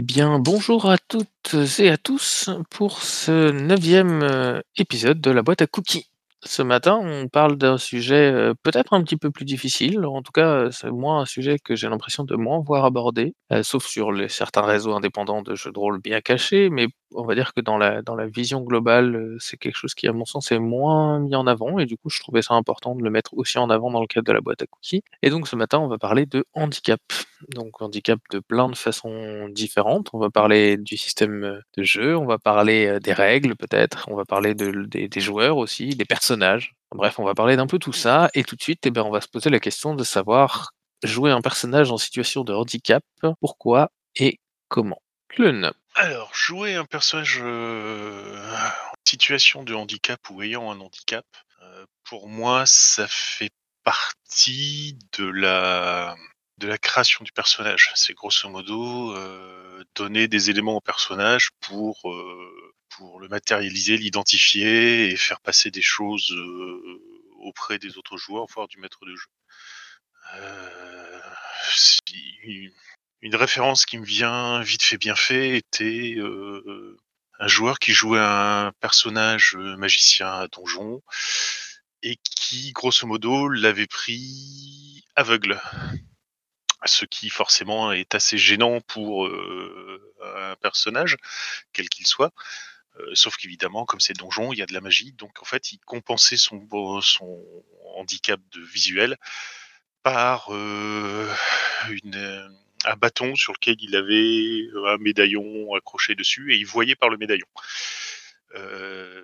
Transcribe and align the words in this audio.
Eh 0.00 0.02
bien, 0.02 0.38
bonjour 0.38 0.90
à 0.90 0.96
toutes 0.96 1.54
et 1.78 1.90
à 1.90 1.98
tous 1.98 2.48
pour 2.70 3.02
ce 3.02 3.50
neuvième 3.50 4.22
euh, 4.22 4.62
épisode 4.78 5.20
de 5.20 5.30
la 5.30 5.42
boîte 5.42 5.60
à 5.60 5.66
cookies. 5.66 6.09
Ce 6.42 6.62
matin, 6.62 6.98
on 7.02 7.28
parle 7.28 7.56
d'un 7.58 7.76
sujet 7.76 8.32
peut-être 8.62 8.94
un 8.94 9.02
petit 9.02 9.18
peu 9.18 9.30
plus 9.30 9.44
difficile. 9.44 10.06
En 10.06 10.22
tout 10.22 10.32
cas, 10.32 10.70
c'est 10.70 10.90
moins 10.90 11.20
un 11.20 11.26
sujet 11.26 11.58
que 11.58 11.76
j'ai 11.76 11.86
l'impression 11.90 12.24
de 12.24 12.34
moins 12.34 12.60
voir 12.60 12.86
abordé, 12.86 13.34
sauf 13.62 13.84
sur 13.84 14.10
certains 14.30 14.62
réseaux 14.62 14.94
indépendants 14.94 15.42
de 15.42 15.54
jeux 15.54 15.70
de 15.70 15.78
rôle 15.78 16.00
bien 16.00 16.22
cachés. 16.22 16.70
Mais 16.70 16.86
on 17.14 17.24
va 17.24 17.34
dire 17.34 17.52
que 17.52 17.60
dans 17.60 17.76
la, 17.76 18.00
dans 18.00 18.14
la 18.14 18.26
vision 18.26 18.62
globale, 18.62 19.36
c'est 19.38 19.58
quelque 19.58 19.76
chose 19.76 19.94
qui, 19.94 20.08
à 20.08 20.14
mon 20.14 20.24
sens, 20.24 20.50
est 20.50 20.58
moins 20.58 21.18
mis 21.20 21.34
en 21.34 21.46
avant. 21.46 21.78
Et 21.78 21.84
du 21.84 21.98
coup, 21.98 22.08
je 22.08 22.20
trouvais 22.20 22.40
ça 22.40 22.54
important 22.54 22.94
de 22.94 23.02
le 23.02 23.10
mettre 23.10 23.34
aussi 23.34 23.58
en 23.58 23.68
avant 23.68 23.90
dans 23.90 24.00
le 24.00 24.06
cadre 24.06 24.26
de 24.26 24.32
la 24.32 24.40
boîte 24.40 24.62
à 24.62 24.66
cookies. 24.66 25.02
Et 25.22 25.28
donc, 25.28 25.46
ce 25.46 25.56
matin, 25.56 25.78
on 25.78 25.88
va 25.88 25.98
parler 25.98 26.24
de 26.24 26.44
handicap. 26.54 27.00
Donc, 27.54 27.82
handicap 27.82 28.18
de 28.30 28.38
plein 28.38 28.68
de 28.68 28.76
façons 28.76 29.48
différentes. 29.50 30.08
On 30.12 30.18
va 30.18 30.30
parler 30.30 30.76
du 30.78 30.96
système 30.96 31.60
de 31.76 31.82
jeu, 31.82 32.16
on 32.16 32.26
va 32.26 32.38
parler 32.38 32.98
des 33.02 33.12
règles 33.12 33.56
peut-être, 33.56 34.06
on 34.10 34.14
va 34.14 34.24
parler 34.24 34.54
de, 34.54 34.70
des, 34.86 35.08
des 35.08 35.20
joueurs 35.20 35.56
aussi, 35.56 35.88
des 35.90 36.04
Bref, 36.92 37.18
on 37.18 37.24
va 37.24 37.34
parler 37.34 37.56
d'un 37.56 37.66
peu 37.66 37.78
tout 37.78 37.92
ça. 37.92 38.30
Et 38.34 38.44
tout 38.44 38.56
de 38.56 38.62
suite, 38.62 38.84
eh 38.84 38.90
ben, 38.90 39.02
on 39.02 39.10
va 39.10 39.20
se 39.20 39.28
poser 39.28 39.50
la 39.50 39.60
question 39.60 39.94
de 39.94 40.04
savoir 40.04 40.72
jouer 41.02 41.30
un 41.30 41.40
personnage 41.40 41.90
en 41.90 41.98
situation 41.98 42.44
de 42.44 42.52
handicap, 42.52 43.02
pourquoi 43.40 43.90
et 44.16 44.38
comment. 44.68 45.00
Clun. 45.28 45.72
Alors, 45.94 46.34
jouer 46.34 46.74
un 46.74 46.84
personnage 46.84 47.40
euh, 47.42 48.36
en 48.54 48.94
situation 49.06 49.62
de 49.62 49.74
handicap 49.74 50.20
ou 50.30 50.42
ayant 50.42 50.70
un 50.70 50.80
handicap, 50.80 51.24
euh, 51.62 51.86
pour 52.04 52.28
moi, 52.28 52.64
ça 52.66 53.06
fait 53.08 53.50
partie 53.84 54.98
de 55.16 55.24
la 55.26 56.16
création 56.80 57.24
du 57.24 57.32
personnage. 57.32 57.92
C'est 57.94 58.14
grosso 58.14 58.48
modo 58.48 59.14
euh, 59.14 59.84
donner 59.94 60.28
des 60.28 60.50
éléments 60.50 60.76
au 60.76 60.80
personnage 60.80 61.50
pour 61.60 62.02
pour 62.90 63.20
le 63.20 63.28
matérialiser, 63.28 63.96
l'identifier 63.96 65.10
et 65.10 65.16
faire 65.16 65.40
passer 65.40 65.70
des 65.70 65.82
choses 65.82 66.32
euh, 66.32 67.00
auprès 67.40 67.78
des 67.78 67.96
autres 67.96 68.16
joueurs, 68.16 68.46
voire 68.46 68.68
du 68.68 68.78
maître 68.78 69.04
de 69.06 69.14
jeu. 69.14 69.28
Euh, 70.34 71.20
une 73.22 73.36
référence 73.36 73.86
qui 73.86 73.98
me 73.98 74.04
vient 74.04 74.60
vite 74.62 74.82
fait 74.82 74.98
bien 74.98 75.14
fait 75.14 75.56
était 75.56 76.14
euh, 76.16 76.96
un 77.38 77.48
joueur 77.48 77.78
qui 77.78 77.92
jouait 77.92 78.20
un 78.20 78.72
personnage 78.80 79.56
magicien 79.56 80.28
à 80.28 80.48
donjon 80.48 81.02
et 82.02 82.16
qui, 82.16 82.72
grosso 82.72 83.06
modo, 83.06 83.48
l'avait 83.48 83.86
pris 83.86 85.04
aveugle. 85.16 85.60
Ce 86.86 87.04
qui 87.04 87.28
forcément 87.28 87.92
est 87.92 88.14
assez 88.14 88.38
gênant 88.38 88.80
pour 88.80 89.28
un 89.28 90.56
personnage, 90.56 91.16
quel 91.74 91.90
qu'il 91.90 92.06
soit. 92.06 92.32
Euh, 92.98 93.14
sauf 93.14 93.36
qu'évidemment, 93.36 93.84
comme 93.84 94.00
c'est 94.00 94.16
donjon, 94.16 94.52
il 94.52 94.58
y 94.58 94.62
a 94.62 94.66
de 94.66 94.72
la 94.72 94.80
magie, 94.80 95.12
donc 95.12 95.40
en 95.40 95.44
fait, 95.44 95.72
il 95.72 95.78
compensait 95.80 96.36
son, 96.36 96.66
handicap 97.96 98.40
de 98.52 98.60
visuel 98.62 99.16
par 100.02 100.48
euh, 100.50 101.28
un 102.84 102.96
bâton 102.96 103.34
sur 103.36 103.52
lequel 103.52 103.76
il 103.80 103.96
avait 103.96 104.68
un 104.92 104.96
médaillon 104.98 105.74
accroché 105.74 106.14
dessus 106.14 106.54
et 106.54 106.56
il 106.56 106.66
voyait 106.66 106.94
par 106.94 107.10
le 107.10 107.18
médaillon. 107.18 107.46
Euh, 108.54 109.22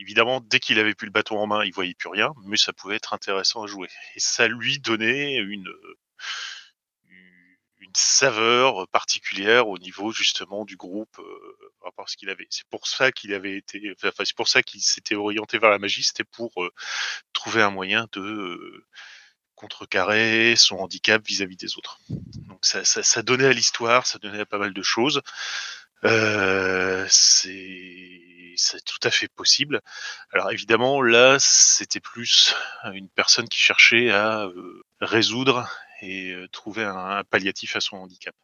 évidemment, 0.00 0.40
dès 0.40 0.60
qu'il 0.60 0.78
avait 0.78 0.94
plus 0.94 1.06
le 1.06 1.12
bâton 1.12 1.38
en 1.38 1.46
main, 1.46 1.64
il 1.64 1.72
voyait 1.72 1.94
plus 1.94 2.08
rien, 2.08 2.32
mais 2.44 2.56
ça 2.56 2.72
pouvait 2.72 2.96
être 2.96 3.12
intéressant 3.12 3.62
à 3.62 3.66
jouer. 3.66 3.88
Et 4.14 4.20
ça 4.20 4.48
lui 4.48 4.78
donnait 4.78 5.36
une 5.36 5.68
une 7.86 7.92
saveur 7.94 8.88
particulière 8.88 9.68
au 9.68 9.78
niveau 9.78 10.12
justement 10.12 10.64
du 10.64 10.76
groupe 10.76 11.18
euh, 11.18 11.56
ce 12.06 12.16
qu'il 12.16 12.30
avait. 12.30 12.46
C'est 12.50 12.66
pour 12.68 12.86
ça 12.86 13.12
qu'il 13.12 13.34
avait 13.34 13.56
été, 13.56 13.94
enfin 14.04 14.24
c'est 14.24 14.36
pour 14.36 14.48
ça 14.48 14.62
qu'il 14.62 14.80
s'était 14.80 15.14
orienté 15.14 15.58
vers 15.58 15.70
la 15.70 15.78
magie, 15.78 16.02
c'était 16.02 16.24
pour 16.24 16.62
euh, 16.62 16.70
trouver 17.32 17.62
un 17.62 17.70
moyen 17.70 18.06
de 18.12 18.20
euh, 18.20 18.84
contrecarrer 19.54 20.54
son 20.56 20.76
handicap 20.76 21.24
vis-à-vis 21.26 21.56
des 21.56 21.78
autres. 21.78 21.98
Donc 22.08 22.58
ça, 22.62 22.84
ça, 22.84 23.22
donnait 23.22 23.46
à 23.46 23.52
l'histoire, 23.52 24.06
ça 24.06 24.18
donnait 24.18 24.40
à 24.40 24.46
pas 24.46 24.58
mal 24.58 24.74
de 24.74 24.82
choses. 24.82 25.22
Euh, 26.04 27.06
c'est 27.08 28.84
tout 28.84 28.98
à 29.02 29.10
fait 29.10 29.28
possible. 29.28 29.80
Alors 30.32 30.50
évidemment, 30.50 31.02
là, 31.02 31.36
c'était 31.38 32.00
plus 32.00 32.54
une 32.92 33.08
personne 33.08 33.48
qui 33.48 33.58
cherchait 33.58 34.10
à 34.10 34.44
euh, 34.44 34.84
résoudre 35.00 35.68
et 36.02 36.34
trouver 36.52 36.84
un, 36.84 37.24
palliatif 37.24 37.76
à 37.76 37.80
son 37.80 37.96
handicap. 37.96 38.34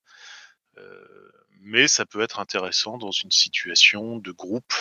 Mais 1.61 1.87
ça 1.87 2.05
peut 2.05 2.21
être 2.21 2.41
intéressant 2.41 2.99
dans 2.99 3.13
une 3.13 3.31
situation 3.31 4.19
de 4.19 4.33
groupe 4.33 4.73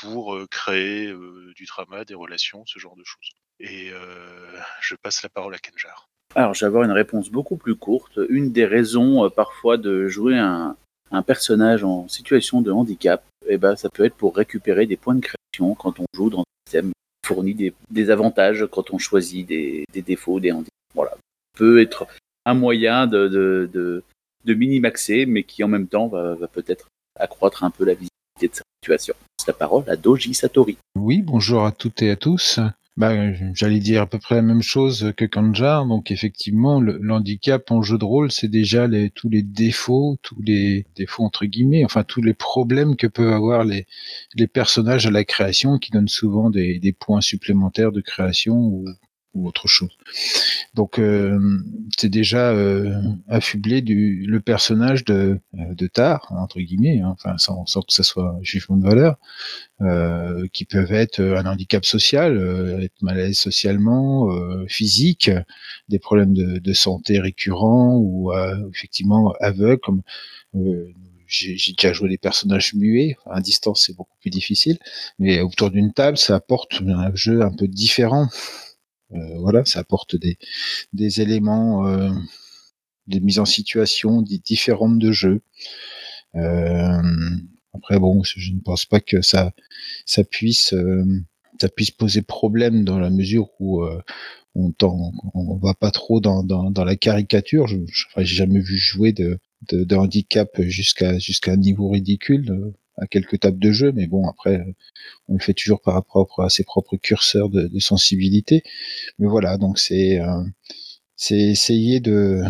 pour 0.00 0.38
créer 0.50 1.12
du 1.56 1.64
drama, 1.64 2.04
des 2.04 2.14
relations, 2.14 2.64
ce 2.66 2.78
genre 2.78 2.96
de 2.96 3.04
choses. 3.04 3.30
Et 3.60 3.90
je 4.80 4.94
passe 4.94 5.22
la 5.22 5.28
parole 5.28 5.54
à 5.54 5.58
Kenjar. 5.58 6.08
Alors, 6.34 6.54
je 6.54 6.60
vais 6.60 6.66
avoir 6.66 6.84
une 6.84 6.92
réponse 6.92 7.30
beaucoup 7.30 7.56
plus 7.56 7.74
courte. 7.74 8.20
Une 8.28 8.52
des 8.52 8.66
raisons 8.66 9.28
parfois 9.30 9.76
de 9.76 10.08
jouer 10.08 10.38
un, 10.38 10.76
personnage 11.26 11.84
en 11.84 12.06
situation 12.08 12.60
de 12.60 12.70
handicap, 12.70 13.24
eh 13.48 13.56
ben, 13.56 13.76
ça 13.76 13.88
peut 13.88 14.04
être 14.04 14.14
pour 14.14 14.36
récupérer 14.36 14.86
des 14.86 14.96
points 14.96 15.14
de 15.14 15.20
création 15.20 15.74
quand 15.74 15.98
on 16.00 16.04
joue 16.14 16.30
dans 16.30 16.40
un 16.40 16.66
système 16.66 16.92
qui 17.26 17.72
des, 17.90 18.10
avantages 18.10 18.66
quand 18.70 18.90
on 18.92 18.98
choisit 18.98 19.46
des, 19.46 19.84
des 19.92 20.02
défauts, 20.02 20.40
des 20.40 20.52
handicaps. 20.52 20.70
Voilà. 20.94 21.16
Peut 21.56 21.80
être 21.80 22.06
un 22.48 22.54
moyen 22.54 23.06
de, 23.06 23.28
de, 23.28 24.02
de, 24.44 24.54
mini-maxer, 24.54 25.26
mais 25.26 25.42
qui 25.42 25.62
en 25.62 25.68
même 25.68 25.86
temps 25.86 26.08
va, 26.08 26.36
peut-être 26.50 26.88
accroître 27.18 27.62
un 27.62 27.70
peu 27.70 27.84
la 27.84 27.92
visibilité 27.92 28.48
de 28.48 28.54
sa 28.54 28.62
situation. 28.82 29.14
C'est 29.38 29.48
la 29.48 29.54
parole 29.54 29.84
à 29.88 29.96
Doji 29.96 30.32
Satori. 30.32 30.78
Oui, 30.96 31.20
bonjour 31.20 31.66
à 31.66 31.72
toutes 31.72 32.00
et 32.00 32.10
à 32.10 32.16
tous. 32.16 32.58
Bah, 32.96 33.12
j'allais 33.54 33.78
dire 33.78 34.02
à 34.02 34.06
peu 34.06 34.18
près 34.18 34.36
la 34.36 34.42
même 34.42 34.62
chose 34.62 35.12
que 35.16 35.24
Kanjar. 35.26 35.86
Donc 35.86 36.10
effectivement, 36.10 36.80
le, 36.80 36.98
le 37.00 37.12
handicap 37.12 37.70
en 37.70 37.82
jeu 37.82 37.98
de 37.98 38.04
rôle, 38.04 38.32
c'est 38.32 38.48
déjà 38.48 38.88
tous 39.14 39.28
les 39.28 39.42
défauts, 39.42 40.16
tous 40.22 40.40
les 40.42 40.86
défauts 40.96 41.24
entre 41.24 41.44
guillemets, 41.44 41.84
enfin 41.84 42.02
tous 42.02 42.22
les 42.22 42.34
problèmes 42.34 42.96
que 42.96 43.06
peuvent 43.06 43.32
avoir 43.32 43.62
les, 43.64 43.86
les 44.34 44.48
personnages 44.48 45.06
à 45.06 45.10
la 45.10 45.24
création, 45.24 45.78
qui 45.78 45.90
donnent 45.92 46.08
souvent 46.08 46.50
des, 46.50 46.78
des 46.80 46.92
points 46.92 47.20
supplémentaires 47.20 47.92
de 47.92 48.00
création 48.00 48.56
ou, 48.56 48.86
ou 49.34 49.46
autre 49.46 49.68
chose. 49.68 49.96
Donc 50.74 50.98
euh, 50.98 51.38
c'est 51.96 52.08
déjà 52.08 52.50
euh, 52.52 52.94
affublé 53.28 53.82
du 53.82 54.24
le 54.26 54.40
personnage 54.40 55.04
de 55.04 55.38
de 55.52 55.86
tard 55.86 56.26
entre 56.30 56.60
guillemets, 56.60 57.00
hein, 57.00 57.10
enfin 57.12 57.36
sans, 57.38 57.66
sans 57.66 57.82
que 57.82 57.92
ça 57.92 58.02
soit 58.02 58.36
un 58.38 58.42
jugement 58.42 58.76
de 58.76 58.84
valeur, 58.84 59.16
euh, 59.80 60.46
qui 60.52 60.64
peuvent 60.64 60.92
être 60.92 61.20
un 61.20 61.46
handicap 61.46 61.84
social, 61.84 62.36
euh, 62.36 62.80
être 62.80 63.00
mal 63.02 63.18
à 63.20 63.24
l'aise 63.24 63.38
socialement, 63.38 64.30
euh, 64.32 64.66
physique, 64.68 65.30
des 65.88 65.98
problèmes 65.98 66.34
de, 66.34 66.58
de 66.58 66.72
santé 66.72 67.20
récurrents 67.20 67.96
ou 67.96 68.32
euh, 68.32 68.56
effectivement 68.74 69.32
aveugles 69.40 69.78
comme 69.80 70.02
euh, 70.56 70.92
j'ai 71.28 71.56
déjà 71.76 71.92
joué 71.92 72.08
des 72.08 72.18
personnages 72.18 72.72
muets. 72.74 73.16
À 73.30 73.40
distance, 73.42 73.84
c'est 73.86 73.94
beaucoup 73.94 74.16
plus 74.20 74.30
difficile. 74.30 74.78
Mais 75.18 75.42
autour 75.42 75.70
d'une 75.70 75.92
table, 75.92 76.16
ça 76.16 76.36
apporte 76.36 76.80
un 76.80 77.14
jeu 77.14 77.42
un 77.42 77.52
peu 77.52 77.68
différent. 77.68 78.28
Euh, 79.12 79.38
voilà, 79.38 79.64
ça 79.64 79.80
apporte 79.80 80.16
des, 80.16 80.38
des 80.92 81.20
éléments, 81.20 81.86
euh, 81.86 82.10
des 83.06 83.20
mises 83.20 83.38
en 83.38 83.46
situation 83.46 84.22
di- 84.22 84.40
différentes 84.40 84.98
de 84.98 85.12
jeu. 85.12 85.40
Euh, 86.34 87.02
après, 87.74 87.98
bon, 87.98 88.22
je 88.24 88.52
ne 88.52 88.60
pense 88.60 88.84
pas 88.86 89.00
que 89.00 89.22
ça, 89.22 89.52
ça 90.06 90.24
puisse, 90.24 90.74
ça 91.60 91.68
puisse 91.68 91.90
poser 91.90 92.22
problème 92.22 92.84
dans 92.84 92.98
la 92.98 93.10
mesure 93.10 93.48
où 93.60 93.82
euh, 93.82 94.00
on, 94.54 94.72
on 95.34 95.56
va 95.56 95.74
pas 95.74 95.90
trop 95.90 96.20
dans, 96.20 96.42
dans, 96.42 96.70
dans 96.70 96.84
la 96.84 96.96
caricature. 96.96 97.66
Je, 97.66 97.78
j'ai 98.18 98.24
jamais 98.24 98.60
vu 98.60 98.76
jouer 98.76 99.12
de, 99.12 99.38
de, 99.70 99.84
de 99.84 99.96
handicap 99.96 100.60
jusqu'à 100.62 101.18
jusqu'à 101.18 101.52
un 101.52 101.56
niveau 101.56 101.88
ridicule 101.90 102.74
à 103.00 103.06
quelques 103.06 103.40
tables 103.40 103.58
de 103.58 103.72
jeu, 103.72 103.92
mais 103.92 104.06
bon, 104.06 104.28
après, 104.28 104.64
on 105.28 105.34
le 105.34 105.40
fait 105.40 105.54
toujours 105.54 105.80
par 105.80 105.94
rapport 105.94 106.34
à 106.40 106.50
ses 106.50 106.64
propres 106.64 106.96
curseurs 106.96 107.48
de, 107.50 107.68
de 107.68 107.78
sensibilité. 107.78 108.62
Mais 109.18 109.28
voilà, 109.28 109.58
donc 109.58 109.78
c'est 109.78 110.20
euh, 110.20 110.42
c'est 111.16 111.38
essayer 111.38 112.00
de 112.00 112.42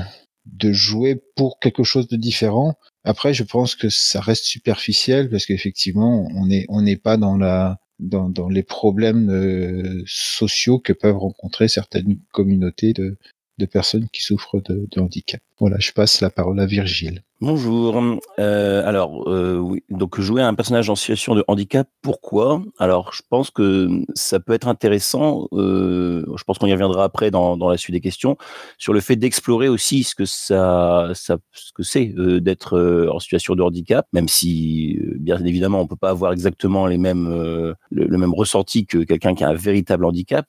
de 0.46 0.72
jouer 0.72 1.20
pour 1.36 1.58
quelque 1.60 1.82
chose 1.84 2.08
de 2.08 2.16
différent. 2.16 2.74
Après, 3.04 3.34
je 3.34 3.44
pense 3.44 3.74
que 3.74 3.88
ça 3.90 4.20
reste 4.20 4.44
superficiel 4.44 5.30
parce 5.30 5.46
qu'effectivement, 5.46 6.28
on 6.34 6.46
n'est 6.46 6.66
on 6.68 6.82
n'est 6.82 6.96
pas 6.96 7.16
dans 7.16 7.36
la 7.36 7.78
dans, 7.98 8.28
dans 8.28 8.48
les 8.48 8.62
problèmes 8.62 9.30
euh, 9.30 10.02
sociaux 10.06 10.78
que 10.78 10.92
peuvent 10.92 11.18
rencontrer 11.18 11.68
certaines 11.68 12.18
communautés 12.32 12.92
de 12.92 13.18
de 13.58 13.66
personnes 13.66 14.08
qui 14.12 14.22
souffrent 14.22 14.60
de, 14.60 14.86
handicap. 15.00 15.40
Voilà, 15.60 15.76
je 15.78 15.92
passe 15.92 16.20
la 16.20 16.30
parole 16.30 16.60
à 16.60 16.66
Virgile. 16.66 17.22
Bonjour. 17.40 18.00
Euh, 18.38 18.86
alors, 18.86 19.28
euh, 19.28 19.58
oui, 19.58 19.82
donc 19.90 20.20
jouer 20.20 20.42
un 20.42 20.54
personnage 20.54 20.90
en 20.90 20.96
situation 20.96 21.34
de 21.34 21.44
handicap, 21.46 21.88
pourquoi? 22.02 22.62
Alors, 22.78 23.12
je 23.12 23.22
pense 23.28 23.50
que 23.50 23.88
ça 24.14 24.40
peut 24.40 24.52
être 24.52 24.66
intéressant. 24.66 25.48
Euh, 25.52 26.24
je 26.36 26.44
pense 26.44 26.58
qu'on 26.58 26.66
y 26.66 26.72
reviendra 26.72 27.04
après 27.04 27.30
dans, 27.30 27.56
dans 27.56 27.68
la 27.68 27.76
suite 27.76 27.94
des 27.94 28.00
questions 28.00 28.36
sur 28.76 28.92
le 28.92 29.00
fait 29.00 29.16
d'explorer 29.16 29.68
aussi 29.68 30.02
ce 30.02 30.14
que 30.14 30.24
ça, 30.24 31.10
ça 31.14 31.38
ce 31.52 31.72
que 31.72 31.82
c'est 31.82 32.12
d'être 32.40 33.08
en 33.12 33.18
situation 33.18 33.54
de 33.54 33.62
handicap, 33.62 34.06
même 34.12 34.28
si 34.28 34.98
bien 35.16 35.44
évidemment 35.44 35.80
on 35.80 35.86
peut 35.86 35.96
pas 35.96 36.10
avoir 36.10 36.32
exactement 36.32 36.86
les 36.86 36.98
mêmes 36.98 37.74
le, 37.90 38.18
même 38.18 38.34
ressenti 38.34 38.86
que 38.86 38.98
quelqu'un 38.98 39.34
qui 39.34 39.44
a 39.44 39.48
un 39.48 39.54
véritable 39.54 40.04
handicap. 40.04 40.46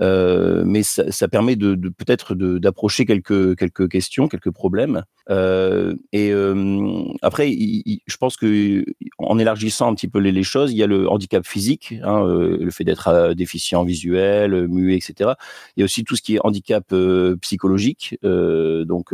Euh, 0.00 0.62
mais 0.64 0.82
ça, 0.82 1.10
ça, 1.10 1.28
permet 1.28 1.56
de, 1.56 1.74
de 1.74 1.88
peut-être 1.88 2.34
d'approcher 2.34 3.04
quelques 3.04 3.56
quelques 3.56 3.88
questions, 3.88 4.28
quelques 4.28 4.50
problèmes. 4.50 5.02
Euh, 5.30 5.94
et 6.12 6.30
euh, 6.32 7.02
après, 7.22 7.50
je 7.50 8.16
pense 8.16 8.36
que 8.36 8.84
en 9.18 9.38
élargissant 9.38 9.90
un 9.90 9.94
petit 9.94 10.08
peu 10.08 10.20
les, 10.20 10.32
les 10.32 10.42
choses, 10.42 10.72
il 10.72 10.78
y 10.78 10.82
a 10.82 10.86
le 10.86 11.10
handicap 11.10 11.46
physique, 11.46 11.94
hein, 12.02 12.22
euh, 12.24 12.58
le 12.60 12.70
fait 12.70 12.84
d'être 12.84 13.08
euh, 13.08 13.34
déficient 13.34 13.84
visuel, 13.84 14.68
muet, 14.68 14.96
etc. 14.96 15.32
Il 15.76 15.80
y 15.80 15.82
a 15.82 15.84
aussi 15.84 16.04
tout 16.04 16.16
ce 16.16 16.22
qui 16.22 16.36
est 16.36 16.40
handicap 16.42 16.94
psychologique, 17.40 18.16
donc 18.22 19.12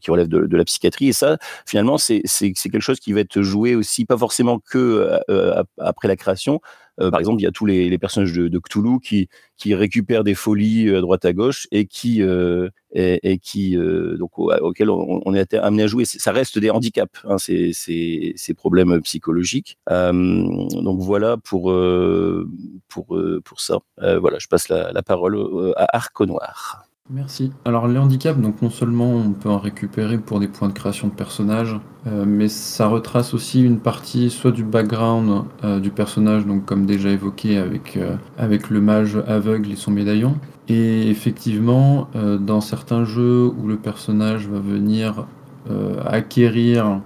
qui 0.00 0.10
relève 0.10 0.28
de, 0.28 0.46
de, 0.46 0.56
la 0.56 0.64
psychiatrie. 0.64 1.08
Et 1.08 1.12
ça, 1.12 1.38
finalement, 1.66 1.98
c'est 1.98 2.22
quelque 2.54 2.80
chose 2.80 3.00
qui 3.00 3.12
va 3.12 3.20
être 3.20 3.42
joué 3.42 3.74
aussi, 3.74 4.04
pas 4.04 4.16
forcément 4.16 4.58
que 4.58 5.18
après 5.78 6.08
la 6.08 6.16
création, 6.16 6.60
euh, 7.00 7.10
par 7.10 7.20
exemple, 7.20 7.40
il 7.40 7.44
y 7.44 7.46
a 7.46 7.50
tous 7.50 7.66
les, 7.66 7.98
personnages 7.98 8.32
de, 8.32 8.48
de, 8.48 8.58
Cthulhu 8.58 9.00
qui, 9.00 9.74
récupèrent 9.74 10.24
des 10.24 10.34
folies 10.34 10.94
à 10.94 11.00
droite 11.00 11.24
à 11.24 11.32
gauche 11.32 11.66
et 11.72 11.86
qui, 11.86 12.22
euh, 12.22 12.68
et, 12.92 13.38
qui 13.38 13.76
euh, 13.76 14.16
donc 14.16 14.38
auxquels 14.38 14.90
on, 14.90 15.34
est 15.34 15.54
amené 15.54 15.84
à 15.84 15.86
jouer. 15.86 16.04
Ça 16.04 16.32
reste 16.32 16.58
des 16.58 16.70
handicaps, 16.70 17.20
hein, 17.24 17.38
ces, 17.38 17.72
ces, 17.72 18.54
problèmes 18.54 19.00
psychologiques. 19.02 19.78
Euh, 19.90 20.12
donc 20.12 21.00
voilà 21.00 21.36
pour 21.36 21.74
pour 22.88 23.18
pour 23.44 23.60
ça. 23.60 23.78
voilà, 23.98 24.38
je 24.38 24.46
passe 24.46 24.68
la, 24.68 24.92
la 24.92 25.02
parole 25.02 25.72
à 25.76 25.96
Arco 25.96 26.26
Noir. 26.26 26.86
Merci. 27.10 27.52
Alors 27.66 27.86
les 27.86 27.98
handicaps, 27.98 28.40
donc 28.40 28.62
non 28.62 28.70
seulement 28.70 29.10
on 29.10 29.32
peut 29.32 29.50
en 29.50 29.58
récupérer 29.58 30.16
pour 30.16 30.40
des 30.40 30.48
points 30.48 30.68
de 30.68 30.72
création 30.72 31.08
de 31.08 31.12
personnages, 31.12 31.78
euh, 32.06 32.24
mais 32.26 32.48
ça 32.48 32.86
retrace 32.86 33.34
aussi 33.34 33.62
une 33.62 33.78
partie 33.78 34.30
soit 34.30 34.52
du 34.52 34.64
background 34.64 35.44
euh, 35.64 35.80
du 35.80 35.90
personnage, 35.90 36.46
donc 36.46 36.64
comme 36.64 36.86
déjà 36.86 37.10
évoqué 37.10 37.58
avec, 37.58 37.98
euh, 37.98 38.16
avec 38.38 38.70
le 38.70 38.80
mage 38.80 39.18
aveugle 39.26 39.72
et 39.72 39.76
son 39.76 39.90
médaillon. 39.90 40.38
Et 40.68 41.10
effectivement, 41.10 42.08
dans 42.40 42.62
certains 42.62 43.04
jeux 43.04 43.48
où 43.48 43.66
le 43.66 43.76
personnage 43.76 44.48
va 44.48 44.60
venir 44.60 45.26
acquérir 46.06 47.02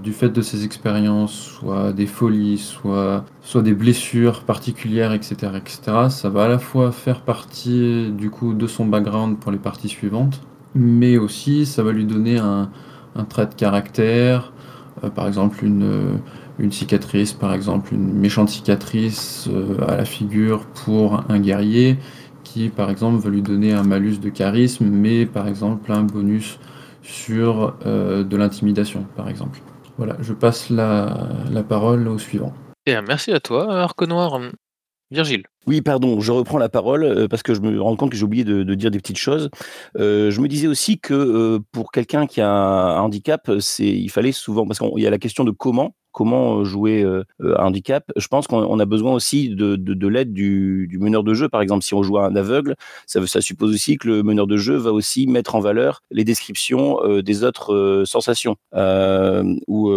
du 0.00 0.12
fait 0.12 0.28
de 0.28 0.42
ses 0.42 0.64
expériences, 0.64 1.32
soit 1.32 1.92
des 1.92 2.06
folies, 2.06 2.58
soit, 2.58 3.24
soit 3.42 3.62
des 3.62 3.74
blessures 3.74 4.42
particulières, 4.42 5.12
etc., 5.12 5.52
etc., 5.56 5.80
ça 6.08 6.28
va 6.28 6.44
à 6.44 6.48
la 6.48 6.58
fois 6.58 6.92
faire 6.92 7.20
partie 7.22 8.10
du 8.12 8.30
coup 8.30 8.54
de 8.54 8.66
son 8.66 8.86
background 8.86 9.38
pour 9.38 9.52
les 9.52 9.58
parties 9.58 9.88
suivantes, 9.88 10.40
mais 10.74 11.18
aussi 11.18 11.66
ça 11.66 11.82
va 11.82 11.92
lui 11.92 12.04
donner 12.04 12.38
un, 12.38 12.70
un 13.16 13.24
trait 13.24 13.46
de 13.46 13.54
caractère, 13.54 14.52
euh, 15.04 15.10
par 15.10 15.26
exemple 15.26 15.64
une, 15.64 16.20
une 16.58 16.72
cicatrice, 16.72 17.32
par 17.32 17.54
exemple 17.54 17.94
une 17.94 18.12
méchante 18.12 18.48
cicatrice 18.48 19.48
euh, 19.52 19.76
à 19.86 19.96
la 19.96 20.04
figure 20.04 20.66
pour 20.84 21.24
un 21.28 21.40
guerrier, 21.40 21.98
qui 22.44 22.68
par 22.68 22.90
exemple 22.90 23.22
va 23.22 23.30
lui 23.30 23.42
donner 23.42 23.72
un 23.72 23.82
malus 23.82 24.18
de 24.18 24.28
charisme, 24.28 24.86
mais 24.86 25.26
par 25.26 25.48
exemple 25.48 25.92
un 25.92 26.02
bonus 26.02 26.58
sur 27.02 27.74
euh, 27.86 28.22
de 28.24 28.36
l'intimidation, 28.36 29.06
par 29.16 29.28
exemple. 29.28 29.60
Voilà, 29.98 30.16
je 30.20 30.32
passe 30.32 30.70
la, 30.70 31.62
parole 31.68 32.08
au 32.08 32.18
suivant. 32.18 32.52
Et 32.86 32.94
merci 33.02 33.32
à 33.32 33.40
toi, 33.40 33.82
Arco 33.82 34.06
Noir. 34.06 34.40
Virgile. 35.10 35.44
Oui, 35.66 35.80
pardon, 35.80 36.20
je 36.20 36.32
reprends 36.32 36.58
la 36.58 36.68
parole 36.68 37.04
euh, 37.04 37.28
parce 37.28 37.44
que 37.44 37.54
je 37.54 37.60
me 37.60 37.80
rends 37.80 37.94
compte 37.94 38.10
que 38.10 38.16
j'ai 38.16 38.24
oublié 38.24 38.42
de, 38.42 38.74
dire 38.74 38.90
des 38.90 38.98
petites 38.98 39.18
choses. 39.18 39.48
Euh, 39.96 40.30
je 40.30 40.40
me 40.40 40.48
disais 40.48 40.66
aussi 40.66 40.98
que 40.98 41.14
euh, 41.14 41.60
pour 41.70 41.92
quelqu'un 41.92 42.26
qui 42.26 42.40
a 42.40 42.50
un 42.50 43.00
handicap, 43.00 43.48
c'est 43.60 43.86
il 43.86 44.08
fallait 44.08 44.32
souvent 44.32 44.66
parce 44.66 44.80
qu'il 44.80 44.98
y 44.98 45.06
a 45.06 45.10
la 45.10 45.18
question 45.18 45.44
de 45.44 45.52
comment 45.52 45.94
comment 46.14 46.62
jouer 46.62 47.06
un 47.40 47.64
handicap. 47.64 48.04
Je 48.16 48.28
pense 48.28 48.46
qu'on 48.46 48.78
a 48.78 48.84
besoin 48.84 49.14
aussi 49.14 49.48
de, 49.48 49.76
de, 49.76 49.94
de 49.94 50.08
l'aide 50.08 50.34
du, 50.34 50.86
du, 50.86 50.98
meneur 50.98 51.24
de 51.24 51.32
jeu. 51.32 51.48
Par 51.48 51.62
exemple, 51.62 51.82
si 51.82 51.94
on 51.94 52.02
joue 52.02 52.18
à 52.18 52.26
un 52.26 52.36
aveugle, 52.36 52.74
ça, 53.06 53.40
suppose 53.40 53.72
aussi 53.72 53.96
que 53.96 54.08
le 54.08 54.22
meneur 54.22 54.46
de 54.46 54.58
jeu 54.58 54.76
va 54.76 54.92
aussi 54.92 55.26
mettre 55.26 55.54
en 55.54 55.60
valeur 55.60 56.02
les 56.10 56.24
descriptions 56.24 56.98
des 57.22 57.44
autres 57.44 58.02
sensations. 58.04 58.56
ou 59.68 59.90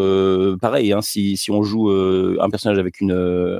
pareil, 0.61 0.93
hein, 0.93 1.01
si, 1.01 1.35
si, 1.35 1.51
on 1.51 1.63
joue 1.63 1.91
un 1.91 2.49
personnage 2.49 2.79
avec 2.79 3.01
une, 3.01 3.11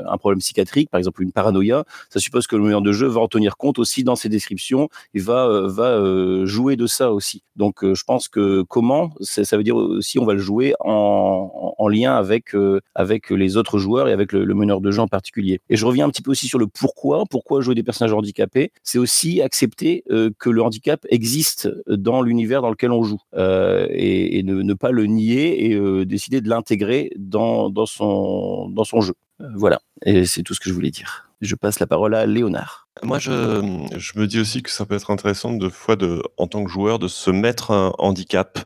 un 0.07 0.17
problème 0.17 0.39
psychiatrique, 0.39 0.89
par 0.89 0.99
exemple 0.99 1.23
une 1.23 1.33
paranoïa, 1.33 1.83
ça 2.09 2.19
suppose 2.19 2.47
que 2.47 2.55
le 2.55 2.63
meneur 2.63 2.81
de 2.81 2.91
jeu 2.91 3.07
va 3.07 3.21
en 3.21 3.27
tenir 3.27 3.57
compte 3.57 3.79
aussi 3.79 4.03
dans 4.03 4.15
ses 4.15 4.29
descriptions 4.29 4.89
et 5.13 5.19
va, 5.19 5.67
va 5.67 6.45
jouer 6.45 6.75
de 6.75 6.87
ça 6.87 7.11
aussi. 7.11 7.43
Donc, 7.55 7.83
je 7.83 8.03
pense 8.03 8.27
que 8.27 8.63
comment, 8.63 9.13
ça 9.21 9.57
veut 9.57 9.63
dire 9.63 9.75
aussi 9.75 10.19
on 10.19 10.25
va 10.25 10.33
le 10.33 10.39
jouer 10.39 10.73
en, 10.79 11.51
en, 11.53 11.75
en 11.77 11.87
lien 11.87 12.15
avec 12.15 12.55
avec, 12.95 13.31
euh, 13.31 13.35
les 13.35 13.57
autres 13.57 13.77
joueurs 13.77 14.07
et 14.07 14.13
avec 14.13 14.31
le, 14.31 14.53
meneur 14.53 14.81
de 14.81 14.91
jeu 14.91 15.01
en 15.01 15.07
particulier. 15.07 15.59
Et 15.69 15.75
je 15.75 15.85
reviens 15.85 16.05
un 16.05 16.09
petit 16.09 16.21
peu 16.21 16.31
aussi 16.31 16.47
sur 16.47 16.59
le 16.59 16.67
pourquoi. 16.67 17.25
Pourquoi 17.29 17.61
jouer 17.61 17.75
des 17.75 17.83
personnages 17.83 18.13
handicapés 18.13 18.71
C'est 18.83 18.97
aussi 18.97 19.41
accepter 19.41 20.03
euh, 20.11 20.31
que 20.39 20.49
le 20.49 20.61
handicap 20.61 21.05
existe 21.09 21.69
dans 21.87 22.21
l'univers 22.21 22.61
dans 22.61 22.69
lequel 22.69 22.91
on 22.91 23.03
joue 23.03 23.19
euh, 23.35 23.87
et, 23.89 24.43
ne, 24.43 24.73
pas 24.73 24.91
le 24.91 25.05
nier 25.05 25.65
et 25.65 25.73
euh, 25.75 26.05
décider 26.05 26.41
de 26.41 26.49
l'intégrer 26.49 27.11
dans, 27.17 27.69
dans, 27.69 27.85
son, 27.85 28.69
dans 28.69 28.83
son 28.83 29.01
jeu. 29.01 29.13
voilà, 29.55 29.79
et 30.05 30.25
c'est 30.25 30.43
tout 30.43 30.53
ce 30.53 30.59
que 30.59 30.69
je 30.69 30.73
voulais 30.73 30.91
dire. 30.91 31.24
Je 31.41 31.55
passe 31.55 31.79
la 31.79 31.87
parole 31.87 32.15
à 32.15 32.25
Léonard. 32.25 32.87
Moi, 33.03 33.19
je, 33.19 33.31
me 33.31 34.25
dis 34.25 34.39
aussi 34.39 34.63
que 34.63 34.69
ça 34.69 34.85
peut 34.85 34.95
être 34.95 35.11
intéressant 35.11 35.51
de 35.51 35.69
fois, 35.69 35.97
en 36.37 36.47
tant 36.47 36.63
que 36.63 36.71
joueur, 36.71 36.97
de 36.97 37.09
se 37.09 37.29
mettre 37.29 37.71
un 37.71 37.93
handicap, 37.97 38.59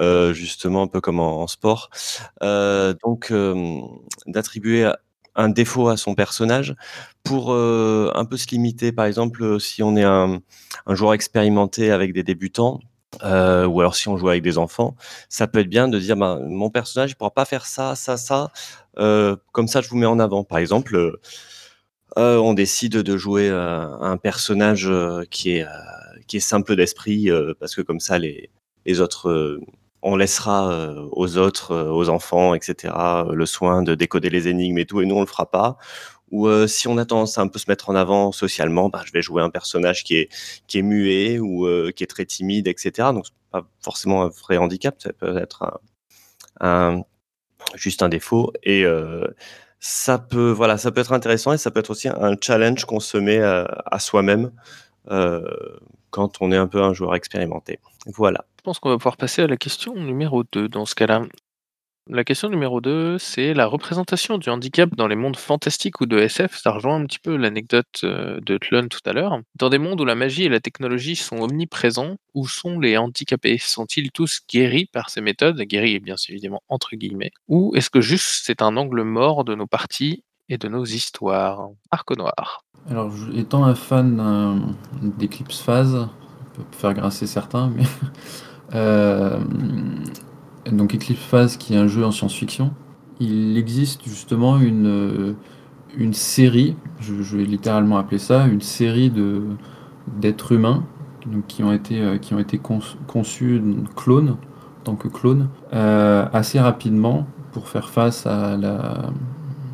euh, 0.00 0.32
justement 0.32 0.82
un 0.82 0.86
peu 0.86 1.00
comme 1.02 1.20
en, 1.20 1.46
sport. 1.46 1.90
Euh, 2.42 2.94
donc, 3.04 3.30
euh, 3.30 3.80
d'attribuer 4.26 4.90
un 5.34 5.50
défaut 5.50 5.88
à 5.88 5.98
son 5.98 6.14
personnage 6.14 6.74
pour 7.22 7.52
un 7.52 8.24
peu 8.24 8.38
se 8.38 8.48
limiter. 8.48 8.92
Par 8.92 9.04
exemple, 9.04 9.60
si 9.60 9.82
on 9.82 9.94
est 9.96 10.04
un, 10.04 10.40
joueur 10.88 11.12
expérimenté 11.12 11.90
avec 11.90 12.14
des 12.14 12.22
débutants, 12.22 12.80
ou 13.22 13.80
alors 13.80 13.94
si 13.94 14.08
on 14.08 14.16
joue 14.16 14.30
avec 14.30 14.42
des 14.42 14.56
enfants, 14.56 14.96
ça 15.28 15.46
peut 15.46 15.58
être 15.58 15.68
bien 15.68 15.88
de 15.88 15.98
dire 15.98 16.16
ben, 16.16 16.40
mon 16.48 16.70
personnage 16.70 17.10
ne 17.10 17.14
pourra 17.16 17.32
pas 17.32 17.44
faire 17.44 17.66
ça, 17.66 17.94
ça, 17.94 18.16
ça. 18.16 18.50
Comme 18.96 19.68
ça, 19.68 19.82
je 19.82 19.90
vous 19.90 19.98
mets 19.98 20.06
en 20.06 20.18
avant. 20.18 20.44
Par 20.44 20.56
exemple, 20.56 21.18
euh, 22.18 22.38
on 22.38 22.54
décide 22.54 22.94
de 22.94 23.16
jouer 23.16 23.48
euh, 23.50 23.86
un 24.00 24.16
personnage 24.16 24.88
euh, 24.88 25.24
qui 25.30 25.56
est 25.56 25.66
qui 26.26 26.38
est 26.38 26.40
simple 26.40 26.74
d'esprit 26.76 27.28
parce 27.60 27.76
que 27.76 27.82
comme 27.82 28.00
ça 28.00 28.18
les 28.18 28.50
autres 29.00 29.60
on 30.02 30.16
laissera 30.16 30.94
aux 31.12 31.36
autres, 31.38 31.74
aux 31.90 32.08
enfants, 32.08 32.54
etc., 32.54 32.94
le 33.32 33.46
soin 33.46 33.82
de 33.82 33.94
décoder 33.94 34.30
les 34.30 34.48
énigmes 34.48 34.78
et 34.78 34.86
tout, 34.86 35.00
et 35.00 35.06
nous 35.06 35.16
on 35.16 35.20
le 35.20 35.26
fera 35.26 35.50
pas. 35.50 35.76
Ou 36.32 36.48
si 36.66 36.88
on 36.88 36.98
a 36.98 37.04
tendance 37.04 37.38
à 37.38 37.42
un 37.42 37.48
peu 37.48 37.58
se 37.60 37.66
mettre 37.68 37.90
en 37.90 37.94
avant 37.94 38.32
socialement, 38.32 38.88
bah, 38.88 39.02
je 39.06 39.12
vais 39.12 39.22
jouer 39.22 39.42
un 39.42 39.50
personnage 39.50 40.04
qui 40.04 40.16
est 40.16 40.28
qui 40.66 40.78
est 40.78 40.82
muet 40.82 41.38
ou 41.38 41.68
qui 41.94 42.02
est 42.04 42.08
très 42.08 42.24
timide, 42.26 42.66
etc. 42.66 43.10
Donc 43.12 43.26
pas 43.52 43.68
forcément 43.80 44.24
un 44.24 44.28
vrai 44.28 44.56
handicap, 44.56 44.96
ça 45.00 45.12
peut 45.12 45.38
être 45.38 45.80
un, 46.60 47.02
juste 47.76 48.02
un 48.02 48.08
défaut. 48.08 48.52
Et 48.64 48.84
ça 49.88 50.18
peut, 50.18 50.50
voilà, 50.50 50.78
ça 50.78 50.90
peut 50.90 51.00
être 51.00 51.12
intéressant 51.12 51.52
et 51.52 51.58
ça 51.58 51.70
peut 51.70 51.78
être 51.78 51.90
aussi 51.90 52.08
un 52.08 52.34
challenge 52.40 52.84
qu'on 52.86 52.98
se 52.98 53.16
met 53.16 53.40
à, 53.40 53.84
à 53.86 54.00
soi-même 54.00 54.50
euh, 55.12 55.46
quand 56.10 56.38
on 56.40 56.50
est 56.50 56.56
un 56.56 56.66
peu 56.66 56.82
un 56.82 56.92
joueur 56.92 57.14
expérimenté. 57.14 57.78
Voilà. 58.06 58.44
Je 58.58 58.62
pense 58.64 58.80
qu'on 58.80 58.88
va 58.88 58.96
pouvoir 58.96 59.16
passer 59.16 59.42
à 59.42 59.46
la 59.46 59.56
question 59.56 59.94
numéro 59.94 60.42
2 60.42 60.68
dans 60.68 60.86
ce 60.86 60.96
cas-là. 60.96 61.22
La 62.08 62.22
question 62.22 62.48
numéro 62.48 62.80
2, 62.80 63.18
c'est 63.18 63.52
la 63.52 63.66
représentation 63.66 64.38
du 64.38 64.48
handicap 64.48 64.94
dans 64.94 65.08
les 65.08 65.16
mondes 65.16 65.36
fantastiques 65.36 66.00
ou 66.00 66.06
de 66.06 66.16
SF. 66.16 66.56
Ça 66.56 66.70
rejoint 66.70 66.94
un 66.94 67.04
petit 67.04 67.18
peu 67.18 67.34
l'anecdote 67.34 68.02
euh, 68.04 68.38
de 68.46 68.58
Tlon 68.58 68.86
tout 68.86 69.00
à 69.06 69.12
l'heure. 69.12 69.40
Dans 69.56 69.70
des 69.70 69.78
mondes 69.78 70.00
où 70.00 70.04
la 70.04 70.14
magie 70.14 70.44
et 70.44 70.48
la 70.48 70.60
technologie 70.60 71.16
sont 71.16 71.38
omniprésents, 71.38 72.14
où 72.34 72.46
sont 72.46 72.78
les 72.78 72.96
handicapés? 72.96 73.58
Sont-ils 73.58 74.12
tous 74.12 74.40
guéris 74.48 74.86
par 74.86 75.10
ces 75.10 75.20
méthodes? 75.20 75.60
Guéris, 75.62 75.98
bien 75.98 76.14
évidemment, 76.28 76.62
entre 76.68 76.94
guillemets. 76.94 77.32
Ou 77.48 77.72
est-ce 77.74 77.90
que 77.90 78.00
juste 78.00 78.42
c'est 78.44 78.62
un 78.62 78.76
angle 78.76 79.02
mort 79.02 79.42
de 79.42 79.56
nos 79.56 79.66
parties 79.66 80.22
et 80.48 80.58
de 80.58 80.68
nos 80.68 80.84
histoires? 80.84 81.70
Arc 81.90 82.16
noir. 82.16 82.62
Alors, 82.88 83.12
étant 83.34 83.64
un 83.64 83.74
fan 83.74 84.20
euh, 84.20 85.08
d'Eclipse 85.18 85.58
Phase, 85.58 86.08
peut 86.54 86.62
faire 86.70 86.94
grincer 86.94 87.26
certains, 87.26 87.68
mais. 87.74 87.82
euh, 88.74 89.40
donc 90.72 90.94
Eclipse 90.94 91.22
Phase, 91.22 91.56
qui 91.56 91.74
est 91.74 91.76
un 91.76 91.86
jeu 91.86 92.04
en 92.04 92.10
science-fiction, 92.10 92.72
il 93.20 93.56
existe 93.56 94.02
justement 94.04 94.58
une, 94.58 95.36
une 95.96 96.12
série, 96.12 96.76
je, 97.00 97.14
vais 97.36 97.44
littéralement 97.44 97.98
appeler 97.98 98.18
ça, 98.18 98.46
une 98.46 98.60
série 98.60 99.12
d'êtres 100.20 100.52
humains 100.52 100.84
donc 101.26 101.46
qui 101.46 101.64
ont 101.64 101.72
été, 101.72 102.18
qui 102.20 102.34
ont 102.34 102.38
été 102.38 102.60
conçus 103.06 103.62
clones, 103.96 104.36
en 104.80 104.84
tant 104.84 104.94
que 104.96 105.08
clones, 105.08 105.48
assez 105.72 106.60
rapidement 106.60 107.26
pour 107.52 107.68
faire 107.68 107.88
face 107.88 108.26
à 108.26 108.56
la 108.56 109.10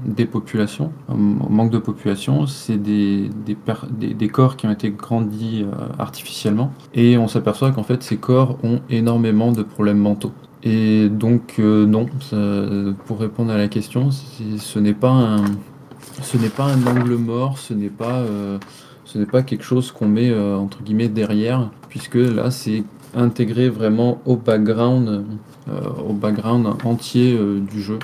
dépopulation, 0.06 0.92
au 1.08 1.14
manque 1.14 1.70
de 1.70 1.78
population. 1.78 2.46
C'est 2.46 2.78
des, 2.78 3.30
des, 3.44 4.28
corps 4.28 4.56
qui 4.56 4.66
ont 4.66 4.70
été 4.70 4.90
grandis 4.90 5.66
artificiellement 5.98 6.72
et 6.94 7.18
on 7.18 7.28
s'aperçoit 7.28 7.72
qu'en 7.72 7.82
fait 7.82 8.02
ces 8.02 8.16
corps 8.16 8.56
ont 8.62 8.80
énormément 8.88 9.52
de 9.52 9.62
problèmes 9.62 9.98
mentaux. 9.98 10.32
Et 10.64 11.08
donc 11.08 11.58
non, 11.58 12.06
pour 13.06 13.20
répondre 13.20 13.52
à 13.52 13.58
la 13.58 13.68
question, 13.68 14.10
ce 14.10 14.78
n'est 14.78 14.94
pas 14.94 15.10
un, 15.10 15.44
ce 16.22 16.36
n'est 16.36 16.48
pas 16.48 16.64
un 16.64 16.86
angle 16.86 17.14
mort, 17.14 17.58
ce 17.58 17.74
n'est 17.74 17.88
pas, 17.88 18.20
euh, 18.20 18.58
ce 19.04 19.18
n'est 19.18 19.26
pas 19.26 19.42
quelque 19.42 19.64
chose 19.64 19.92
qu'on 19.92 20.08
met 20.08 20.30
euh, 20.30 20.56
entre 20.56 20.82
guillemets 20.82 21.08
derrière, 21.08 21.70
puisque 21.88 22.14
là 22.14 22.50
c'est 22.50 22.84
intégré 23.14 23.68
vraiment 23.68 24.20
au 24.24 24.36
background, 24.36 25.24
euh, 25.68 25.80
au 26.08 26.12
background 26.12 26.66
entier 26.84 27.38
du 27.70 27.82
jeu. 27.82 27.98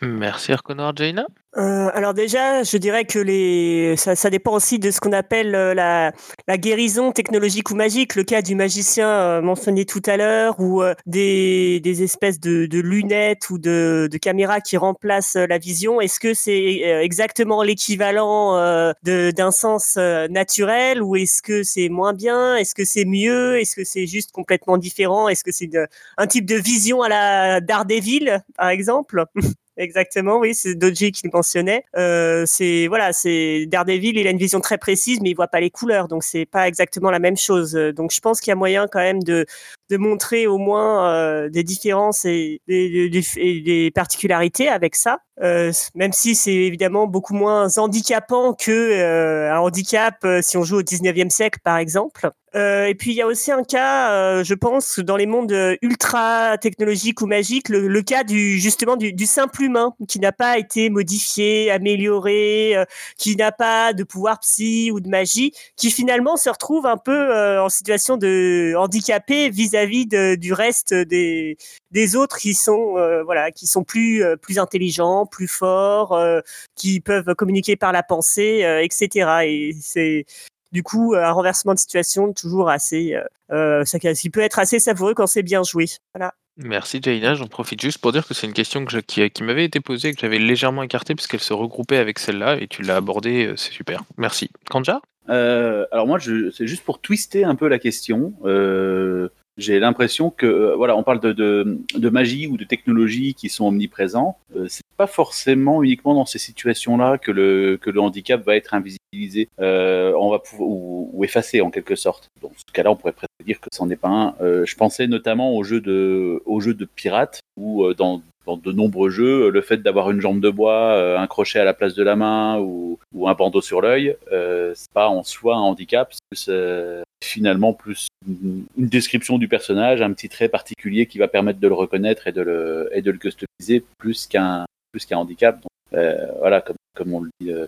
Merci 0.00 0.52
Arconor 0.52 0.96
Jaina? 0.96 1.26
Euh, 1.58 1.90
alors 1.92 2.14
déjà, 2.14 2.62
je 2.62 2.78
dirais 2.78 3.04
que 3.04 3.18
les 3.18 3.94
ça, 3.98 4.16
ça 4.16 4.30
dépend 4.30 4.52
aussi 4.52 4.78
de 4.78 4.90
ce 4.90 5.00
qu'on 5.00 5.12
appelle 5.12 5.54
euh, 5.54 5.74
la, 5.74 6.12
la, 6.48 6.56
guérison 6.56 7.12
technologique 7.12 7.70
ou 7.70 7.74
magique. 7.74 8.14
Le 8.14 8.24
cas 8.24 8.40
du 8.40 8.54
magicien 8.54 9.06
euh, 9.06 9.42
mentionné 9.42 9.84
tout 9.84 10.00
à 10.06 10.16
l'heure, 10.16 10.58
ou 10.60 10.82
euh, 10.82 10.94
des, 11.04 11.78
des 11.80 12.02
espèces 12.02 12.40
de, 12.40 12.64
de, 12.64 12.80
lunettes 12.80 13.50
ou 13.50 13.58
de, 13.58 14.08
de 14.10 14.18
caméras 14.18 14.62
qui 14.62 14.78
remplacent 14.78 15.36
la 15.36 15.58
vision. 15.58 16.00
Est-ce 16.00 16.20
que 16.20 16.32
c'est 16.32 16.80
exactement 17.02 17.62
l'équivalent 17.62 18.56
d'un 19.02 19.50
sens 19.50 19.96
naturel 19.96 21.02
ou 21.02 21.16
est-ce 21.16 21.42
que 21.42 21.62
c'est 21.62 21.88
moins 21.90 22.14
bien? 22.14 22.56
Est-ce 22.56 22.74
que 22.74 22.84
c'est 22.84 23.04
mieux? 23.04 23.60
Est-ce 23.60 23.76
que 23.76 23.84
c'est 23.84 24.06
juste 24.06 24.32
complètement 24.32 24.78
différent? 24.78 25.28
Est-ce 25.28 25.44
que 25.44 25.52
c'est 25.52 25.70
un 26.16 26.26
type 26.26 26.46
de 26.46 26.56
vision 26.56 27.02
à 27.02 27.08
la 27.08 27.60
Daredevil, 27.60 28.42
par 28.56 28.70
exemple? 28.70 29.24
Exactement, 29.76 30.38
oui, 30.38 30.54
c'est 30.54 30.74
Doji 30.74 31.12
qui 31.12 31.22
le 31.26 31.30
mentionnait. 31.32 31.84
Euh, 31.96 32.44
c'est 32.46 32.86
voilà, 32.88 33.12
c'est 33.12 33.66
Daredevil, 33.66 34.18
il 34.18 34.26
a 34.26 34.30
une 34.30 34.38
vision 34.38 34.60
très 34.60 34.76
précise, 34.76 35.20
mais 35.22 35.30
il 35.30 35.34
voit 35.34 35.48
pas 35.48 35.60
les 35.60 35.70
couleurs, 35.70 36.08
donc 36.08 36.24
c'est 36.24 36.44
pas 36.44 36.68
exactement 36.68 37.10
la 37.10 37.18
même 37.18 37.36
chose. 37.36 37.72
Donc 37.72 38.12
je 38.12 38.20
pense 38.20 38.40
qu'il 38.40 38.50
y 38.50 38.52
a 38.52 38.56
moyen 38.56 38.86
quand 38.86 39.00
même 39.00 39.22
de 39.22 39.46
de 39.92 39.98
montrer 39.98 40.46
au 40.46 40.58
moins 40.58 41.06
euh, 41.12 41.48
des 41.50 41.62
différences 41.62 42.24
et 42.24 42.62
des, 42.66 43.10
des, 43.10 43.90
particularités 43.94 44.68
avec 44.68 44.94
ça, 44.96 45.18
euh, 45.42 45.70
même 45.94 46.12
si 46.12 46.34
c'est 46.34 46.54
évidemment 46.54 47.06
beaucoup 47.06 47.34
moins 47.34 47.68
handicapant 47.76 48.54
que 48.54 48.70
euh, 48.70 49.52
un 49.52 49.58
handicap 49.58 50.16
euh, 50.24 50.40
si 50.40 50.56
on 50.56 50.62
joue 50.62 50.78
au 50.78 50.82
19e 50.82 51.30
siècle 51.30 51.58
par 51.62 51.76
exemple. 51.76 52.30
Euh, 52.54 52.86
et 52.86 52.94
puis 52.94 53.12
il 53.12 53.16
y 53.16 53.22
a 53.22 53.26
aussi 53.26 53.50
un 53.50 53.62
cas, 53.64 54.42
je 54.42 54.54
pense, 54.54 54.98
dans 54.98 55.16
les 55.16 55.26
mondes 55.26 55.54
ultra 55.82 56.58
technologiques 56.58 57.20
ou 57.22 57.26
magiques, 57.26 57.68
le, 57.68 57.88
le 57.88 58.02
cas 58.02 58.24
du 58.24 58.58
justement 58.58 58.96
du, 58.96 59.12
du 59.12 59.26
simple 59.26 59.62
humain 59.62 59.94
qui 60.08 60.20
n'a 60.20 60.32
pas 60.32 60.58
été 60.58 60.90
modifié, 60.90 61.70
amélioré, 61.70 62.76
qui 63.18 63.36
n'a 63.36 63.52
pas 63.52 63.92
de 63.92 64.04
pouvoir 64.04 64.40
psy 64.40 64.90
ou 64.92 65.00
de 65.00 65.08
magie, 65.08 65.52
qui 65.76 65.90
finalement 65.90 66.36
se 66.36 66.50
retrouve 66.50 66.86
un 66.86 66.96
peu 66.96 67.58
en 67.58 67.68
situation 67.68 68.16
de 68.16 68.74
handicapé 68.76 69.48
vis-à-vis 69.50 70.06
du 70.06 70.52
reste 70.52 70.94
des, 70.94 71.56
des 71.90 72.16
autres 72.16 72.38
qui 72.38 72.54
sont 72.54 72.96
euh, 72.96 73.22
voilà 73.22 73.50
qui 73.50 73.66
sont 73.66 73.84
plus 73.84 74.22
euh, 74.24 74.36
plus 74.36 74.58
intelligents, 74.58 75.26
plus 75.26 75.48
forts, 75.48 76.12
euh, 76.12 76.40
qui 76.74 77.00
peuvent 77.00 77.34
communiquer 77.34 77.76
par 77.76 77.92
la 77.92 78.02
pensée, 78.02 78.64
etc. 78.82 79.44
Et 79.46 79.76
c'est 79.80 80.24
du 80.72 80.82
coup 80.82 81.14
un 81.14 81.30
renversement 81.30 81.74
de 81.74 81.78
situation 81.78 82.32
toujours 82.32 82.70
assez 82.70 83.14
ça 83.50 83.98
qui 83.98 84.30
peut 84.30 84.40
être 84.40 84.58
assez 84.58 84.78
savoureux 84.78 85.14
quand 85.14 85.26
c'est 85.26 85.42
bien 85.42 85.62
joué. 85.62 85.86
Voilà. 86.14 86.34
Merci 86.56 87.00
Jaina, 87.02 87.34
j'en 87.34 87.46
profite 87.46 87.80
juste 87.80 87.98
pour 87.98 88.12
dire 88.12 88.26
que 88.26 88.34
c'est 88.34 88.46
une 88.46 88.52
question 88.52 88.84
que 88.84 88.98
qui, 88.98 89.28
qui 89.30 89.42
m'avait 89.42 89.64
été 89.64 89.80
posée 89.80 90.08
et 90.08 90.14
que 90.14 90.20
j'avais 90.20 90.38
légèrement 90.38 90.82
écartée 90.82 91.14
puisqu'elle 91.14 91.40
se 91.40 91.54
regroupait 91.54 91.96
avec 91.96 92.18
celle-là 92.18 92.56
et 92.60 92.66
tu 92.66 92.82
l'as 92.82 92.96
abordée, 92.96 93.52
c'est 93.56 93.72
super. 93.72 94.02
Merci. 94.18 94.50
Kanja? 94.70 95.00
Alors 95.28 96.06
moi, 96.06 96.18
c'est 96.20 96.66
juste 96.66 96.84
pour 96.84 97.00
twister 97.00 97.44
un 97.44 97.54
peu 97.54 97.68
la 97.68 97.78
question. 97.78 98.34
Euh, 98.44 99.28
j'ai 99.58 99.78
l'impression 99.78 100.30
que 100.30 100.46
euh, 100.46 100.76
voilà, 100.76 100.96
on 100.96 101.02
parle 101.02 101.20
de, 101.20 101.32
de, 101.32 101.78
de, 101.94 102.08
magie 102.08 102.46
ou 102.46 102.56
de 102.56 102.64
technologie 102.64 103.34
qui 103.34 103.48
sont 103.48 103.66
omniprésents. 103.66 104.38
Euh, 104.56 104.66
pas 105.02 105.08
forcément 105.08 105.82
uniquement 105.82 106.14
dans 106.14 106.26
ces 106.26 106.38
situations-là 106.38 107.18
que 107.18 107.32
le 107.32 107.76
que 107.76 107.90
le 107.90 108.00
handicap 108.00 108.40
va 108.46 108.54
être 108.54 108.72
invisibilisé, 108.72 109.48
euh, 109.60 110.12
on 110.16 110.30
va 110.30 110.40
ou, 110.60 111.10
ou, 111.12 111.24
effacé 111.24 111.60
en 111.60 111.70
quelque 111.70 111.96
sorte. 111.96 112.28
Dans 112.40 112.52
ce 112.54 112.72
cas-là, 112.72 112.92
on 112.92 112.96
pourrait 112.96 113.12
presque 113.12 113.42
dire 113.44 113.60
que 113.60 113.68
c'en 113.72 113.90
est 113.90 113.96
pas 113.96 114.08
un. 114.08 114.34
Euh, 114.40 114.64
je 114.64 114.76
pensais 114.76 115.08
notamment 115.08 115.56
aux 115.56 115.64
jeux 115.64 115.80
de 115.80 116.40
aux 116.46 116.60
jeux 116.60 116.74
de 116.74 116.84
pirates 116.84 117.40
où 117.56 117.84
euh, 117.84 117.94
dans 117.94 118.22
dans 118.46 118.56
de 118.56 118.70
nombreux 118.70 119.10
jeux, 119.10 119.50
le 119.50 119.60
fait 119.60 119.78
d'avoir 119.78 120.10
une 120.10 120.20
jambe 120.20 120.40
de 120.40 120.50
bois, 120.50 121.18
un 121.18 121.26
crochet 121.26 121.60
à 121.60 121.64
la 121.64 121.74
place 121.74 121.94
de 121.94 122.02
la 122.02 122.16
main 122.16 122.58
ou, 122.58 122.98
ou 123.14 123.28
un 123.28 123.34
bandeau 123.34 123.60
sur 123.60 123.80
l'œil, 123.80 124.16
euh, 124.32 124.72
c'est 124.74 124.90
pas 124.92 125.08
en 125.08 125.22
soi 125.22 125.56
un 125.56 125.60
handicap, 125.60 126.12
c'est 126.32 127.02
finalement 127.22 127.72
plus 127.72 128.08
une, 128.26 128.64
description 128.76 129.38
du 129.38 129.48
personnage, 129.48 130.02
un 130.02 130.12
petit 130.12 130.28
trait 130.28 130.48
particulier 130.48 131.06
qui 131.06 131.18
va 131.18 131.28
permettre 131.28 131.60
de 131.60 131.68
le 131.68 131.74
reconnaître 131.74 132.26
et 132.26 132.32
de 132.32 132.42
le, 132.42 132.90
et 132.92 133.02
de 133.02 133.10
le 133.10 133.18
customiser 133.18 133.84
plus 133.98 134.26
qu'un 134.26 134.64
plus 134.92 135.06
qu'un 135.06 135.18
handicap. 135.18 135.56
Donc, 135.56 135.98
euh, 135.98 136.26
voilà, 136.38 136.62
comme, 136.94 137.14
on 137.14 137.20
le 137.20 137.30
dit, 137.40 137.50
euh, 137.50 137.66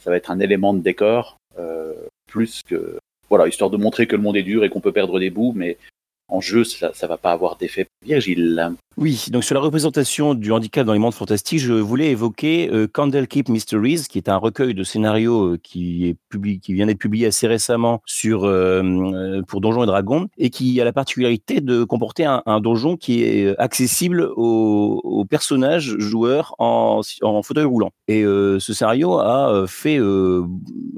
ça 0.00 0.10
va 0.10 0.16
être 0.16 0.30
un 0.30 0.40
élément 0.40 0.74
de 0.74 0.80
décor 0.80 1.36
euh, 1.58 1.94
plus 2.26 2.62
que 2.62 2.98
voilà, 3.28 3.46
histoire 3.46 3.70
de 3.70 3.76
montrer 3.76 4.06
que 4.06 4.16
le 4.16 4.22
monde 4.22 4.36
est 4.36 4.42
dur 4.42 4.64
et 4.64 4.70
qu'on 4.70 4.80
peut 4.80 4.92
perdre 4.92 5.20
des 5.20 5.30
bouts, 5.30 5.52
mais 5.54 5.78
en 6.28 6.40
jeu, 6.40 6.64
ça, 6.64 6.92
ça 6.94 7.06
va 7.06 7.16
pas 7.16 7.32
avoir 7.32 7.56
d'effet. 7.56 7.86
Virgile. 8.04 8.74
Oui, 9.00 9.28
donc 9.30 9.44
sur 9.44 9.54
la 9.54 9.62
représentation 9.62 10.34
du 10.34 10.52
handicap 10.52 10.84
dans 10.84 10.92
les 10.92 10.98
mondes 10.98 11.14
fantastiques, 11.14 11.60
je 11.60 11.72
voulais 11.72 12.10
évoquer 12.10 12.68
euh, 12.70 12.86
Candlekeep 12.86 13.48
Mysteries, 13.48 14.02
qui 14.06 14.18
est 14.18 14.28
un 14.28 14.36
recueil 14.36 14.74
de 14.74 14.84
scénarios 14.84 15.54
euh, 15.54 15.58
qui 15.62 16.06
est 16.06 16.16
publié, 16.28 16.58
qui 16.58 16.74
vient 16.74 16.84
d'être 16.84 16.98
publié 16.98 17.26
assez 17.26 17.46
récemment 17.46 18.02
sur 18.04 18.44
euh, 18.44 18.82
euh, 18.82 19.40
pour 19.40 19.62
Donjons 19.62 19.84
et 19.84 19.86
Dragons, 19.86 20.28
et 20.36 20.50
qui 20.50 20.78
a 20.82 20.84
la 20.84 20.92
particularité 20.92 21.62
de 21.62 21.82
comporter 21.82 22.26
un, 22.26 22.60
donjon 22.60 22.98
qui 22.98 23.22
est 23.22 23.58
accessible 23.58 24.28
aux, 24.36 25.24
personnages 25.30 25.96
joueurs 25.96 26.54
en, 26.58 27.00
en, 27.22 27.42
fauteuil 27.42 27.64
roulant. 27.64 27.92
Et 28.06 28.22
ce 28.22 28.72
scénario 28.74 29.18
a 29.18 29.64
fait 29.66 29.98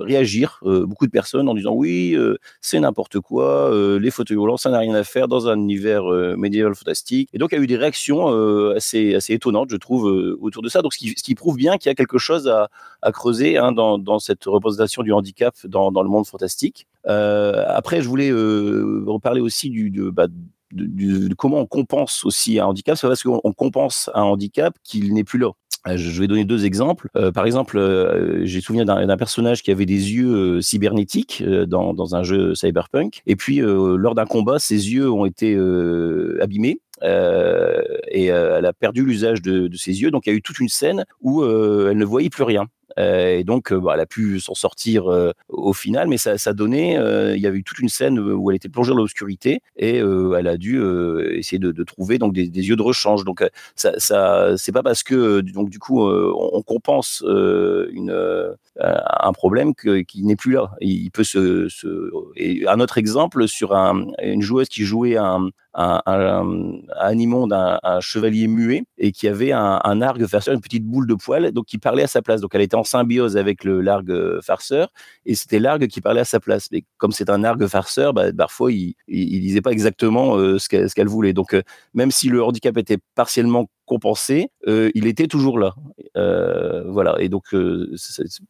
réagir 0.01 0.59
beaucoup 0.63 1.07
de 1.07 1.11
personnes 1.11 1.49
en 1.49 1.55
disant 1.55 1.73
oui, 1.73 2.17
c'est 2.61 2.81
n'importe 2.81 3.21
quoi, 3.21 3.71
les 4.01 4.11
fauteuils 4.11 4.39
roulants, 4.39 4.57
ça 4.57 4.71
n'a 4.71 4.79
rien 4.79 4.95
à 4.95 5.05
faire 5.05 5.29
dans 5.29 5.49
un 5.49 5.57
univers 5.57 6.05
médiéval 6.37 6.75
fantastique. 6.75 7.29
Et 7.35 7.39
donc 7.39 7.53
il 7.53 7.57
y 7.57 7.61
a 7.61 7.63
eu 7.63 7.67
des 7.67 7.77
réactions 7.77 7.92
euh, 8.11 8.75
assez, 8.77 9.15
assez 9.15 9.35
étonnantes, 9.35 9.71
je 9.71 9.77
trouve, 9.77 10.09
euh, 10.09 10.39
autour 10.41 10.63
de 10.63 10.69
ça. 10.69 10.83
Donc, 10.83 10.95
ce 10.95 10.99
qui, 10.99 11.35
prouve 11.35 11.57
bien 11.57 11.79
qu'il 11.79 11.89
y 11.89 11.93
a 11.93 11.95
quelque 11.95 12.19
chose 12.19 12.49
à, 12.49 12.69
creuser 13.13 13.59
hein, 13.59 13.73
dans, 13.73 13.99
dans, 13.99 14.19
cette 14.19 14.45
représentation 14.45 15.03
du 15.03 15.13
handicap 15.13 15.55
dans, 15.65 15.91
dans 15.91 16.03
le 16.03 16.09
monde 16.09 16.27
fantastique. 16.27 16.87
Euh, 17.09 17.65
après, 17.69 18.03
je 18.03 18.09
voulais 18.09 18.31
reparler 18.31 19.41
aussi 19.41 19.71
du, 19.71 19.91
bah, 20.13 20.27
de, 20.73 21.29
de, 21.29 21.35
comment 21.35 21.59
on 21.59 21.67
compense 21.67 22.25
aussi 22.25 22.59
un 22.59 22.67
handicap. 22.67 22.97
C'est 22.97 23.07
parce 23.07 23.23
qu'on 23.23 23.53
compense 23.53 24.11
un 24.15 24.23
handicap 24.23 24.75
qu'il 24.85 25.15
n'est 25.15 25.25
plus 25.25 25.39
là. 25.39 25.51
Je 25.85 26.21
vais 26.21 26.29
donner 26.29 26.45
deux 26.45 26.65
exemples. 26.65 27.09
Par 27.35 27.45
exemple, 27.45 27.77
j'ai 28.45 28.61
souvenir 28.61 28.85
d'un 28.85 29.17
personnage 29.17 29.65
qui 29.65 29.73
avait 29.73 29.85
des 29.85 30.13
yeux 30.13 30.61
cybernétiques 30.61 31.43
dans, 31.43 31.93
dans, 31.93 32.15
un 32.15 32.23
jeu 32.23 32.55
cyberpunk. 32.55 33.21
Et 33.27 33.35
puis, 33.35 33.57
lors 33.57 34.15
d'un 34.15 34.27
combat, 34.27 34.61
ses 34.61 34.93
yeux 34.93 35.11
ont 35.11 35.25
été 35.25 35.59
abîmés. 36.41 36.79
Et 37.03 38.27
elle 38.27 38.67
a 38.67 38.73
perdu 38.73 39.05
l'usage 39.05 39.43
de, 39.43 39.69
de, 39.69 39.77
ses 39.77 40.01
yeux. 40.01 40.11
Donc, 40.11 40.27
il 40.27 40.31
y 40.31 40.33
a 40.33 40.37
eu 40.37 40.43
toute 40.43 40.61
une 40.61 40.69
scène 40.69 41.05
où 41.21 41.45
elle 41.45 41.97
ne 41.97 42.05
voyait 42.05 42.31
plus 42.31 42.45
rien. 42.45 42.67
Euh, 42.99 43.39
et 43.39 43.45
donc, 43.45 43.73
euh, 43.73 43.81
bah, 43.81 43.93
elle 43.95 44.01
a 44.01 44.07
pu 44.07 44.41
s'en 44.41 44.55
sortir 44.55 45.11
euh, 45.11 45.33
au 45.49 45.73
final, 45.73 46.09
mais 46.09 46.19
ça, 46.19 46.39
ça 46.39 46.53
donnait, 46.53 46.95
il 47.35 47.41
y 47.41 47.47
avait 47.47 47.59
eu 47.59 47.65
toute 47.65 47.79
une 47.79 47.89
scène 47.89 48.19
où 48.19 48.51
elle 48.51 48.57
était 48.57 48.69
plongée 48.69 48.91
dans 48.91 48.97
l'obscurité 48.97 49.61
et 49.77 49.97
elle 49.99 50.47
a 50.47 50.57
dû 50.57 50.83
essayer 51.33 51.59
de, 51.59 51.83
trouver 51.85 52.19
donc 52.19 52.33
des, 52.33 52.47
yeux 52.47 52.77
de 52.77 52.83
rechange. 52.83 53.25
Donc, 53.25 53.45
ça, 53.75 53.93
ça 53.99 54.57
c'est 54.57 54.73
pas 54.73 54.83
parce 54.83 55.03
que 55.03 55.41
donc 55.41 55.69
du 55.69 55.79
coup 55.79 56.03
on 56.03 56.63
compense 56.63 57.25
un 58.81 59.33
problème 59.33 59.75
que, 59.75 60.01
qui 60.01 60.23
n'est 60.25 60.37
plus 60.37 60.53
là. 60.53 60.71
Il 60.81 61.11
peut 61.11 61.25
se, 61.25 61.69
un 62.69 62.81
autre 62.81 62.99
exemple 62.99 63.49
sur 63.49 63.75
un, 63.75 64.07
une 64.23 64.43
joueuse 64.43 64.69
qui 64.69 64.85
jouait 64.85 65.17
un, 65.17 65.49
un, 65.75 66.01
un, 66.07 67.79
un 67.83 68.01
chevalier 68.01 68.49
muet, 68.49 68.85
et 68.99 69.13
qui 69.13 69.29
avait 69.29 69.53
un, 69.53 69.81
un 69.83 70.03
argue 70.03 70.27
farceur, 70.27 70.55
une 70.55 70.61
petite 70.61 70.85
boule 70.85 71.07
de 71.07 71.15
poil, 71.15 71.53
donc 71.53 71.67
qui 71.67 71.79
parlait 71.79 72.03
à 72.03 72.07
sa 72.07 72.23
place. 72.23 72.41
Donc 72.41 72.55
elle 72.55 72.61
était 72.61 72.77
symbiose 72.85 73.37
avec 73.37 73.65
le 73.65 73.81
largue 73.81 74.41
farceur, 74.43 74.93
et 75.27 75.35
c'était 75.35 75.59
l'argue 75.59 75.87
qui 75.87 76.01
parlait 76.01 76.21
à 76.21 76.25
sa 76.25 76.41
place. 76.41 76.69
Mais 76.73 76.85
comme 76.99 77.13
c'est 77.13 77.31
un 77.31 77.45
argue 77.45 77.69
farceur, 77.69 78.13
bah, 78.13 78.33
parfois 78.33 78.73
il, 78.73 78.95
il, 79.09 79.41
disait 79.41 79.61
pas 79.61 79.71
exactement 79.71 80.37
euh, 80.37 80.59
ce 80.59 80.69
qu'elle 80.69 80.89
qu 80.89 81.05
voulait. 81.05 81.33
Donc 81.33 81.55
euh, 81.55 81.63
même 81.95 82.11
si 82.11 82.29
le 82.29 82.43
handicap 82.43 82.77
était 82.77 82.99
partiellement 83.15 83.69
compensé, 83.87 84.49
euh, 84.67 84.91
il 84.95 85.07
était 85.07 85.27
toujours 85.27 85.59
là. 85.59 85.75
Euh, 86.17 86.85
voilà. 86.91 87.17
Et 87.21 87.29
donc 87.29 87.55
euh, 87.55 87.95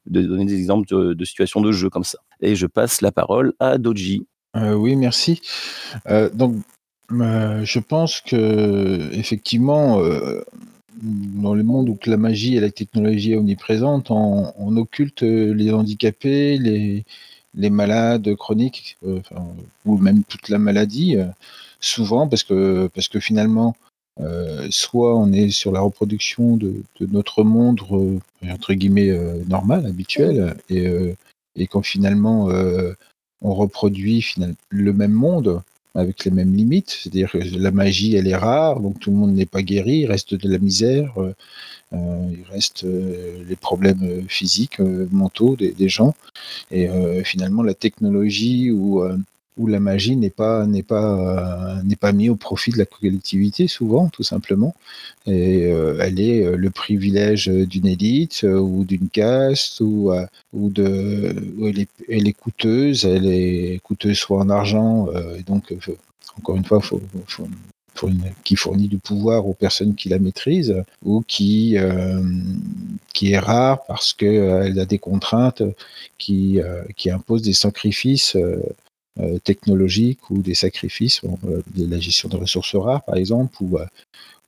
de 0.07 0.23
donner 0.23 0.45
des 0.45 0.57
exemples 0.57 0.87
de, 0.89 1.25
situations 1.25 1.61
de 1.61 1.73
jeu 1.73 1.91
comme 1.91 2.05
ça. 2.05 2.19
Et 2.41 2.55
je 2.55 2.67
passe 2.67 3.01
la 3.01 3.13
parole 3.13 3.53
à 3.59 3.79
Doji. 3.79 4.27
Euh, 4.57 4.75
oui, 4.75 4.97
merci. 4.97 5.41
Euh, 6.09 6.29
donc, 6.31 6.57
euh, 7.13 7.65
je 7.65 7.79
pense 7.79 8.21
que 8.21 9.13
effectivement, 9.13 10.01
euh, 10.01 10.43
dans 11.01 11.55
le 11.55 11.63
monde 11.63 11.89
où 11.89 11.99
la 12.07 12.17
magie 12.17 12.57
et 12.57 12.61
la 12.61 12.71
technologie 12.71 13.33
est 13.33 13.37
omniprésente, 13.37 14.11
on, 14.11 14.53
on 14.57 14.77
occulte 14.77 15.23
les 15.23 15.73
handicapés, 15.73 16.59
les, 16.59 17.05
les 17.55 17.71
malades 17.71 18.35
chroniques, 18.37 18.97
euh, 19.07 19.21
enfin, 19.21 19.47
ou 19.85 19.97
même 19.99 20.25
toute 20.25 20.49
la 20.49 20.59
maladie, 20.59 21.17
euh, 21.17 21.27
souvent 21.81 22.29
parce 22.29 22.45
que, 22.45 22.89
parce 22.95 23.09
que 23.09 23.21
finalement, 23.21 23.77
euh, 24.21 24.69
soit 24.71 25.17
on 25.17 25.33
est 25.33 25.51
sur 25.51 25.73
la 25.73 25.81
reproduction 25.81 26.57
de, 26.57 26.83
de 27.01 27.07
notre 27.07 27.45
monde 27.45 27.81
euh, 27.93 28.19
entre 28.51 28.75
guillemets 28.75 29.11
euh, 29.11 29.43
normal, 29.49 29.87
habituel, 29.87 30.57
et, 30.69 30.87
euh, 30.87 31.15
et 31.57 31.67
quand 31.67 31.83
finalement 31.83 32.51
euh, 32.51 32.93
on 33.41 33.55
reproduit 33.55 34.21
final- 34.23 34.55
le 34.69 34.93
même 34.93 35.13
monde 35.13 35.63
avec 35.95 36.25
les 36.25 36.31
mêmes 36.31 36.55
limites, 36.55 36.91
c'est-à-dire 36.91 37.31
que 37.33 37.39
la 37.39 37.71
magie 37.71 38.17
elle 38.17 38.27
est 38.27 38.37
rare, 38.37 38.81
donc 38.81 38.99
tout 38.99 39.11
le 39.11 39.17
monde 39.17 39.35
n'est 39.35 39.47
pas 39.47 39.63
guéri, 39.63 40.01
il 40.01 40.07
reste 40.07 40.35
de 40.35 40.49
la 40.49 40.59
misère, 40.59 41.13
euh, 41.19 41.35
euh, 41.93 42.31
il 42.33 42.45
reste 42.51 42.85
euh, 42.85 43.45
les 43.47 43.57
problèmes 43.57 44.03
euh, 44.03 44.23
physiques, 44.27 44.81
mentaux 44.81 45.57
des, 45.57 45.73
des 45.73 45.89
gens, 45.89 46.15
et 46.71 46.89
finalement 47.25 47.63
la 47.63 47.75
technologie 47.75 48.71
ou 48.71 49.03
où 49.57 49.67
la 49.67 49.81
magie 49.81 50.17
n'est 50.17 50.31
pas 50.31 50.67
n'est 50.67 50.83
pas 50.83 51.79
euh, 51.79 51.83
n'est 51.83 51.97
pas 51.97 52.13
mise 52.13 52.31
au 52.31 52.37
profit 52.37 52.71
de 52.71 52.79
la 52.79 52.87
collectivité 52.87 53.69
souvent 53.69 54.09
tout 54.09 54.23
simplement. 54.23 54.75
Et 55.27 55.67
euh, 55.73 55.99
elle 56.01 56.21
est 56.21 56.45
euh, 56.45 56.57
le 56.57 56.71
privilège 56.71 57.49
d'une 57.49 57.87
élite 57.87 58.45
euh, 58.45 58.59
ou 58.59 58.85
d'une 58.85 59.09
caste 59.09 59.81
ou 59.81 60.13
ou 60.53 60.71
de 60.71 61.35
où 61.59 61.67
elle 61.69 61.81
est, 61.81 61.91
elle 62.09 62.29
est 62.29 62.33
coûteuse 62.33 63.05
elle 63.05 63.27
est 63.27 63.81
coûteuse 63.83 64.19
soit 64.19 64.39
en 64.39 64.51
argent 64.51 65.09
et 65.39 65.43
donc 65.43 65.75
encore 66.39 66.57
une 66.57 66.65
fois 66.65 66.81
faut, 66.81 67.01
faut, 67.27 67.47
qui 68.45 68.57
fournit 68.57 68.89
du 68.89 68.99
pouvoir 68.99 69.47
aux 69.47 69.55
personnes 69.55 69.95
qui 69.95 70.09
la 70.09 70.19
maîtrisent 70.19 70.83
ou 71.05 71.23
qui 71.27 71.77
euh, 71.77 72.23
qui 73.13 73.33
est 73.33 73.39
rare 73.39 73.85
parce 73.87 74.13
que 74.13 74.27
euh, 74.27 74.65
elle 74.65 74.79
a 74.79 74.87
des 74.87 74.99
contraintes 74.99 75.63
qui 76.19 76.61
euh, 76.61 76.83
qui 76.97 77.11
imposent 77.11 77.43
des 77.43 77.53
sacrifices 77.53 78.37
euh, 79.21 79.39
technologiques 79.39 80.31
ou 80.31 80.39
des 80.39 80.55
sacrifices, 80.55 81.21
euh, 81.25 81.61
de 81.75 81.87
la 81.87 81.99
gestion 81.99 82.31
de 82.31 82.37
ressources 82.37 82.75
rares 82.75 83.05
par 83.05 83.17
exemple, 83.17 83.55
ou, 83.61 83.77
euh, 83.77 83.85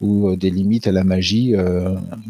ou 0.01 0.35
des 0.37 0.49
limites 0.49 0.87
à 0.87 0.93
la 0.93 1.05
magie 1.05 1.55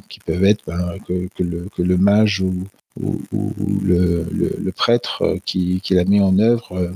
qui 0.09 0.19
peuvent 0.19 0.45
être 0.45 0.65
ben, 0.67 0.99
que, 1.07 1.43
le, 1.43 1.69
que 1.77 1.83
le 1.83 1.97
mage 1.97 2.41
ou, 2.41 2.67
ou, 3.01 3.21
le, 3.83 4.27
le, 4.33 4.73
prêtre 4.73 5.39
qui, 5.45 5.81
qui, 5.81 5.95
la 5.95 6.05
met 6.05 6.21
en 6.21 6.39
œuvre 6.41 6.93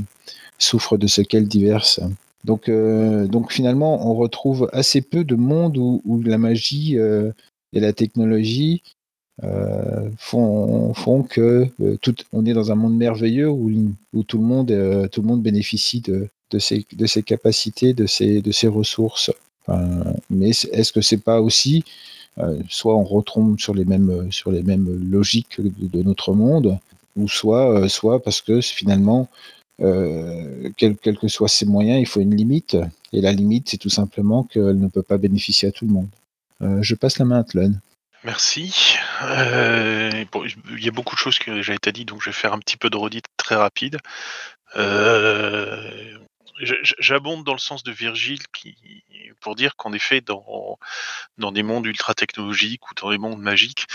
souffre 0.59 0.99
de 0.99 1.07
séquelles 1.07 1.49
diverses. 1.49 2.01
Donc, 2.45 2.69
donc 2.69 3.53
finalement, 3.53 4.09
on 4.09 4.15
retrouve 4.15 4.69
assez 4.73 5.03
peu 5.03 5.25
de 5.25 5.37
mondes 5.37 5.79
où, 5.79 6.03
où 6.05 6.21
la 6.23 6.39
magie 6.39 6.97
et 6.97 7.81
la 7.81 7.93
technologie 7.93 8.83
euh, 9.45 10.11
font, 10.19 10.93
font 10.95 11.23
que 11.23 11.69
euh, 11.81 11.97
tout, 12.03 12.15
on 12.33 12.45
est 12.45 12.55
dans 12.55 12.73
un 12.73 12.75
monde 12.75 12.97
merveilleux 12.97 13.49
où, 13.49 13.71
tout, 14.27 14.39
le 14.39 14.45
monde, 14.45 14.73
euh, 14.73 15.07
tout 15.07 15.23
le 15.23 15.29
monde 15.29 15.43
bénéficie 15.43 16.01
de, 16.01 16.29
de, 16.51 16.59
ses, 16.59 16.85
de 16.93 17.21
capacités, 17.21 17.95
de 17.95 18.07
ses, 18.07 18.43
de 18.43 18.69
ressources. 18.69 19.31
Mais 20.31 20.49
est-ce 20.49 20.93
que 20.93 21.03
c'est 21.03 21.23
pas 21.23 21.41
aussi 21.41 21.85
soit 22.69 22.97
on 22.97 23.03
retombe 23.03 23.59
sur 23.59 23.75
les 23.75 23.85
mêmes 23.85 24.31
sur 24.31 24.53
les 24.53 24.63
mêmes 24.63 24.89
logiques 25.11 25.61
de, 25.61 26.03
notre 26.03 26.33
monde, 26.33 26.79
ou 27.17 27.29
soit 27.29 27.87
soit 27.89 28.23
parce 28.23 28.41
que 28.41 28.63
finalement 28.63 29.29
quels 29.79 30.97
quel 31.03 31.19
que 31.19 31.29
soient 31.29 31.49
ses 31.49 31.67
moyens, 31.67 32.01
il 32.01 32.07
faut 32.07 32.21
une 32.21 32.35
limite. 32.35 32.79
Et 33.13 33.21
la 33.21 33.33
limite, 33.33 33.69
c'est 33.69 33.77
tout 33.77 33.91
simplement 33.91 34.45
qu'elle 34.45 34.79
ne 34.79 34.89
peut 34.89 35.03
pas 35.03 35.19
bénéficier 35.19 35.69
à 35.69 35.73
tout 35.73 35.85
le 35.85 35.93
monde. 35.93 36.09
Je 36.81 36.95
passe 36.95 37.19
la 37.19 37.27
main 37.27 37.41
à 37.41 37.45
Tlon. 37.45 37.75
Merci. 38.25 38.97
Euh, 39.23 40.25
il 40.71 40.85
y 40.85 40.89
a 40.89 40.93
beaucoup 40.93 41.15
de 41.15 41.21
choses 41.21 41.39
qui 41.39 41.51
ont 41.51 41.55
déjà 41.55 41.75
été 41.75 41.93
dites, 41.93 42.09
donc 42.09 42.21
je 42.21 42.31
vais 42.31 42.37
faire 42.37 42.53
un 42.53 42.59
petit 42.59 42.77
peu 42.77 42.91
de 42.91 42.97
redite 42.97 43.27
très 43.37 43.55
rapide. 43.55 43.99
Euh, 44.77 46.19
J'abonde 46.61 47.45
dans 47.45 47.53
le 47.53 47.61
sens 47.61 47.85
de 47.85 47.93
Virgile 47.93 48.41
pour 49.41 49.55
dire 49.55 49.77
qu'en 49.77 49.93
effet, 49.93 50.21
dans, 50.21 50.77
dans 51.37 51.53
des 51.53 51.63
mondes 51.63 51.87
ultra 51.87 52.15
technologiques 52.15 52.91
ou 52.91 52.95
dans 52.95 53.11
des 53.11 53.19
mondes 53.19 53.41
magiques, 53.41 53.87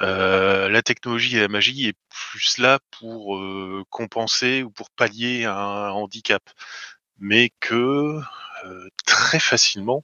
euh, 0.00 0.68
la 0.68 0.82
technologie 0.82 1.36
et 1.36 1.40
la 1.40 1.46
magie 1.46 1.86
est 1.86 1.96
plus 2.08 2.58
là 2.58 2.80
pour 2.90 3.40
compenser 3.88 4.64
ou 4.64 4.70
pour 4.70 4.90
pallier 4.90 5.44
un 5.44 5.90
handicap, 5.90 6.42
mais 7.20 7.52
que 7.60 8.20
très 9.06 9.38
facilement 9.38 10.02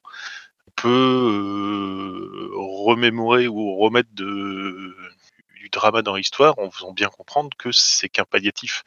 peut 0.81 0.89
euh, 0.89 2.49
remémorer 2.55 3.47
ou 3.47 3.77
remettre 3.77 4.09
du 4.13 5.69
drama 5.71 6.01
dans 6.01 6.15
l'histoire 6.15 6.57
en 6.57 6.71
faisant 6.71 6.93
bien 6.93 7.09
comprendre 7.09 7.49
que 7.57 7.71
c'est 7.71 8.09
qu'un 8.09 8.25
palliatif. 8.25 8.83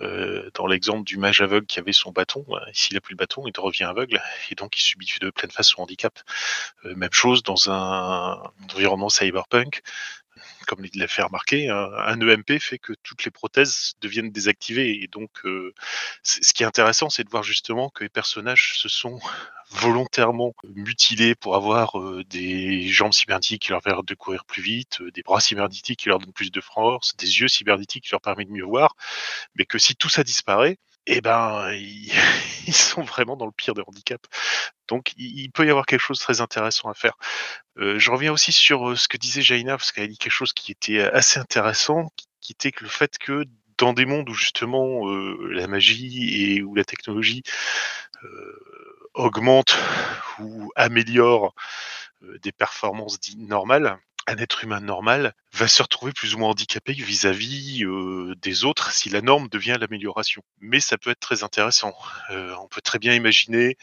Euh, 0.00 0.50
dans 0.54 0.66
l'exemple 0.66 1.04
du 1.04 1.16
mage 1.16 1.40
aveugle 1.40 1.66
qui 1.66 1.78
avait 1.78 1.92
son 1.92 2.10
bâton, 2.10 2.44
s'il 2.72 2.94
n'a 2.94 3.00
plus 3.00 3.12
le 3.12 3.18
bâton, 3.18 3.44
il 3.46 3.52
devient 3.52 3.84
aveugle 3.84 4.20
et 4.50 4.54
donc 4.56 4.76
il 4.76 4.80
subit 4.80 5.06
de 5.20 5.30
pleine 5.30 5.50
face 5.50 5.68
son 5.68 5.82
handicap. 5.82 6.18
Euh, 6.84 6.94
même 6.96 7.12
chose 7.12 7.42
dans 7.42 7.70
un 7.70 8.42
environnement 8.64 9.08
cyberpunk 9.08 9.82
comme 10.66 10.84
il 10.84 10.98
l'a 10.98 11.08
fait 11.08 11.22
remarquer, 11.22 11.68
un, 11.68 11.90
un, 11.92 12.20
EMP 12.20 12.58
fait 12.58 12.78
que 12.78 12.92
toutes 13.02 13.24
les 13.24 13.30
prothèses 13.30 13.94
deviennent 14.00 14.30
désactivées. 14.30 15.02
Et 15.02 15.08
donc, 15.08 15.30
euh, 15.44 15.74
ce 16.22 16.52
qui 16.52 16.62
est 16.62 16.66
intéressant, 16.66 17.10
c'est 17.10 17.24
de 17.24 17.30
voir 17.30 17.42
justement 17.42 17.90
que 17.90 18.04
les 18.04 18.08
personnages 18.08 18.78
se 18.78 18.88
sont 18.88 19.18
volontairement 19.70 20.54
mutilés 20.74 21.34
pour 21.34 21.56
avoir 21.56 21.98
euh, 21.98 22.24
des 22.28 22.88
jambes 22.88 23.12
cybernétiques 23.12 23.62
qui 23.62 23.70
leur 23.70 23.82
permettent 23.82 24.06
de 24.06 24.14
courir 24.14 24.44
plus 24.44 24.62
vite, 24.62 25.00
euh, 25.00 25.10
des 25.10 25.22
bras 25.22 25.40
cybernétiques 25.40 26.00
qui 26.00 26.08
leur 26.08 26.18
donnent 26.18 26.32
plus 26.32 26.50
de 26.50 26.60
force, 26.60 27.16
des 27.16 27.40
yeux 27.40 27.48
cybernétiques 27.48 28.04
qui 28.04 28.10
leur 28.10 28.20
permettent 28.20 28.48
de 28.48 28.52
mieux 28.52 28.64
voir, 28.64 28.96
mais 29.54 29.64
que 29.64 29.78
si 29.78 29.96
tout 29.96 30.08
ça 30.08 30.24
disparaît, 30.24 30.78
eh 31.06 31.20
ben, 31.20 31.72
ils, 32.66 32.74
sont 32.74 33.02
vraiment 33.02 33.36
dans 33.36 33.46
le 33.46 33.52
pire 33.52 33.74
des 33.74 33.82
handicaps. 33.86 34.28
Donc, 34.88 35.12
il, 35.16 35.50
peut 35.50 35.66
y 35.66 35.70
avoir 35.70 35.86
quelque 35.86 36.00
chose 36.00 36.18
de 36.18 36.22
très 36.24 36.40
intéressant 36.40 36.90
à 36.90 36.94
faire. 36.94 37.14
Euh, 37.78 37.98
je 37.98 38.10
reviens 38.10 38.32
aussi 38.32 38.52
sur 38.52 38.90
euh, 38.90 38.96
ce 38.96 39.08
que 39.08 39.16
disait 39.16 39.42
Jaina, 39.42 39.76
parce 39.76 39.92
qu'elle 39.92 40.04
a 40.04 40.08
dit 40.08 40.18
quelque 40.18 40.32
chose 40.32 40.52
qui 40.52 40.72
était 40.72 41.00
assez 41.00 41.40
intéressant, 41.40 42.10
qui, 42.40 42.52
était 42.52 42.72
que 42.72 42.84
le 42.84 42.90
fait 42.90 43.18
que 43.18 43.44
dans 43.78 43.92
des 43.92 44.06
mondes 44.06 44.28
où 44.28 44.34
justement 44.34 45.08
euh, 45.08 45.48
la 45.52 45.66
magie 45.66 46.54
et 46.54 46.62
où 46.62 46.74
la 46.74 46.84
technologie 46.84 47.42
euh, 48.22 49.08
augmente 49.14 49.76
ou 50.38 50.70
améliore 50.76 51.54
euh, 52.22 52.38
des 52.38 52.52
performances 52.52 53.18
dites 53.18 53.38
normales, 53.38 53.98
un 54.26 54.36
être 54.36 54.64
humain 54.64 54.80
normal 54.80 55.34
va 55.52 55.68
se 55.68 55.82
retrouver 55.82 56.12
plus 56.12 56.34
ou 56.34 56.38
moins 56.38 56.50
handicapé 56.50 56.92
vis-à-vis 56.92 57.84
des 58.40 58.64
autres 58.64 58.92
si 58.92 59.10
la 59.10 59.20
norme 59.20 59.48
devient 59.48 59.76
l'amélioration. 59.80 60.42
Mais 60.60 60.80
ça 60.80 60.98
peut 60.98 61.10
être 61.10 61.20
très 61.20 61.42
intéressant. 61.42 61.94
On 62.30 62.68
peut 62.68 62.80
très 62.80 62.98
bien 62.98 63.14
imaginer 63.14 63.76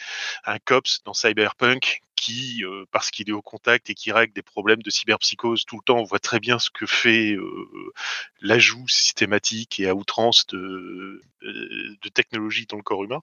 un 0.46 0.58
cops 0.60 1.04
dans 1.04 1.14
Cyberpunk 1.14 2.02
qui, 2.20 2.64
parce 2.92 3.12
qu'il 3.12 3.30
est 3.30 3.34
au 3.34 3.42
contact 3.42 3.90
et 3.90 3.96
qui 3.96 4.12
règle 4.12 4.34
des 4.34 4.42
problèmes 4.42 4.82
de 4.82 4.90
cyberpsychose 4.90 5.66
tout 5.66 5.78
le 5.78 5.84
temps, 5.84 5.98
on 5.98 6.04
voit 6.04 6.20
très 6.20 6.40
bien 6.40 6.60
ce 6.60 6.70
que 6.70 6.86
fait 6.86 7.36
l'ajout 8.42 8.88
systématique 8.88 9.80
et 9.80 9.88
à 9.88 9.96
outrance 9.96 10.46
de, 10.48 11.22
de 11.42 12.10
technologie 12.10 12.66
dans 12.66 12.78
le 12.78 12.84
corps 12.84 13.04
humain, 13.04 13.22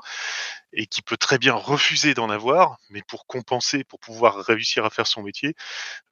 et 0.73 0.87
qui 0.87 1.03
peut 1.03 1.17
très 1.17 1.39
bien 1.39 1.55
refuser 1.55 2.15
d'en 2.15 2.31
avoir, 2.31 2.79
mais 2.91 3.03
pour 3.03 3.27
compenser, 3.27 3.85
pour 3.85 4.01
pouvoir 4.01 4.37
réussir 4.37 4.85
à 4.85 4.91
faire 4.91 5.07
son 5.07 5.23
métier, 5.23 5.55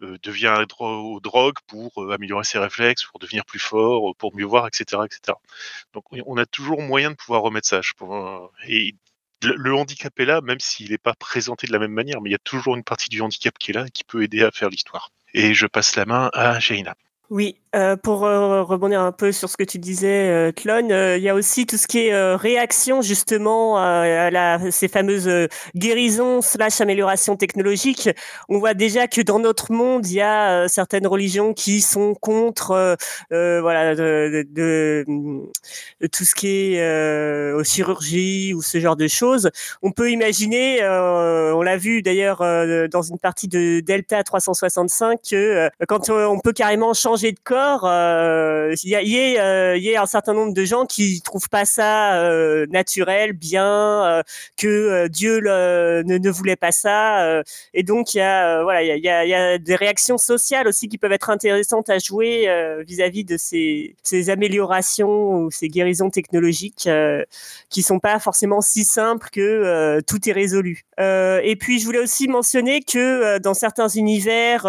devient 0.01 0.65
aux 0.79 1.21
drogues 1.21 1.59
pour 1.67 2.13
améliorer 2.13 2.45
ses 2.45 2.59
réflexes, 2.59 3.05
pour 3.05 3.19
devenir 3.19 3.45
plus 3.45 3.59
fort, 3.59 4.15
pour 4.17 4.35
mieux 4.37 4.45
voir, 4.45 4.67
etc., 4.67 5.03
etc. 5.05 5.37
Donc 5.93 6.05
on 6.11 6.37
a 6.37 6.47
toujours 6.47 6.83
moyen 6.83 7.11
de 7.11 7.17
pouvoir 7.17 7.43
remettre 7.43 7.69
ça. 7.69 7.81
Et 8.69 8.95
le, 9.45 9.75
handicap 9.75 10.19
est 10.19 10.25
là, 10.25 10.41
même 10.41 10.61
s'il 10.61 10.91
n'est 10.91 10.99
pas 10.99 11.15
présenté 11.15 11.67
de 11.67 11.73
la 11.73 11.79
même 11.79 11.93
manière, 11.93 12.21
mais 12.21 12.31
il 12.31 12.33
y 12.33 12.37
a 12.37 12.45
toujours 12.45 12.77
une 12.77 12.85
partie 12.85 13.09
du 13.09 13.21
handicap 13.21 13.57
qui 13.59 13.71
est 13.71 13.75
là 13.75 13.87
et 13.87 13.91
qui 13.91 14.05
peut 14.05 14.23
aider 14.23 14.43
à 14.43 14.51
faire 14.51 14.71
l'histoire. 14.71 15.11
Et 15.33 15.55
je 15.55 15.67
passe 15.67 15.97
la 15.97 16.07
main 16.07 16.31
à 16.33 16.59
Jaina. 16.61 16.95
Oui, 17.31 17.57
euh, 17.75 17.97
pour 17.97 18.25
euh, 18.25 18.63
rebondir 18.63 19.01
un 19.01 19.11
peu 19.11 19.33
sur 19.33 19.49
ce 19.49 19.57
que 19.57 19.65
tu 19.65 19.79
disais, 19.79 20.29
euh, 20.29 20.53
Clone, 20.53 20.91
il 20.91 21.23
y 21.23 21.29
a 21.29 21.35
aussi 21.35 21.67
tout 21.67 21.77
ce 21.77 21.89
qui 21.89 22.07
est 22.07 22.35
réaction 22.37 23.03
justement 23.03 23.77
à, 23.79 24.31
la, 24.31 24.71
ces 24.71 24.87
fameuses 24.87 25.31
guérisons 25.75 26.41
slash 26.41 26.81
améliorations 26.81 27.37
technologiques. 27.37 28.09
On 28.49 28.59
voit 28.59 28.75
déjà 28.75 29.09
que 29.09 29.21
dans 29.21 29.41
notre 29.41 29.73
monde, 29.73 30.07
il 30.07 30.15
y 30.15 30.21
a 30.21 30.69
certaines 30.69 31.07
religions 31.07 31.53
qui 31.53 31.81
sont 31.81 32.15
contre 32.15 32.97
voilà 33.31 33.95
de, 33.95 34.47
de, 34.51 35.05
de, 35.07 36.07
tout 36.07 36.25
ce 36.25 36.35
qui 36.35 36.75
est 36.75 37.53
aux 37.53 37.65
chirurgies 37.65 38.55
ou 38.55 38.63
ce 38.63 38.79
genre 38.79 38.97
de 38.97 39.09
choses. 39.09 39.51
On 39.83 39.91
peut 39.91 40.11
imaginer, 40.11 40.81
on 40.87 41.63
l'a 41.63 41.77
vu 41.77 42.03
d'ailleurs 42.03 42.39
dans 42.89 43.03
une 43.03 43.19
partie 43.19 43.49
de 43.49 43.81
Delta 43.81 44.23
365, 44.23 45.19
que 45.31 45.71
quand 45.89 46.11
on 46.11 46.39
peut 46.39 46.53
carrément 46.53 46.95
changer 46.95 47.33
de 47.33 47.41
corps 47.43 47.64
encore, 47.65 47.85
il 48.83 48.89
y, 48.89 48.95
a, 48.97 49.77
y, 49.77 49.97
un 49.97 50.07
certain 50.07 50.33
nombre 50.35 50.53
de 50.53 50.65
gens 50.65 50.87
qui 50.87 51.21
trouvent 51.23 51.49
pas 51.49 51.65
ça 51.65 52.21
naturel, 52.69 53.33
bien, 53.33 54.23
que 54.57 55.09
Dieu 55.09 55.41
ne, 55.41 56.31
voulait 56.31 56.57
pas 56.57 56.73
ça, 56.73 57.43
et 57.73 57.83
donc 57.83 58.15
il 58.15 58.19
y 58.19 58.21
a, 58.21 59.59
des 59.59 59.77
réactions 59.77 60.19
sociales 60.19 60.69
aussi 60.69 60.89
qui 60.89 60.99
peuvent 60.99 61.13
être 61.13 61.31
intéressantes 61.31 61.91
à 61.91 61.99
jouer 61.99 62.49
vis-à-vis 62.87 63.25
de 63.25 63.37
ces, 63.37 63.95
ces, 64.03 64.31
améliorations 64.31 65.45
ou 65.45 65.51
ces 65.51 65.69
guérisons 65.69 66.11
technologiques 66.11 66.89
qui 67.71 67.83
sont 67.83 67.99
pas 67.99 68.19
forcément 68.19 68.61
si 68.61 68.85
simples 68.85 69.29
que 69.33 70.01
tout 70.07 70.29
est 70.29 70.33
résolu. 70.33 70.85
et 70.99 71.57
puis 71.59 71.79
je 71.79 71.85
voulais 71.85 71.99
aussi 71.99 72.29
mentionner 72.29 72.83
que 72.83 73.39
dans 73.39 73.55
certains 73.55 73.89
univers 73.89 74.67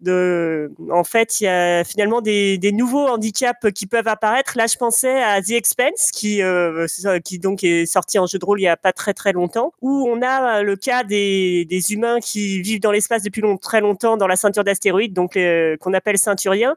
de, 0.00 0.70
en 0.90 1.02
fait, 1.02 1.40
il 1.40 1.44
y 1.44 1.48
a 1.48 1.82
finalement 1.82 2.20
des, 2.20 2.56
des, 2.58 2.70
nouveaux 2.70 3.08
handicaps 3.08 3.72
qui 3.74 3.86
peuvent 3.86 4.06
apparaître. 4.06 4.52
Là, 4.56 4.66
je 4.66 4.76
pensais 4.76 5.22
à 5.22 5.42
The 5.42 5.50
Expense, 5.50 6.10
qui, 6.12 6.40
euh, 6.40 6.86
qui 7.24 7.38
donc 7.38 7.64
est 7.64 7.86
sorti 7.86 8.18
en 8.18 8.26
jeu 8.26 8.38
de 8.38 8.44
rôle 8.44 8.60
il 8.60 8.64
y 8.64 8.68
a 8.68 8.76
pas 8.76 8.92
très 8.92 9.12
très 9.12 9.32
longtemps, 9.32 9.72
où 9.80 10.08
on 10.08 10.22
a 10.22 10.62
le 10.62 10.76
cas 10.76 11.02
des, 11.02 11.64
des 11.64 11.92
humains 11.92 12.20
qui 12.20 12.62
vivent 12.62 12.80
dans 12.80 12.92
l'espace 12.92 13.22
depuis 13.24 13.40
long, 13.40 13.56
très 13.56 13.80
longtemps 13.80 14.16
dans 14.16 14.28
la 14.28 14.36
ceinture 14.36 14.62
d'astéroïdes, 14.62 15.14
donc 15.14 15.36
euh, 15.36 15.76
qu'on 15.78 15.94
appelle 15.94 16.18
ceinturiens, 16.18 16.76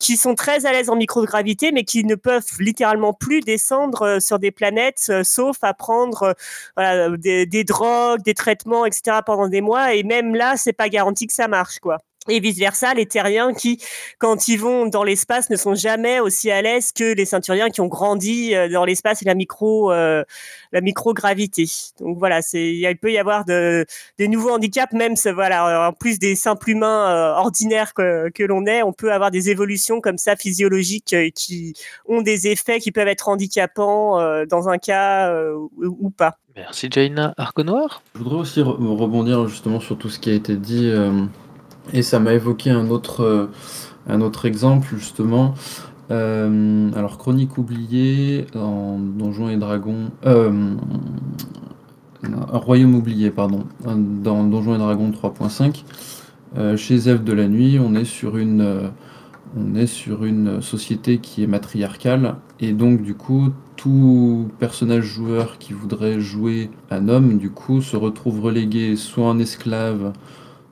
qui 0.00 0.16
sont 0.16 0.34
très 0.34 0.66
à 0.66 0.72
l'aise 0.72 0.90
en 0.90 0.96
microgravité, 0.96 1.70
mais 1.70 1.84
qui 1.84 2.04
ne 2.04 2.16
peuvent 2.16 2.44
littéralement 2.58 3.12
plus 3.12 3.42
descendre 3.42 4.02
euh, 4.02 4.20
sur 4.20 4.40
des 4.40 4.50
planètes, 4.50 5.12
sauf 5.22 5.58
à 5.62 5.72
prendre 5.72 6.34
voilà, 6.76 7.16
des, 7.16 7.46
des 7.46 7.62
drogues, 7.64 8.22
des 8.22 8.34
traitements, 8.34 8.86
etc. 8.86 9.18
pendant 9.24 9.46
des 9.48 9.60
mois. 9.60 9.94
Et 9.94 10.02
même 10.02 10.34
là, 10.34 10.56
c'est 10.56 10.72
pas 10.72 10.88
garanti 10.88 11.28
que 11.28 11.32
ça 11.32 11.46
marche, 11.46 11.78
quoi 11.78 11.98
et 12.28 12.40
vice 12.40 12.58
versa, 12.58 12.94
les 12.94 13.06
terriens 13.06 13.52
qui, 13.52 13.82
quand 14.18 14.48
ils 14.48 14.58
vont 14.58 14.86
dans 14.86 15.04
l'espace, 15.04 15.50
ne 15.50 15.56
sont 15.56 15.74
jamais 15.74 16.20
aussi 16.20 16.50
à 16.50 16.62
l'aise 16.62 16.92
que 16.92 17.14
les 17.14 17.24
ceinturiens 17.24 17.70
qui 17.70 17.80
ont 17.80 17.86
grandi 17.86 18.54
euh, 18.54 18.68
dans 18.68 18.84
l'espace 18.84 19.22
et 19.22 19.24
la 19.24 19.34
micro, 19.34 19.92
euh, 19.92 20.24
la 20.72 20.80
microgravité. 20.80 21.66
Donc 22.00 22.18
voilà, 22.18 22.42
c'est, 22.42 22.74
il 22.74 22.98
peut 22.98 23.12
y 23.12 23.18
avoir 23.18 23.44
de, 23.44 23.86
des 24.18 24.28
nouveaux 24.28 24.50
handicaps, 24.50 24.92
même 24.92 25.14
voilà, 25.34 25.88
en 25.88 25.92
plus 25.92 26.18
des 26.18 26.34
simples 26.34 26.70
humains 26.70 27.10
euh, 27.10 27.34
ordinaires 27.34 27.94
que, 27.94 28.30
que 28.30 28.42
l'on 28.42 28.66
est, 28.66 28.82
on 28.82 28.92
peut 28.92 29.12
avoir 29.12 29.30
des 29.30 29.50
évolutions 29.50 30.00
comme 30.00 30.18
ça 30.18 30.36
physiologiques 30.36 31.14
qui 31.34 31.74
ont 32.06 32.22
des 32.22 32.48
effets 32.48 32.78
qui 32.78 32.92
peuvent 32.92 33.08
être 33.08 33.28
handicapants 33.28 34.44
dans 34.46 34.68
un 34.68 34.78
cas 34.78 35.32
ou, 35.76 36.10
pas. 36.10 36.38
Merci 36.54 36.88
Jaina 36.90 37.34
Arconoir. 37.36 38.02
Je 38.14 38.20
voudrais 38.20 38.36
aussi 38.36 38.62
rebondir 38.62 39.46
justement 39.48 39.80
sur 39.80 39.98
tout 39.98 40.08
ce 40.08 40.18
qui 40.18 40.30
a 40.30 40.34
été 40.34 40.56
dit. 40.56 40.90
Et 41.92 42.02
ça 42.02 42.18
m'a 42.18 42.34
évoqué 42.34 42.70
un 42.70 42.88
autre, 42.90 43.22
euh, 43.22 43.46
un 44.08 44.20
autre 44.20 44.46
exemple, 44.46 44.88
justement. 44.96 45.54
Euh, 46.10 46.90
alors, 46.94 47.18
Chronique 47.18 47.58
oubliée 47.58 48.46
en 48.54 48.98
Donjons 48.98 49.48
et 49.48 49.56
Dragons. 49.56 50.10
Euh, 50.24 50.74
Royaume 52.52 52.94
oublié, 52.94 53.30
pardon. 53.30 53.64
Dans 53.84 54.44
Donjons 54.44 54.74
et 54.74 54.78
Dragons 54.78 55.10
3.5. 55.10 56.76
chez 56.76 56.98
Zève 56.98 57.22
de 57.22 57.32
la 57.32 57.46
Nuit, 57.46 57.78
on 57.78 57.94
est 57.94 58.04
sur 58.04 58.36
une. 58.36 58.90
on 59.56 59.74
est 59.74 59.86
sur 59.86 60.24
une 60.24 60.60
société 60.60 61.18
qui 61.18 61.44
est 61.44 61.46
matriarcale 61.46 62.36
et 62.58 62.72
donc 62.72 63.02
du 63.02 63.14
coup 63.14 63.50
tout 63.76 64.48
personnage 64.58 65.04
joueur 65.04 65.58
qui 65.58 65.72
voudrait 65.72 66.20
jouer 66.20 66.70
un 66.90 67.08
homme 67.08 67.38
du 67.38 67.50
coup 67.50 67.82
se 67.82 67.96
retrouve 67.96 68.40
relégué 68.40 68.96
soit 68.96 69.26
en 69.26 69.38
esclave, 69.38 70.12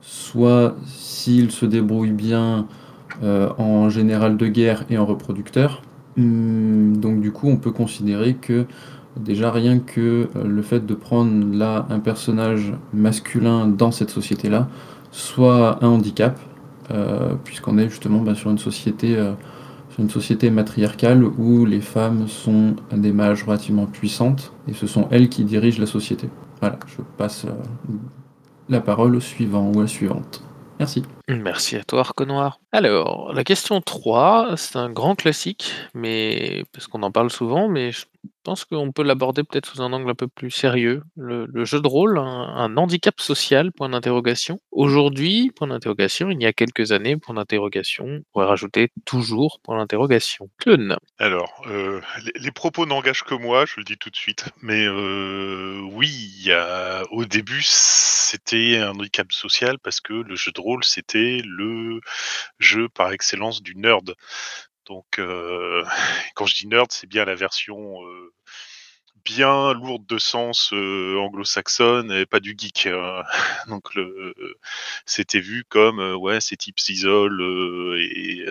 soit 0.05 0.75
s'il 0.85 1.51
se 1.51 1.65
débrouille 1.65 2.11
bien 2.11 2.67
euh, 3.23 3.49
en 3.57 3.89
général 3.89 4.37
de 4.37 4.47
guerre 4.47 4.85
et 4.89 4.97
en 4.97 5.05
reproducteur. 5.05 5.81
Hum, 6.17 6.97
donc 6.97 7.21
du 7.21 7.31
coup, 7.31 7.49
on 7.49 7.57
peut 7.57 7.71
considérer 7.71 8.35
que 8.35 8.65
déjà 9.17 9.51
rien 9.51 9.79
que 9.79 10.29
euh, 10.35 10.43
le 10.43 10.61
fait 10.61 10.85
de 10.85 10.93
prendre 10.93 11.55
là 11.55 11.87
un 11.89 11.99
personnage 11.99 12.73
masculin 12.93 13.67
dans 13.67 13.91
cette 13.91 14.09
société-là 14.09 14.67
soit 15.11 15.83
un 15.83 15.87
handicap, 15.87 16.39
euh, 16.91 17.33
puisqu'on 17.43 17.77
est 17.77 17.89
justement 17.89 18.19
bah, 18.19 18.35
sur 18.35 18.51
une 18.51 18.57
société 18.57 19.17
sur 19.89 20.03
une 20.03 20.09
société 20.09 20.49
matriarcale 20.49 21.23
où 21.23 21.65
les 21.65 21.79
femmes 21.79 22.27
sont 22.27 22.75
des 22.91 23.13
mages 23.13 23.43
relativement 23.43 23.85
puissantes 23.85 24.51
et 24.67 24.73
ce 24.73 24.87
sont 24.87 25.07
elles 25.09 25.29
qui 25.29 25.45
dirigent 25.45 25.79
la 25.79 25.85
société. 25.85 26.29
Voilà, 26.59 26.77
je 26.87 27.01
passe 27.17 27.45
la 28.69 28.81
parole 28.81 29.15
au 29.15 29.19
suivant 29.19 29.71
ou 29.73 29.79
à 29.79 29.83
la 29.83 29.87
suivante. 29.87 30.43
Merci. 30.79 31.03
Merci 31.29 31.77
à 31.77 31.83
toi, 31.83 32.03
Noir. 32.27 32.59
Alors, 32.71 33.33
la 33.33 33.43
question 33.43 33.79
3, 33.81 34.57
c'est 34.57 34.77
un 34.77 34.89
grand 34.89 35.15
classique, 35.15 35.71
mais 35.93 36.63
parce 36.73 36.87
qu'on 36.87 37.01
en 37.03 37.11
parle 37.11 37.29
souvent, 37.29 37.69
mais 37.69 37.91
je 37.91 38.05
pense 38.45 38.63
qu'on 38.63 38.91
peut 38.91 39.03
l'aborder 39.03 39.43
peut-être 39.43 39.65
sous 39.65 39.81
un 39.81 39.91
angle 39.91 40.11
un 40.11 40.15
peu 40.15 40.27
plus 40.27 40.51
sérieux. 40.51 41.03
Le, 41.17 41.65
jeu 41.65 41.81
de 41.81 41.87
rôle, 41.87 42.19
un, 42.19 42.77
handicap 42.77 43.19
social, 43.19 43.71
point 43.71 43.89
d'interrogation. 43.89 44.61
Aujourd'hui, 44.71 45.51
point 45.55 45.67
d'interrogation, 45.67 46.29
il 46.29 46.41
y 46.41 46.45
a 46.45 46.53
quelques 46.53 46.91
années, 46.91 47.17
point 47.17 47.33
d'interrogation, 47.35 48.05
on 48.05 48.23
pourrait 48.31 48.45
rajouter 48.45 48.91
toujours 49.03 49.59
point 49.63 49.77
d'interrogation. 49.77 50.49
Alors, 51.17 51.63
euh, 51.67 52.01
les, 52.35 52.51
propos 52.51 52.85
n'engagent 52.85 53.23
que 53.23 53.33
moi, 53.33 53.65
je 53.65 53.73
le 53.77 53.83
dis 53.83 53.97
tout 53.97 54.11
de 54.11 54.15
suite, 54.15 54.45
mais 54.61 54.85
euh, 54.85 55.81
oui, 55.93 56.49
au 57.11 57.25
début, 57.25 57.63
c'était 57.63 58.77
un 58.77 58.91
handicap 58.91 59.31
social 59.31 59.79
parce 59.79 59.99
que 60.01 60.13
le 60.13 60.35
jeu 60.35 60.51
de 60.51 60.61
rôle, 60.61 60.83
c'était 60.83 61.41
le 61.43 61.99
jeu 62.59 62.89
par 62.89 63.11
excellence 63.11 63.63
du 63.63 63.75
nerd. 63.75 64.13
Donc, 64.85 65.19
quand 66.35 66.45
je 66.45 66.55
dis 66.55 66.67
nerd, 66.67 66.91
c'est 66.91 67.07
bien 67.07 67.25
la 67.25 67.35
version 67.35 67.99
bien 69.23 69.73
lourde 69.73 70.05
de 70.05 70.19
sens 70.19 70.71
anglo-saxonne 70.71 72.11
et 72.11 72.25
pas 72.25 72.39
du 72.39 72.55
geek. 72.57 72.87
Hein. 72.87 73.23
Donc, 73.67 73.83
c'était 75.05 75.39
vu 75.39 75.65
comme 75.67 75.99
ouais, 76.15 76.39
ces 76.41 76.57
types 76.57 76.79
s'isolent 76.79 77.95
et 77.97 78.45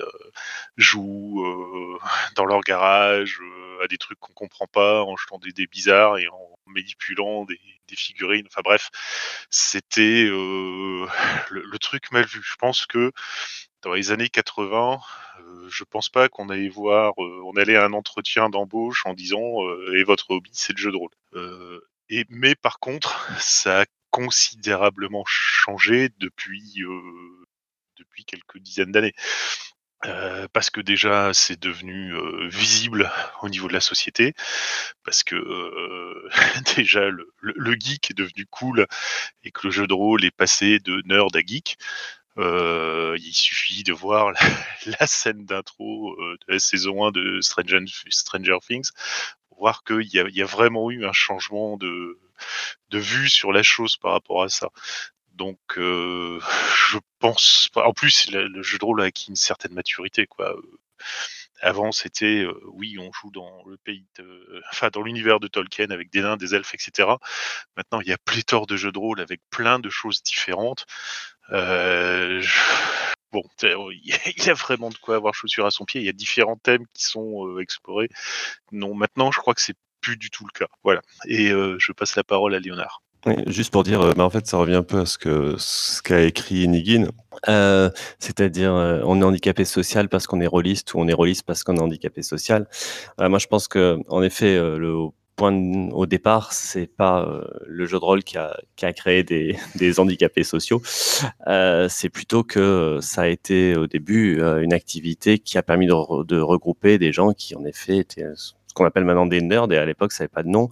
jouent 0.77 1.99
dans 2.35 2.45
leur 2.45 2.61
garage 2.61 3.41
à 3.83 3.87
des 3.87 3.99
trucs 3.99 4.19
qu'on 4.19 4.33
comprend 4.33 4.67
pas 4.67 5.03
en 5.03 5.17
jetant 5.17 5.39
des 5.39 5.53
dés 5.53 5.67
bizarres 5.67 6.19
et 6.19 6.29
en 6.29 6.59
manipulant 6.67 7.45
des, 7.45 7.59
figurines. 7.97 8.47
Enfin 8.49 8.63
bref, 8.65 8.91
c'était 9.51 10.25
le, 10.25 11.07
le, 11.49 11.79
truc 11.79 12.11
mal 12.11 12.27
vu. 12.27 12.43
Je 12.43 12.57
pense 12.57 12.87
que 12.87 13.13
dans 13.85 13.93
les 13.93 14.11
années 14.11 14.29
80, 14.31 14.99
euh, 15.41 15.69
je 15.69 15.85
pense 15.85 16.09
pas 16.09 16.29
qu'on 16.29 16.49
allait 16.49 16.69
voir, 16.69 17.13
euh, 17.23 17.43
on 17.45 17.57
allait 17.57 17.77
à 17.77 17.85
un 17.85 17.93
entretien 17.93 18.49
d'embauche 18.49 19.05
en 19.07 19.13
disant 19.13 19.63
euh, 19.65 19.95
et 19.97 20.05
votre 20.05 20.31
hobby 20.31 20.51
c'est 20.53 20.73
le 20.73 20.79
jeu 20.83 20.91
de 20.91 20.97
rôle. 20.97 21.11
et 22.09 22.25
mais 22.31 22.55
par 22.55 22.79
contre, 22.81 23.29
ça 23.41 23.83
a 23.83 23.85
considérablement 24.11 25.25
changé 25.27 26.09
depuis 26.19 26.83
depuis 27.99 28.25
quelques 28.25 28.59
dizaines 28.59 28.93
d'années. 28.93 29.15
parce 30.53 30.71
que 30.71 30.81
déjà 30.81 31.33
c'est 31.35 31.59
devenu 31.61 32.15
visible 32.49 33.11
au 33.43 33.49
niveau 33.49 33.69
de 33.69 33.73
la 33.73 33.81
société, 33.81 34.35
parce 35.05 35.25
que 35.25 35.37
déjà 36.77 37.09
le, 37.11 37.33
le, 37.41 37.75
geek 37.75 38.11
est 38.11 38.15
devenu 38.15 38.47
cool 38.51 38.87
et 39.43 39.51
que 39.51 39.67
le 39.67 39.71
jeu 39.73 39.87
de 39.87 39.95
rôle 39.95 40.25
est 40.25 40.37
passé 40.37 40.79
de 40.79 41.03
nerd 41.07 41.35
à 41.37 41.41
geek. 41.41 41.77
Euh, 42.39 43.17
il 43.21 43.33
suffit 43.33 43.85
de 43.85 43.93
voir 43.93 44.33
la, 45.01 45.07
scène 45.07 45.45
d'intro 45.45 46.13
euh, 46.21 46.37
de 46.47 46.53
la 46.55 46.59
saison 46.59 47.07
1 47.07 47.13
de 47.13 47.41
Stranger, 47.41 48.59
Things 48.67 48.91
pour 49.49 49.59
voir 49.59 49.85
qu'il 49.85 50.03
y 50.03 50.17
y 50.17 50.43
a 50.43 50.47
vraiment 50.47 50.91
eu 50.91 51.07
un 51.07 51.13
changement 51.13 51.77
de, 51.77 52.19
vue 52.93 53.29
sur 53.29 53.53
la 53.53 53.63
chose 53.63 53.97
par 53.97 54.13
rapport 54.13 54.43
à 54.43 54.49
ça. 54.49 54.71
Donc, 55.33 55.59
euh, 55.79 56.41
je 56.91 56.99
pense. 57.21 57.69
En 57.77 57.93
plus, 57.93 58.31
le, 58.33 58.63
jeu 58.63 58.79
de 58.79 58.85
rôle 58.85 59.03
a 59.03 59.05
acquis 59.05 59.29
une 59.29 59.37
certaine 59.37 59.75
maturité, 59.75 60.27
quoi. 60.27 60.57
Avant, 61.61 61.93
c'était 61.93 62.47
oui, 62.67 62.99
on 62.99 63.11
joue 63.13 63.31
dans 63.31 63.65
le 63.67 63.77
pays, 63.79 64.07
de, 64.19 64.63
enfin 64.73 64.91
dans 64.93 65.03
l'univers 65.03 65.41
de 65.41 65.49
Tolkien 65.49 65.91
avec 65.91 66.11
des 66.11 66.21
nains, 66.21 66.37
des 66.37 66.55
elfes, 66.55 66.75
etc. 66.75 67.09
Maintenant, 67.77 68.01
il 68.01 68.09
y 68.09 68.13
a 68.13 68.19
pléthore 68.19 68.67
de 68.67 68.77
jeux 68.77 68.93
de 68.93 68.99
rôle 68.99 69.21
avec 69.21 69.41
plein 69.51 69.79
de 69.79 69.89
choses 69.89 70.23
différentes. 70.23 70.87
Euh, 71.53 72.43
bon, 73.33 73.43
il 73.63 74.45
y 74.45 74.51
a 74.51 74.55
vraiment 74.55 74.91
de 74.91 74.97
quoi 74.97 75.17
avoir 75.17 75.35
chaussure 75.35 75.67
à 75.67 75.71
son 75.71 75.85
pied. 75.85 76.01
Il 76.01 76.07
y 76.07 76.11
a 76.11 76.13
différents 76.13 76.57
thèmes 76.57 76.85
qui 76.95 77.05
sont 77.05 77.47
euh, 77.47 77.61
explorés. 77.61 78.09
Non, 78.73 78.95
maintenant, 78.95 79.31
je 79.31 79.39
crois 79.39 79.55
que 79.55 79.61
c'est 79.61 79.77
plus 80.01 80.17
du 80.17 80.31
tout 80.31 80.47
le 80.47 80.59
cas. 80.59 80.71
Voilà. 80.83 81.01
Et 81.27 81.51
euh, 81.51 81.77
je 81.79 81.93
passe 81.93 82.17
la 82.17 82.25
parole 82.25 82.55
à 82.55 82.61
Léonard. 82.61 83.03
juste 83.47 83.73
pour 83.73 83.85
dire, 83.85 84.01
mais 84.17 84.23
en 84.23 84.31
fait, 84.31 84.47
ça 84.47 84.59
revient 84.59 84.75
un 84.75 84.83
peu 84.83 85.01
à 85.01 85.07
ce 85.07 85.19
que 85.19 85.55
ce 85.59 86.03
qu'a 86.03 86.23
écrit 86.23 86.69
Nigin, 86.69 87.09
c'est-à-dire 88.19 88.73
on 88.73 89.21
est 89.21 89.25
handicapé 89.25 89.65
social 89.65 90.09
parce 90.09 90.27
qu'on 90.27 90.41
est 90.41 90.47
rôliste 90.47 90.93
ou 90.95 90.99
on 90.99 91.09
est 91.09 91.15
rôliste 91.15 91.45
parce 91.47 91.65
qu'on 91.65 91.77
est 91.77 91.81
handicapé 91.81 92.23
social. 92.23 92.69
moi, 93.19 93.39
je 93.39 93.47
pense 93.47 93.67
que, 93.67 93.99
en 94.09 94.23
effet, 94.23 94.57
le 94.57 95.09
point 95.37 95.89
au 95.91 96.07
départ, 96.07 96.53
c'est 96.53 96.87
pas 96.87 97.25
euh, 97.27 97.45
le 97.67 97.87
jeu 97.87 97.99
de 97.99 98.05
rôle 98.05 98.23
qui 98.23 98.39
a, 98.39 98.57
qui 98.77 98.87
a 98.87 98.93
créé 98.93 99.23
des, 99.23 99.57
des 99.77 100.01
handicapés 100.01 100.45
sociaux. 100.45 100.83
Euh, 101.47 101.89
c'est 101.89 102.09
plutôt 102.09 102.45
que 102.45 102.99
ça 103.01 103.23
a 103.23 103.27
été 103.29 103.77
au 103.77 103.87
début 103.87 104.41
euh, 104.41 104.63
une 104.63 104.73
activité 104.73 105.39
qui 105.39 105.59
a 105.59 105.63
permis 105.63 105.87
de, 105.87 106.25
de 106.25 106.41
regrouper 106.41 106.99
des 106.99 107.13
gens 107.13 107.33
qui, 107.33 107.55
en 107.57 107.65
effet, 107.65 107.99
étaient 107.99 108.27
ce 108.37 108.55
qu'on 108.75 108.85
appelle 108.85 109.05
maintenant 109.05 109.27
des 109.27 109.41
nerds, 109.41 109.73
et 109.73 109.79
à 109.79 109.87
l'époque, 109.87 110.13
ça 110.13 110.25
n'avait 110.25 110.33
pas 110.33 110.43
de 110.43 110.49
nom. 110.49 110.69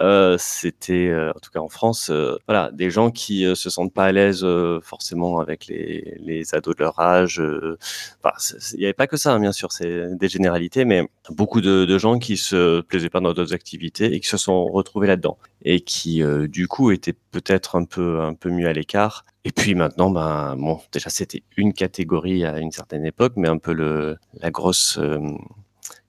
Euh, 0.00 0.36
C'était, 0.38 1.08
euh, 1.08 1.30
en 1.30 1.38
tout 1.38 1.50
cas 1.50 1.60
en 1.60 1.68
France, 1.68 2.10
euh, 2.10 2.36
voilà, 2.48 2.70
des 2.72 2.90
gens 2.90 3.10
qui 3.10 3.44
euh, 3.44 3.54
se 3.54 3.70
sentent 3.70 3.92
pas 3.92 4.06
à 4.06 4.12
l'aise 4.12 4.46
forcément 4.82 5.38
avec 5.38 5.66
les, 5.66 6.16
les 6.18 6.54
ados 6.54 6.74
de 6.76 6.82
leur 6.82 6.98
âge. 6.98 7.40
il 7.40 8.78
n'y 8.78 8.84
avait 8.84 8.92
pas 8.92 9.06
que 9.06 9.16
ça, 9.16 9.34
hein, 9.34 9.40
bien 9.40 9.52
sûr, 9.52 9.70
c'est 9.72 10.16
des 10.16 10.28
généralités, 10.28 10.84
mais 10.84 11.08
beaucoup 11.30 11.60
de, 11.60 11.98
gens 11.98 12.18
qui 12.18 12.38
se 12.38 12.80
plaisaient 12.80 13.10
pas 13.10 13.20
dans 13.20 13.34
d'autres 13.34 13.52
activités 13.52 14.14
et 14.14 14.20
qui 14.20 14.28
se 14.28 14.38
sont 14.38 14.64
retrouvés 14.66 15.06
là-dedans 15.06 15.36
et 15.62 15.80
qui, 15.80 16.22
du 16.48 16.66
coup, 16.66 16.90
étaient 16.90 17.14
peut-être 17.30 17.76
un 17.76 17.84
peu, 17.84 18.20
un 18.22 18.34
peu 18.34 18.50
mieux 18.50 18.66
à 18.66 18.72
l'écart. 18.72 19.26
Et 19.44 19.52
puis 19.52 19.74
maintenant, 19.74 20.10
ben, 20.10 20.56
bon, 20.56 20.80
déjà, 20.90 21.10
c'était 21.10 21.42
une 21.56 21.74
catégorie 21.74 22.44
à 22.44 22.58
une 22.58 22.72
certaine 22.72 23.04
époque, 23.04 23.34
mais 23.36 23.48
un 23.48 23.58
peu 23.58 23.72
le, 23.72 24.16
la 24.40 24.50
grosse 24.50 24.98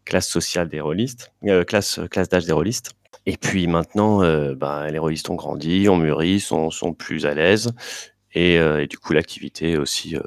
classe 0.05 0.27
sociale 0.27 0.69
des 0.69 0.81
rôlistes, 0.81 1.31
euh, 1.45 1.63
classe, 1.63 1.99
classe 2.09 2.29
d'âge 2.29 2.45
des 2.45 2.53
rôlistes. 2.53 2.91
Et 3.25 3.37
puis 3.37 3.67
maintenant, 3.67 4.21
euh, 4.21 4.53
ben, 4.53 4.87
les 4.89 4.99
rôlistes 4.99 5.29
ont 5.29 5.35
grandi, 5.35 5.87
ont 5.87 5.95
mûri, 5.97 6.39
sont, 6.39 6.69
sont 6.71 6.93
plus 6.93 7.25
à 7.25 7.33
l'aise. 7.33 7.71
Et, 8.33 8.57
euh, 8.59 8.85
du 8.85 8.97
coup, 8.97 9.13
l'activité 9.13 9.71
est 9.71 9.77
aussi 9.77 10.17
euh, 10.17 10.21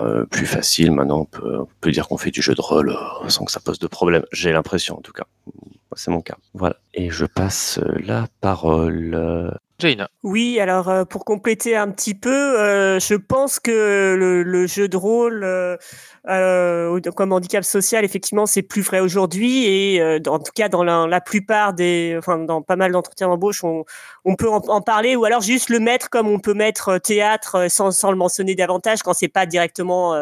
euh, 0.00 0.26
plus 0.26 0.46
facile. 0.46 0.92
Maintenant, 0.92 1.20
on 1.20 1.24
peut, 1.24 1.60
on 1.60 1.68
peut 1.80 1.90
dire 1.90 2.08
qu'on 2.08 2.18
fait 2.18 2.30
du 2.30 2.42
jeu 2.42 2.54
de 2.54 2.60
rôle 2.60 2.90
euh, 2.90 3.28
sans 3.28 3.44
que 3.44 3.52
ça 3.52 3.60
pose 3.60 3.78
de 3.78 3.86
problème. 3.86 4.24
J'ai 4.32 4.52
l'impression, 4.52 4.98
en 4.98 5.00
tout 5.00 5.12
cas. 5.12 5.24
C'est 5.96 6.10
mon 6.10 6.20
cas. 6.20 6.36
Voilà. 6.54 6.76
Et 6.94 7.10
je 7.10 7.24
passe 7.24 7.78
euh, 7.78 7.98
la 8.04 8.26
parole. 8.40 9.58
Oui, 10.22 10.60
alors 10.60 10.88
euh, 10.88 11.04
pour 11.04 11.24
compléter 11.24 11.76
un 11.76 11.90
petit 11.90 12.14
peu, 12.14 12.30
euh, 12.30 13.00
je 13.00 13.14
pense 13.14 13.58
que 13.58 14.14
le, 14.16 14.66
jeu 14.66 14.88
de 14.88 14.96
rôle 14.96 15.42
euh, 15.44 15.76
euh, 16.28 17.00
comme 17.16 17.32
handicap 17.32 17.64
social, 17.64 18.04
effectivement, 18.04 18.44
c'est 18.46 18.62
plus 18.62 18.82
vrai 18.82 19.00
aujourd'hui 19.00 19.64
et 19.66 20.20
en 20.26 20.38
tout 20.38 20.52
cas 20.54 20.68
dans 20.68 20.84
la, 20.84 21.20
plupart 21.20 21.72
des, 21.72 22.14
enfin 22.18 22.38
dans 22.38 22.62
pas 22.62 22.76
mal 22.76 22.92
d'entretiens 22.92 23.28
d'embauche, 23.28 23.64
on, 23.64 23.84
on 24.24 24.36
peut 24.36 24.48
en, 24.48 24.80
parler 24.82 25.16
ou 25.16 25.24
alors 25.24 25.40
juste 25.40 25.70
le 25.70 25.78
mettre 25.78 26.10
comme 26.10 26.28
on 26.28 26.38
peut 26.38 26.54
mettre 26.54 26.98
théâtre 26.98 27.70
sans, 27.70 27.90
sans 27.90 28.10
le 28.10 28.16
mentionner 28.16 28.54
davantage 28.54 29.02
quand 29.02 29.14
c'est 29.14 29.28
pas 29.28 29.46
directement 29.46 30.14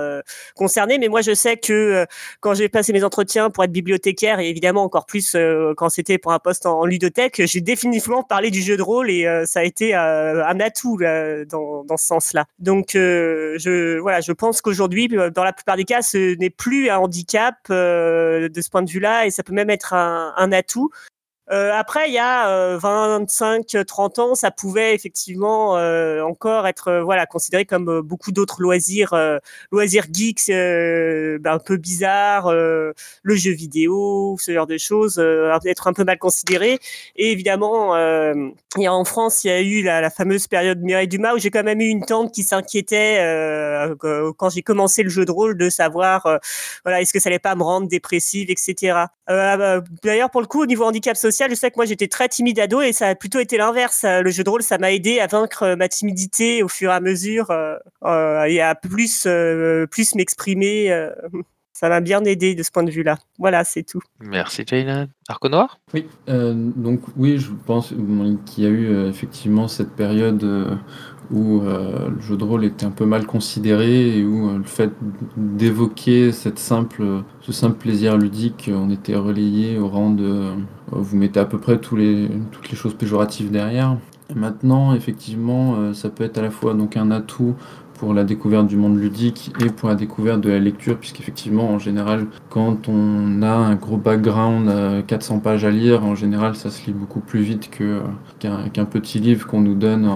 concerné. 0.54 0.98
Mais 0.98 1.08
moi, 1.08 1.20
je 1.20 1.34
sais 1.34 1.56
que 1.56 2.06
quand 2.40 2.54
j'ai 2.54 2.68
passé 2.68 2.92
mes 2.92 3.02
entretiens 3.02 3.50
pour 3.50 3.64
être 3.64 3.72
bibliothécaire 3.72 4.38
et 4.38 4.48
évidemment 4.48 4.84
encore 4.84 5.06
plus 5.06 5.36
quand 5.76 5.88
c'était 5.88 6.18
pour 6.18 6.32
un 6.32 6.38
poste 6.38 6.66
en, 6.66 6.80
en 6.80 6.86
ludothèque, 6.86 7.42
j'ai 7.44 7.60
définitivement 7.60 8.22
parlé 8.22 8.50
du 8.50 8.62
jeu 8.62 8.76
de 8.76 8.82
rôle 8.82 9.10
et 9.10 9.26
ça 9.48 9.60
a 9.60 9.62
été 9.64 9.96
euh, 9.96 10.44
un 10.46 10.60
atout 10.60 10.98
dans, 10.98 11.96
ce 11.96 12.04
sens-là. 12.04 12.44
Donc, 12.58 12.94
euh, 12.94 13.56
je 13.58 13.98
voilà, 13.98 14.20
je 14.20 14.32
pense 14.32 14.60
qu'aujourd'hui, 14.60 15.08
euh, 15.12 15.30
dans 15.30 15.44
la 15.44 15.52
plupart 15.52 15.76
des 15.76 15.84
cas, 15.84 16.02
ce 16.02 16.36
n'est 16.36 16.50
plus 16.50 16.90
un 16.90 16.98
handicap 16.98 17.56
de 17.68 18.60
ce 18.60 18.70
point 18.70 18.82
de 18.82 18.90
vue-là 18.90 19.26
et 19.26 19.30
ça 19.30 19.42
peut 19.42 19.54
même 19.54 19.70
être 19.70 19.94
un 19.94 20.52
atout. 20.52 20.90
Euh, 21.50 21.72
après, 21.72 22.08
il 22.08 22.14
y 22.14 22.18
a 22.18 22.50
euh, 22.50 22.78
25, 22.78 23.64
30 23.86 24.18
ans, 24.18 24.34
ça 24.34 24.50
pouvait 24.50 24.94
effectivement 24.94 25.78
euh, 25.78 26.20
encore 26.22 26.66
être 26.66 26.88
euh, 26.88 27.02
voilà 27.02 27.24
considéré 27.24 27.64
comme 27.64 27.88
euh, 27.88 28.02
beaucoup 28.02 28.32
d'autres 28.32 28.60
loisirs, 28.60 29.14
euh, 29.14 29.38
loisirs 29.72 30.04
geeks, 30.12 30.48
ben, 30.48 31.52
un 31.52 31.58
peu 31.58 31.76
bizarres, 31.78 32.52
le 32.52 33.34
jeu 33.34 33.52
vidéo, 33.52 34.36
ce 34.38 34.52
genre 34.52 34.66
de 34.66 34.76
choses, 34.76 35.18
être 35.64 35.86
un 35.86 35.92
peu 35.92 36.04
mal 36.04 36.18
considéré. 36.18 36.78
Et 37.16 37.32
évidemment, 37.32 37.94
a 37.94 38.32
en 38.76 39.04
France, 39.04 39.44
il 39.44 39.48
y 39.48 39.50
a 39.50 39.60
eu 39.60 39.82
la, 39.82 40.00
la 40.00 40.10
fameuse 40.10 40.46
période 40.46 40.80
Mireille 40.80 41.08
Dumas 41.08 41.34
où 41.34 41.38
j'ai 41.38 41.50
quand 41.50 41.62
même 41.62 41.80
eu 41.80 41.86
une 41.88 42.04
tante 42.04 42.32
qui 42.32 42.42
s'inquiétait 42.42 43.18
quand 44.00 44.50
j'ai 44.50 44.62
commencé 44.62 45.02
le 45.02 45.08
jeu 45.08 45.24
de 45.24 45.30
rôle 45.30 45.56
de 45.56 45.68
savoir 45.70 46.38
voilà 46.84 47.00
est-ce 47.00 47.12
que 47.12 47.20
ça 47.20 47.28
allait 47.28 47.38
pas 47.38 47.54
me 47.54 47.62
rendre 47.62 47.88
dépressive, 47.88 48.50
etc. 48.50 49.06
D'ailleurs, 49.28 50.30
pour 50.30 50.40
le 50.40 50.46
coup, 50.46 50.62
au 50.62 50.66
niveau 50.66 50.84
handicap 50.84 51.16
social, 51.16 51.37
je 51.48 51.54
sais 51.54 51.70
que 51.70 51.76
moi 51.76 51.84
j'étais 51.84 52.08
très 52.08 52.28
timide 52.28 52.58
ado 52.58 52.80
et 52.80 52.92
ça 52.92 53.08
a 53.08 53.14
plutôt 53.14 53.38
été 53.38 53.56
l'inverse. 53.56 54.04
Euh, 54.04 54.22
Le 54.22 54.30
jeu 54.30 54.42
de 54.42 54.50
rôle, 54.50 54.62
ça 54.62 54.78
m'a 54.78 54.92
aidé 54.92 55.20
à 55.20 55.26
vaincre 55.26 55.62
euh, 55.62 55.76
ma 55.76 55.88
timidité 55.88 56.62
au 56.62 56.68
fur 56.68 56.90
et 56.90 56.94
à 56.94 57.00
mesure 57.00 57.50
euh, 57.50 58.44
et 58.44 58.60
à 58.60 58.74
plus 58.74 59.28
plus 59.90 60.14
m'exprimer. 60.14 60.90
Ça 61.78 61.88
m'a 61.88 62.00
bien 62.00 62.24
aidé 62.24 62.56
de 62.56 62.64
ce 62.64 62.72
point 62.72 62.82
de 62.82 62.90
vue-là. 62.90 63.18
Voilà, 63.38 63.62
c'est 63.62 63.84
tout. 63.84 64.00
Merci 64.20 64.64
Jaina. 64.66 65.06
Arco 65.28 65.48
Noir? 65.48 65.78
Oui, 65.94 66.06
euh, 66.28 66.52
donc 66.74 67.02
oui, 67.16 67.38
je 67.38 67.52
pense 67.66 67.94
qu'il 68.46 68.64
y 68.64 68.66
a 68.66 68.70
eu 68.70 68.86
euh, 68.86 69.08
effectivement 69.08 69.68
cette 69.68 69.92
période 69.92 70.42
euh, 70.42 70.74
où 71.30 71.60
euh, 71.60 72.08
le 72.08 72.20
jeu 72.20 72.36
de 72.36 72.42
rôle 72.42 72.64
était 72.64 72.84
un 72.84 72.90
peu 72.90 73.06
mal 73.06 73.26
considéré 73.26 74.18
et 74.18 74.24
où 74.24 74.48
euh, 74.48 74.58
le 74.58 74.64
fait 74.64 74.90
d'évoquer 75.36 76.32
cette 76.32 76.58
simple, 76.58 77.22
ce 77.42 77.52
simple 77.52 77.76
plaisir 77.76 78.18
ludique, 78.18 78.68
on 78.74 78.90
était 78.90 79.14
relayé 79.14 79.78
au 79.78 79.86
rang 79.86 80.10
de 80.10 80.24
euh, 80.24 80.54
vous 80.90 81.16
mettez 81.16 81.38
à 81.38 81.44
peu 81.44 81.58
près 81.58 81.78
tous 81.78 81.94
les, 81.94 82.28
toutes 82.50 82.70
les 82.70 82.76
choses 82.76 82.94
péjoratives 82.94 83.52
derrière. 83.52 83.96
Maintenant, 84.34 84.94
effectivement, 84.94 85.76
euh, 85.76 85.94
ça 85.94 86.10
peut 86.10 86.24
être 86.24 86.38
à 86.38 86.42
la 86.42 86.50
fois 86.50 86.74
donc 86.74 86.96
un 86.96 87.12
atout 87.12 87.54
pour 87.98 88.14
la 88.14 88.24
découverte 88.24 88.66
du 88.66 88.76
monde 88.76 88.98
ludique 88.98 89.52
et 89.64 89.70
pour 89.70 89.88
la 89.88 89.94
découverte 89.94 90.40
de 90.40 90.50
la 90.50 90.58
lecture, 90.58 90.96
puisqu'effectivement, 90.96 91.68
en 91.68 91.78
général, 91.78 92.26
quand 92.48 92.88
on 92.88 93.42
a 93.42 93.50
un 93.50 93.74
gros 93.74 93.96
background, 93.96 94.68
euh, 94.68 95.02
400 95.02 95.40
pages 95.40 95.64
à 95.64 95.70
lire, 95.70 96.04
en 96.04 96.14
général, 96.14 96.54
ça 96.54 96.70
se 96.70 96.86
lit 96.86 96.92
beaucoup 96.92 97.20
plus 97.20 97.40
vite 97.40 97.70
euh, 97.80 98.00
qu'un, 98.38 98.84
petit 98.84 99.18
livre 99.18 99.46
qu'on 99.46 99.60
nous 99.60 99.74
donne 99.74 100.08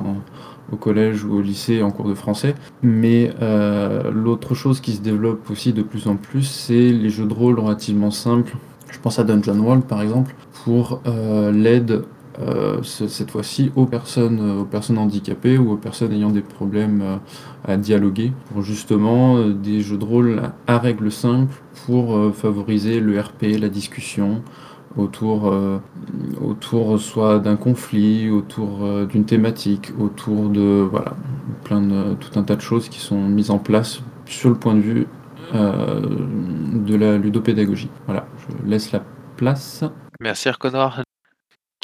au 0.72 0.76
collège 0.76 1.24
ou 1.24 1.34
au 1.34 1.40
lycée 1.40 1.82
en 1.82 1.90
cours 1.90 2.08
de 2.08 2.14
français. 2.14 2.54
Mais 2.82 3.32
euh, 3.42 4.10
l'autre 4.10 4.54
chose 4.54 4.80
qui 4.80 4.92
se 4.92 5.00
développe 5.00 5.50
aussi 5.50 5.72
de 5.72 5.82
plus 5.82 6.06
en 6.08 6.16
plus, 6.16 6.44
c'est 6.44 6.90
les 6.90 7.10
jeux 7.10 7.26
de 7.26 7.34
rôle 7.34 7.58
relativement 7.58 8.10
simples. 8.10 8.56
Je 8.90 8.98
pense 8.98 9.18
à 9.18 9.24
Dungeon 9.24 9.58
World, 9.58 9.84
par 9.84 10.02
exemple, 10.02 10.34
pour 10.64 11.00
euh, 11.06 11.50
l'aide 11.52 12.04
euh, 12.40 12.78
ce- 12.82 13.08
cette 13.08 13.30
fois-ci 13.30 13.72
aux 13.76 13.86
personnes, 13.86 14.40
euh, 14.40 14.60
aux 14.60 14.64
personnes 14.64 14.98
handicapées 14.98 15.58
ou 15.58 15.72
aux 15.72 15.76
personnes 15.76 16.12
ayant 16.12 16.30
des 16.30 16.40
problèmes 16.40 17.02
euh, 17.02 17.16
à 17.66 17.76
dialoguer, 17.76 18.32
pour 18.52 18.62
justement 18.62 19.36
euh, 19.36 19.52
des 19.52 19.80
jeux 19.80 19.98
de 19.98 20.04
rôle 20.04 20.40
à 20.66 20.78
règles 20.78 21.12
simples 21.12 21.54
pour 21.86 22.18
favoriser 22.34 23.00
le 23.00 23.18
RP, 23.20 23.58
la 23.60 23.68
discussion 23.68 24.42
autour, 24.96 25.48
euh, 25.52 25.78
autour 26.40 27.00
soit 27.00 27.38
d'un 27.38 27.56
conflit, 27.56 28.30
autour 28.30 28.80
d'une 29.08 29.24
thématique, 29.24 29.90
autour 29.98 30.48
de 30.48 30.86
voilà, 30.90 31.14
plein 31.64 31.80
de, 31.80 32.14
tout 32.14 32.38
un 32.38 32.42
tas 32.42 32.56
de 32.56 32.60
choses 32.60 32.88
qui 32.88 33.00
sont 33.00 33.20
mises 33.28 33.50
en 33.50 33.58
place 33.58 34.00
sur 34.26 34.50
le 34.50 34.56
point 34.56 34.74
de 34.74 34.80
vue 34.80 35.06
euh, 35.54 36.00
de 36.86 36.94
la 36.94 37.18
ludopédagogie. 37.18 37.90
Voilà, 38.06 38.26
je 38.38 38.68
laisse 38.70 38.92
la 38.92 39.02
place. 39.36 39.82
Merci 40.20 40.48
Arco 40.48 40.70
Noir. 40.70 41.02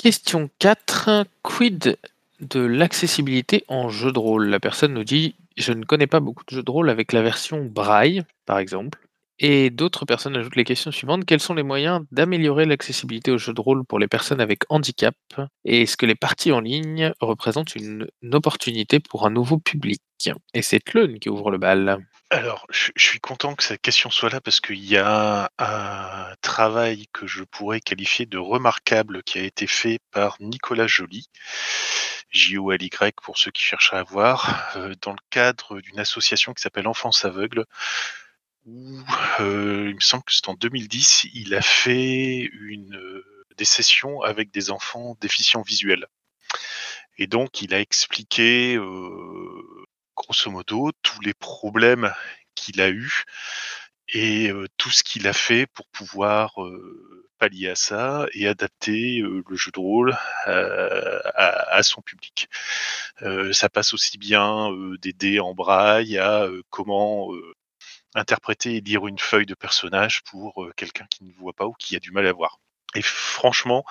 Question 0.08 0.48
4. 0.58 1.26
Quid 1.42 1.98
de 2.40 2.60
l'accessibilité 2.60 3.66
en 3.68 3.90
jeu 3.90 4.10
de 4.10 4.18
rôle? 4.18 4.46
La 4.46 4.58
personne 4.58 4.94
nous 4.94 5.04
dit 5.04 5.34
Je 5.58 5.74
ne 5.74 5.84
connais 5.84 6.06
pas 6.06 6.20
beaucoup 6.20 6.44
de 6.48 6.56
jeux 6.56 6.62
de 6.62 6.70
rôle 6.70 6.88
avec 6.88 7.12
la 7.12 7.20
version 7.20 7.62
braille, 7.66 8.24
par 8.46 8.58
exemple. 8.58 9.06
Et 9.40 9.70
d'autres 9.70 10.04
personnes 10.04 10.36
ajoutent 10.36 10.56
les 10.56 10.64
questions 10.64 10.90
suivantes. 10.90 11.24
Quels 11.24 11.40
sont 11.40 11.54
les 11.54 11.62
moyens 11.62 12.00
d'améliorer 12.10 12.64
l'accessibilité 12.64 13.30
aux 13.30 13.38
jeux 13.38 13.52
de 13.52 13.60
rôle 13.60 13.84
pour 13.84 13.98
les 13.98 14.08
personnes 14.08 14.40
avec 14.40 14.62
handicap? 14.68 15.14
Et 15.64 15.82
est-ce 15.82 15.96
que 15.96 16.06
les 16.06 16.16
parties 16.16 16.50
en 16.50 16.60
ligne 16.60 17.12
représentent 17.20 17.76
une, 17.76 18.08
opportunité 18.32 18.98
pour 18.98 19.26
un 19.26 19.30
nouveau 19.30 19.58
public? 19.58 20.02
Et 20.54 20.62
c'est 20.62 20.80
Tlun 20.80 21.18
qui 21.20 21.28
ouvre 21.28 21.52
le 21.52 21.58
bal. 21.58 22.04
Alors, 22.30 22.66
je, 22.70 22.90
je 22.96 23.04
suis 23.04 23.20
content 23.20 23.54
que 23.54 23.62
cette 23.62 23.80
question 23.80 24.10
soit 24.10 24.28
là 24.28 24.40
parce 24.40 24.60
qu'il 24.60 24.84
y 24.84 24.96
a 24.96 25.50
un 25.58 26.34
travail 26.42 27.06
que 27.12 27.26
je 27.26 27.44
pourrais 27.44 27.80
qualifier 27.80 28.26
de 28.26 28.38
remarquable 28.38 29.22
qui 29.22 29.38
a 29.38 29.42
été 29.42 29.66
fait 29.68 30.00
par 30.10 30.36
Nicolas 30.40 30.88
Joly, 30.88 31.28
J-O-L-Y 32.30 33.14
pour 33.22 33.38
ceux 33.38 33.50
qui 33.50 33.62
cherchent 33.62 33.94
à 33.94 34.02
voir, 34.02 34.72
euh, 34.76 34.94
dans 35.00 35.12
le 35.12 35.18
cadre 35.30 35.80
d'une 35.80 36.00
association 36.00 36.52
qui 36.52 36.60
s'appelle 36.60 36.88
Enfance 36.88 37.24
Aveugle, 37.24 37.64
euh, 39.40 39.86
il 39.88 39.94
me 39.94 40.00
semble 40.00 40.24
que 40.24 40.32
c'est 40.32 40.48
en 40.48 40.54
2010, 40.54 41.26
il 41.34 41.54
a 41.54 41.62
fait 41.62 42.50
euh, 42.52 43.46
des 43.56 43.64
sessions 43.64 44.22
avec 44.22 44.50
des 44.50 44.70
enfants 44.70 45.16
déficients 45.20 45.62
visuels. 45.62 46.06
Et 47.18 47.26
donc, 47.26 47.62
il 47.62 47.74
a 47.74 47.80
expliqué, 47.80 48.76
euh, 48.76 49.86
grosso 50.16 50.50
modo, 50.50 50.92
tous 51.02 51.20
les 51.20 51.34
problèmes 51.34 52.12
qu'il 52.54 52.80
a 52.80 52.90
eus 52.90 53.24
et 54.08 54.50
tout 54.78 54.90
ce 54.90 55.02
qu'il 55.02 55.28
a 55.28 55.34
fait 55.34 55.66
pour 55.66 55.86
pouvoir 55.88 56.54
pallier 57.38 57.68
à 57.68 57.74
ça 57.74 58.26
et 58.32 58.48
adapter 58.48 59.20
le 59.20 59.56
jeu 59.56 59.70
de 59.70 59.78
rôle 59.78 60.16
à, 60.46 61.82
son 61.82 62.00
public. 62.00 62.48
Ça 63.52 63.68
passe 63.68 63.92
aussi 63.92 64.16
bien 64.16 64.70
des 65.02 65.12
dés 65.12 65.40
en 65.40 65.54
braille 65.54 66.16
à 66.16 66.48
comment 66.70 67.28
interpréter 68.14 68.76
et 68.76 68.80
lire 68.80 69.06
une 69.06 69.18
feuille 69.18 69.46
de 69.46 69.54
personnage 69.54 70.22
pour 70.22 70.62
euh, 70.62 70.72
quelqu'un 70.76 71.06
qui 71.10 71.24
ne 71.24 71.32
voit 71.32 71.52
pas 71.52 71.66
ou 71.66 71.74
qui 71.78 71.96
a 71.96 72.00
du 72.00 72.10
mal 72.10 72.26
à 72.26 72.32
voir. 72.32 72.58
Et 72.94 73.02
franchement, 73.02 73.84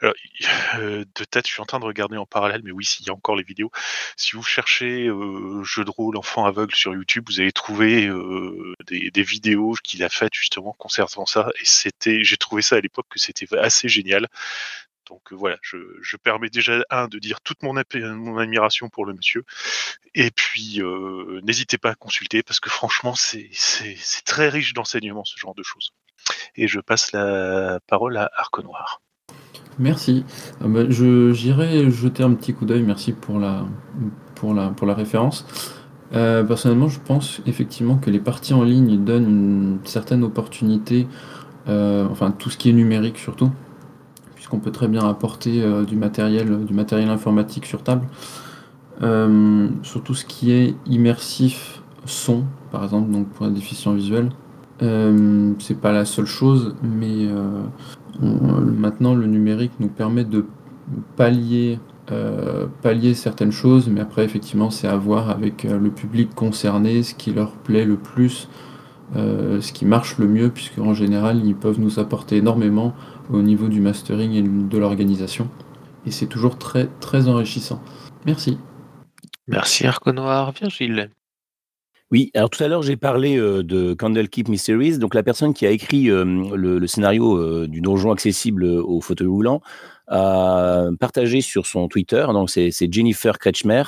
alors, 0.00 0.14
euh, 0.76 1.04
de 1.14 1.24
tête, 1.24 1.46
je 1.46 1.52
suis 1.52 1.60
en 1.60 1.66
train 1.66 1.80
de 1.80 1.84
regarder 1.84 2.16
en 2.16 2.24
parallèle, 2.24 2.62
mais 2.64 2.70
oui, 2.70 2.84
s'il 2.84 3.06
y 3.06 3.10
a 3.10 3.12
encore 3.12 3.36
les 3.36 3.42
vidéos. 3.42 3.70
Si 4.16 4.36
vous 4.36 4.42
cherchez 4.42 5.06
euh, 5.06 5.62
jeu 5.64 5.84
de 5.84 5.90
rôle 5.90 6.16
enfant 6.16 6.46
aveugle 6.46 6.74
sur 6.74 6.94
YouTube, 6.94 7.24
vous 7.28 7.40
allez 7.40 7.52
trouver 7.52 8.10
des, 8.86 9.10
des 9.10 9.22
vidéos 9.22 9.74
qu'il 9.84 10.02
a 10.02 10.08
faites 10.08 10.34
justement 10.34 10.72
concernant 10.78 11.26
ça. 11.26 11.50
Et 11.60 11.64
c'était, 11.64 12.24
j'ai 12.24 12.38
trouvé 12.38 12.62
ça 12.62 12.76
à 12.76 12.80
l'époque 12.80 13.06
que 13.10 13.18
c'était 13.18 13.54
assez 13.58 13.88
génial. 13.88 14.28
Donc 15.08 15.32
euh, 15.32 15.36
voilà, 15.36 15.56
je, 15.62 16.16
permets 16.16 16.50
déjà 16.50 16.84
un 16.90 17.08
de 17.08 17.18
dire 17.18 17.40
toute 17.40 17.62
mon, 17.62 17.76
ap- 17.76 17.94
mon 17.94 18.38
admiration 18.38 18.88
pour 18.88 19.06
le 19.06 19.14
monsieur. 19.14 19.44
Et 20.14 20.30
puis 20.30 20.80
euh, 20.82 21.40
n'hésitez 21.42 21.78
pas 21.78 21.90
à 21.90 21.94
consulter 21.94 22.42
parce 22.42 22.60
que 22.60 22.70
franchement, 22.70 23.14
c'est 23.16 23.50
très 24.24 24.48
riche 24.48 24.74
d'enseignements 24.74 25.24
ce 25.24 25.38
genre 25.38 25.54
de 25.54 25.62
choses. 25.62 25.92
Et 26.56 26.68
je 26.68 26.80
passe 26.80 27.12
la 27.12 27.80
parole 27.86 28.16
à 28.16 28.30
Arc 28.36 28.58
Noir. 28.62 29.00
Merci. 29.78 30.24
Ah 30.60 30.64
bah, 30.66 30.84
j'irai 30.88 31.90
jeter 31.90 32.24
un 32.24 32.34
petit 32.34 32.52
coup 32.52 32.64
d'œil. 32.64 32.82
Merci 32.82 33.12
pour 33.12 33.38
la 33.38 33.64
pour 34.34 34.52
la 34.54 34.70
pour 34.70 34.86
la 34.86 34.94
référence. 34.94 35.46
Euh, 36.14 36.42
personnellement, 36.42 36.88
je 36.88 36.98
pense 37.00 37.40
effectivement 37.46 37.96
que 37.98 38.10
les 38.10 38.18
parties 38.18 38.54
en 38.54 38.64
ligne 38.64 39.04
donnent 39.04 39.28
une 39.28 39.86
certaine 39.86 40.24
opportunité, 40.24 41.06
euh, 41.68 42.06
enfin 42.10 42.30
tout 42.30 42.50
ce 42.50 42.56
qui 42.56 42.70
est 42.70 42.72
numérique 42.72 43.18
surtout, 43.18 43.52
puisqu'on 44.48 44.60
peut 44.60 44.72
très 44.72 44.88
bien 44.88 45.06
apporter 45.06 45.62
euh, 45.62 45.84
du 45.84 45.96
matériel 45.96 46.64
du 46.64 46.72
matériel 46.72 47.10
informatique 47.10 47.66
sur 47.66 47.82
table. 47.82 48.06
Euh, 49.00 49.68
sur 49.84 50.02
tout 50.02 50.14
ce 50.14 50.24
qui 50.24 50.50
est 50.50 50.74
immersif 50.86 51.82
son, 52.04 52.44
par 52.72 52.82
exemple, 52.82 53.12
donc 53.12 53.28
pour 53.28 53.46
la 53.46 53.52
déficience 53.52 53.94
visuelle. 53.94 54.30
Euh, 54.82 55.52
c'est 55.60 55.80
pas 55.80 55.92
la 55.92 56.04
seule 56.04 56.26
chose, 56.26 56.74
mais 56.82 57.28
euh, 57.28 57.62
maintenant 58.20 59.14
le 59.14 59.26
numérique 59.26 59.72
nous 59.78 59.88
permet 59.88 60.24
de 60.24 60.46
pallier, 61.16 61.78
certaines 63.14 63.52
choses, 63.52 63.88
mais 63.88 64.00
après 64.00 64.24
effectivement 64.24 64.70
c'est 64.70 64.88
à 64.88 64.96
voir 64.96 65.30
avec 65.30 65.64
le 65.64 65.90
public 65.90 66.34
concerné, 66.34 67.02
ce 67.02 67.14
qui 67.14 67.32
leur 67.32 67.52
plaît 67.52 67.84
le 67.84 67.96
plus, 67.96 68.48
ce 69.14 69.72
qui 69.72 69.84
marche 69.84 70.18
le 70.18 70.26
mieux, 70.26 70.48
puisque 70.48 70.78
en 70.78 70.94
général 70.94 71.44
ils 71.44 71.54
peuvent 71.54 71.78
nous 71.78 71.98
apporter 71.98 72.38
énormément 72.38 72.94
au 73.30 73.42
niveau 73.42 73.68
du 73.68 73.80
mastering 73.80 74.32
et 74.32 74.42
de 74.42 74.78
l'organisation. 74.78 75.48
Et 76.06 76.10
c'est 76.10 76.26
toujours 76.26 76.58
très 76.58 76.88
très 77.00 77.28
enrichissant. 77.28 77.82
Merci. 78.26 78.58
Merci 79.46 79.86
Arc 79.86 80.06
Noir. 80.06 80.52
Virgile. 80.52 81.10
Oui, 82.10 82.30
alors 82.34 82.48
tout 82.48 82.64
à 82.64 82.68
l'heure, 82.68 82.82
j'ai 82.82 82.96
parlé 82.96 83.36
euh, 83.36 83.62
de 83.62 83.92
Candlekeep 83.92 84.48
Mysteries. 84.48 84.98
Donc, 84.98 85.14
la 85.14 85.22
personne 85.22 85.52
qui 85.52 85.66
a 85.66 85.70
écrit 85.70 86.10
euh, 86.10 86.24
le, 86.56 86.78
le 86.78 86.86
scénario 86.86 87.36
euh, 87.36 87.66
du 87.68 87.82
donjon 87.82 88.12
accessible 88.12 88.64
au 88.64 89.02
fauteuil 89.02 89.26
roulant 89.26 89.60
a 90.08 90.88
partagé 90.98 91.40
sur 91.42 91.66
son 91.66 91.86
Twitter, 91.88 92.24
donc 92.32 92.50
c'est 92.50 92.70
c'est 92.70 92.90
Jennifer 92.90 93.38
Kretschmer, 93.38 93.82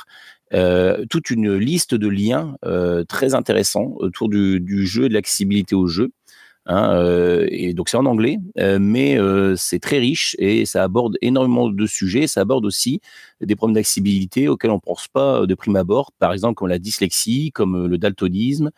euh, 0.53 1.05
toute 1.09 1.31
une 1.31 1.55
liste 1.55 1.94
de 1.94 2.09
liens 2.09 2.57
euh, 2.64 3.05
très 3.05 3.35
intéressants 3.35 3.94
autour 3.96 4.29
du, 4.29 4.61
du 4.61 4.87
jeu 4.87 5.05
et 5.05 5.09
de 5.09 5.14
l'accessibilité 5.14 5.74
au 5.74 5.87
jeu. 5.87 6.11
Hein, 6.72 6.94
euh, 6.94 7.48
et 7.50 7.74
donc 7.74 7.88
c'est 7.88 7.96
en 7.96 8.06
anglais, 8.06 8.38
euh, 8.61 8.78
mais 8.80 9.18
euh, 9.18 9.56
c'est 9.56 9.80
très 9.80 9.98
riche 9.98 10.37
et 10.38 10.64
ça 10.66 10.85
aborde 10.85 11.16
énormément 11.20 11.68
de 11.68 11.87
sujets. 11.87 12.28
Ça 12.28 12.42
aborde 12.42 12.64
aussi 12.64 13.00
des 13.40 13.56
problèmes 13.56 13.74
d'accessibilité 13.74 14.46
auxquels 14.46 14.70
on 14.70 14.74
ne 14.76 14.80
pense 14.80 15.09
pas 15.09 15.46
de 15.46 15.54
prime 15.56 15.74
abord, 15.74 16.12
par 16.20 16.33
exemple 16.33 16.54
comme 16.54 16.68
la 16.68 16.78
dyslexie, 16.78 17.50
comme 17.52 17.87
le 17.87 17.98
daltonisme. 17.98 18.70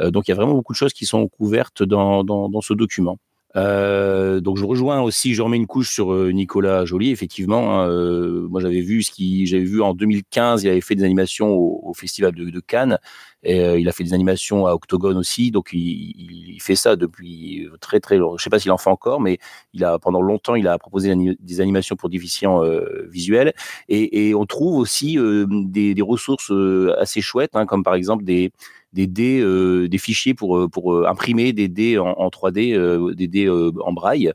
Donc 0.00 0.28
il 0.28 0.30
y 0.30 0.32
a 0.32 0.36
vraiment 0.36 0.54
beaucoup 0.54 0.72
de 0.72 0.76
choses 0.78 0.92
qui 0.92 1.06
sont 1.06 1.26
couvertes 1.26 1.82
dans 1.82 2.60
ce 2.62 2.72
document. 2.72 3.18
Euh, 3.56 4.40
donc 4.40 4.56
je 4.58 4.64
rejoins 4.64 5.00
aussi, 5.00 5.34
je 5.34 5.42
remets 5.42 5.56
une 5.56 5.66
couche 5.66 5.92
sur 5.92 6.12
euh, 6.12 6.30
Nicolas 6.30 6.84
Joly. 6.84 7.10
Effectivement, 7.10 7.80
hein, 7.80 7.88
euh, 7.88 8.46
moi 8.48 8.60
j'avais 8.60 8.80
vu 8.80 9.02
ce 9.02 9.10
qui, 9.10 9.46
j'avais 9.46 9.64
vu 9.64 9.82
en 9.82 9.94
2015, 9.94 10.62
il 10.62 10.68
avait 10.68 10.80
fait 10.80 10.94
des 10.94 11.04
animations 11.04 11.48
au, 11.48 11.80
au 11.82 11.94
festival 11.94 12.34
de, 12.34 12.50
de 12.50 12.60
Cannes. 12.60 12.98
Et 13.42 13.60
euh, 13.60 13.78
il 13.78 13.88
a 13.88 13.92
fait 13.92 14.04
des 14.04 14.12
animations 14.12 14.66
à 14.66 14.74
Octogone 14.74 15.16
aussi, 15.16 15.50
donc 15.50 15.70
il, 15.72 16.14
il 16.54 16.60
fait 16.60 16.76
ça 16.76 16.94
depuis 16.96 17.66
très 17.80 17.98
très 17.98 18.18
longtemps. 18.18 18.36
Je 18.36 18.44
sais 18.44 18.50
pas 18.50 18.58
s'il 18.58 18.70
en 18.70 18.78
fait 18.78 18.90
encore, 18.90 19.20
mais 19.20 19.38
il 19.72 19.82
a 19.84 19.98
pendant 19.98 20.20
longtemps 20.20 20.56
il 20.56 20.68
a 20.68 20.78
proposé 20.78 21.14
des, 21.40 21.60
animations 21.60 21.96
pour 21.96 22.10
déficients 22.10 22.62
euh, 22.62 23.08
visuels. 23.10 23.54
Et, 23.88 24.28
et, 24.28 24.34
on 24.34 24.44
trouve 24.46 24.76
aussi 24.76 25.16
des, 25.48 25.94
des, 25.94 26.02
ressources 26.02 26.52
assez 26.98 27.20
chouettes, 27.20 27.56
hein, 27.56 27.66
comme 27.66 27.82
par 27.82 27.94
exemple 27.94 28.24
des 28.24 28.52
des 28.92 29.06
dés, 29.06 29.40
euh, 29.40 29.88
des 29.88 29.98
fichiers 29.98 30.34
pour 30.34 30.68
pour 30.70 31.06
imprimer 31.06 31.52
des 31.52 31.68
dés 31.68 31.98
en, 31.98 32.08
en 32.08 32.28
3D, 32.28 32.74
euh, 32.74 33.14
des 33.14 33.28
dés 33.28 33.48
en 33.48 33.92
braille. 33.92 34.32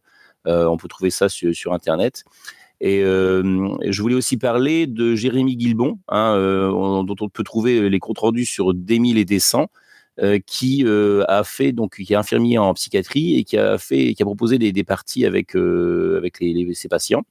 Euh, 0.48 0.66
on 0.68 0.78
peut 0.78 0.88
trouver 0.88 1.10
ça 1.10 1.30
sur, 1.30 1.54
sur 1.56 1.74
internet. 1.74 2.24
Et 2.82 3.02
euh, 3.04 3.70
je 3.88 4.02
voulais 4.02 4.16
aussi 4.16 4.38
parler 4.38 4.86
de 4.88 5.16
Jérémy 5.16 5.56
Guilbon, 5.56 6.00
hein, 6.10 6.36
euh, 6.36 6.70
dont 7.04 7.16
on 7.22 7.30
peut 7.30 7.44
trouver 7.44 7.90
les 7.90 8.00
comptes 8.00 8.20
rendus 8.20 8.46
sur 8.46 8.74
D1000 8.74 9.18
et 9.18 9.24
D100, 9.26 9.68
euh, 10.22 10.40
qui 10.46 10.84
euh, 10.86 11.24
a 11.28 11.44
fait 11.44 11.72
donc 11.72 11.96
qui 11.98 12.14
est 12.14 12.16
infirmier 12.16 12.58
en 12.58 12.74
psychiatrie 12.74 13.38
et 13.38 13.44
qui 13.44 13.58
a 13.58 13.78
fait 13.78 14.14
qui 14.14 14.24
a 14.24 14.26
proposé 14.26 14.58
des, 14.60 14.72
des 14.72 14.84
parties 14.84 15.26
avec 15.26 15.56
euh, 15.56 16.18
avec 16.18 16.40
les, 16.42 16.74
ses 16.74 16.90
patients. 16.90 17.24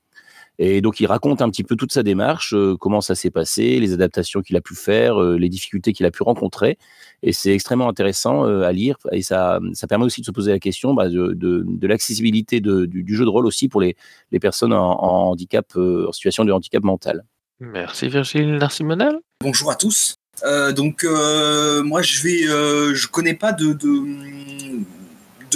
Et 0.58 0.80
donc 0.80 1.00
il 1.00 1.06
raconte 1.06 1.42
un 1.42 1.50
petit 1.50 1.64
peu 1.64 1.74
toute 1.74 1.92
sa 1.92 2.02
démarche, 2.02 2.54
euh, 2.54 2.76
comment 2.78 3.00
ça 3.00 3.14
s'est 3.14 3.30
passé, 3.30 3.80
les 3.80 3.92
adaptations 3.92 4.40
qu'il 4.40 4.56
a 4.56 4.60
pu 4.60 4.74
faire, 4.74 5.20
euh, 5.20 5.36
les 5.36 5.48
difficultés 5.48 5.92
qu'il 5.92 6.06
a 6.06 6.10
pu 6.10 6.22
rencontrer. 6.22 6.78
Et 7.22 7.32
c'est 7.32 7.52
extrêmement 7.52 7.88
intéressant 7.88 8.46
euh, 8.46 8.62
à 8.62 8.72
lire. 8.72 8.96
Et 9.10 9.22
ça, 9.22 9.58
ça 9.72 9.86
permet 9.86 10.04
aussi 10.04 10.20
de 10.20 10.26
se 10.26 10.30
poser 10.30 10.52
la 10.52 10.60
question 10.60 10.94
bah, 10.94 11.08
de, 11.08 11.32
de, 11.32 11.64
de 11.66 11.86
l'accessibilité 11.86 12.60
du, 12.60 12.86
du, 12.86 13.16
jeu 13.16 13.24
de 13.24 13.30
rôle 13.30 13.46
aussi 13.46 13.68
pour 13.68 13.80
les, 13.80 13.96
les 14.30 14.38
personnes 14.38 14.72
en, 14.72 15.02
en 15.02 15.30
handicap, 15.30 15.66
euh, 15.76 16.06
en 16.08 16.12
situation 16.12 16.44
de 16.44 16.52
handicap 16.52 16.84
mental. 16.84 17.24
Merci 17.60 18.08
Virgile 18.08 18.56
Narcimonal. 18.56 19.18
Bonjour 19.40 19.70
à 19.70 19.74
tous. 19.74 20.16
Euh, 20.44 20.72
donc 20.72 21.04
moi 21.04 22.02
je 22.02 22.22
vais, 22.22 22.48
euh, 22.48 22.94
je 22.94 23.06
connais 23.06 23.34
pas 23.34 23.52
de, 23.52 23.72
de 23.72 23.86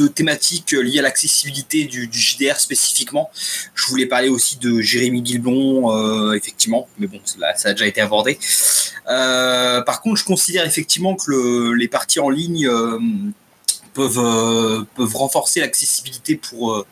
thématiques 0.06 0.72
liées 0.72 1.00
à 1.00 1.02
l'accessibilité 1.02 1.84
du, 1.84 2.08
JDR 2.12 2.58
spécifiquement. 2.58 3.30
Je 3.74 3.86
voulais 3.86 4.06
parler 4.06 4.28
aussi 4.28 4.56
de 4.56 4.80
Jérémy 4.80 5.22
Guilbon, 5.22 5.92
euh, 5.92 6.32
effectivement, 6.32 6.88
mais 6.98 7.06
bon, 7.06 7.20
ça 7.24 7.68
a 7.68 7.72
déjà 7.72 7.86
été 7.86 8.00
abordé. 8.00 8.38
Euh, 9.08 9.82
par 9.82 10.00
contre, 10.00 10.16
je 10.16 10.24
considère 10.24 10.66
effectivement 10.66 11.16
que 11.16 11.30
le, 11.30 11.74
les 11.74 11.88
parties 11.88 12.20
en 12.20 12.30
ligne 12.30 12.68
euh, 12.68 12.98
peuvent, 13.94 14.84
renforcer 15.14 15.60
l'accessibilité 15.60 16.36
pour 16.36 16.84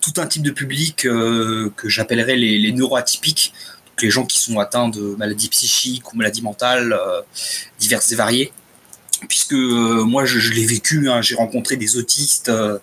tout 0.00 0.12
un 0.16 0.26
type 0.26 0.42
de 0.42 0.50
public 0.50 0.96
que 0.96 1.70
j'appellerais 1.84 2.36
les, 2.36 2.72
neuroatypiques, 2.72 3.52
les 4.00 4.10
gens 4.10 4.24
qui 4.24 4.38
sont 4.38 4.58
atteints 4.58 4.88
de 4.88 5.14
maladies 5.16 5.48
psychiques 5.48 6.12
ou 6.12 6.16
maladies 6.16 6.42
mentales 6.42 6.98
diverses 7.78 8.10
et 8.12 8.16
variées 8.16 8.52
puisque 9.26 9.54
euh, 9.54 10.04
moi 10.04 10.24
je, 10.24 10.38
je 10.38 10.52
l'ai 10.52 10.66
vécu, 10.66 11.08
hein, 11.08 11.20
j'ai 11.22 11.34
rencontré 11.34 11.76
des 11.76 11.96
autistes 11.96 12.50
euh, 12.50 12.78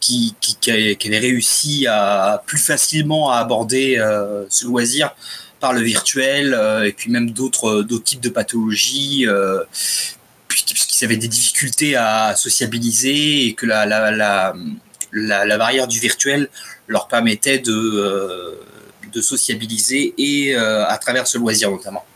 qui, 0.00 0.34
qui, 0.40 0.56
qui, 0.56 1.08
avaient 1.08 1.18
réussi 1.18 1.86
à 1.86 2.42
plus 2.46 2.58
facilement 2.58 3.30
à 3.30 3.38
aborder 3.38 3.96
euh, 3.98 4.44
ce 4.48 4.66
loisir 4.66 5.14
par 5.60 5.72
le 5.72 5.80
virtuel 5.80 6.56
et 6.84 6.92
puis 6.92 7.10
même 7.10 7.32
d'autres 7.32 7.82
d'autres 7.82 8.04
types 8.04 8.20
de 8.20 8.28
pathologies 8.28 9.26
puisqu'ils 10.46 11.04
avaient 11.04 11.16
des 11.16 11.26
difficultés 11.26 11.96
à 11.96 12.36
sociabiliser 12.36 13.46
et 13.46 13.54
que 13.54 13.66
la, 13.66 13.84
la, 13.84 14.12
la, 14.12 14.54
la, 15.10 15.44
la 15.44 15.58
barrière 15.58 15.88
du 15.88 15.98
virtuel 15.98 16.48
leur 16.86 17.08
permettait 17.08 17.58
de, 17.58 18.56
de 19.12 19.20
sociabiliser 19.20 20.14
et 20.16 20.54
à 20.54 20.96
travers 20.98 21.26
ce 21.26 21.38
loisir 21.38 21.72
notamment. 21.72 22.06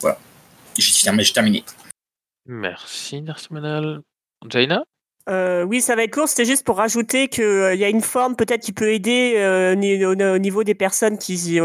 Voilà, 0.00 0.20
j'ai 0.78 1.32
terminé. 1.32 1.64
Merci, 2.44 3.22
Narcimonal. 3.22 4.02
Jaina? 4.48 4.84
Euh, 5.28 5.62
oui, 5.62 5.80
ça 5.80 5.94
va 5.94 6.02
être 6.02 6.12
court. 6.12 6.28
C'était 6.28 6.44
juste 6.44 6.64
pour 6.64 6.78
rajouter 6.78 7.28
qu'il 7.28 7.44
euh, 7.44 7.74
y 7.76 7.84
a 7.84 7.88
une 7.88 8.00
forme 8.00 8.34
peut-être 8.34 8.60
qui 8.62 8.72
peut 8.72 8.92
aider 8.92 9.34
euh, 9.36 9.76
au, 9.76 10.34
au, 10.34 10.38
niveau 10.38 10.64
des 10.64 10.74
personnes 10.74 11.16
qui 11.16 11.60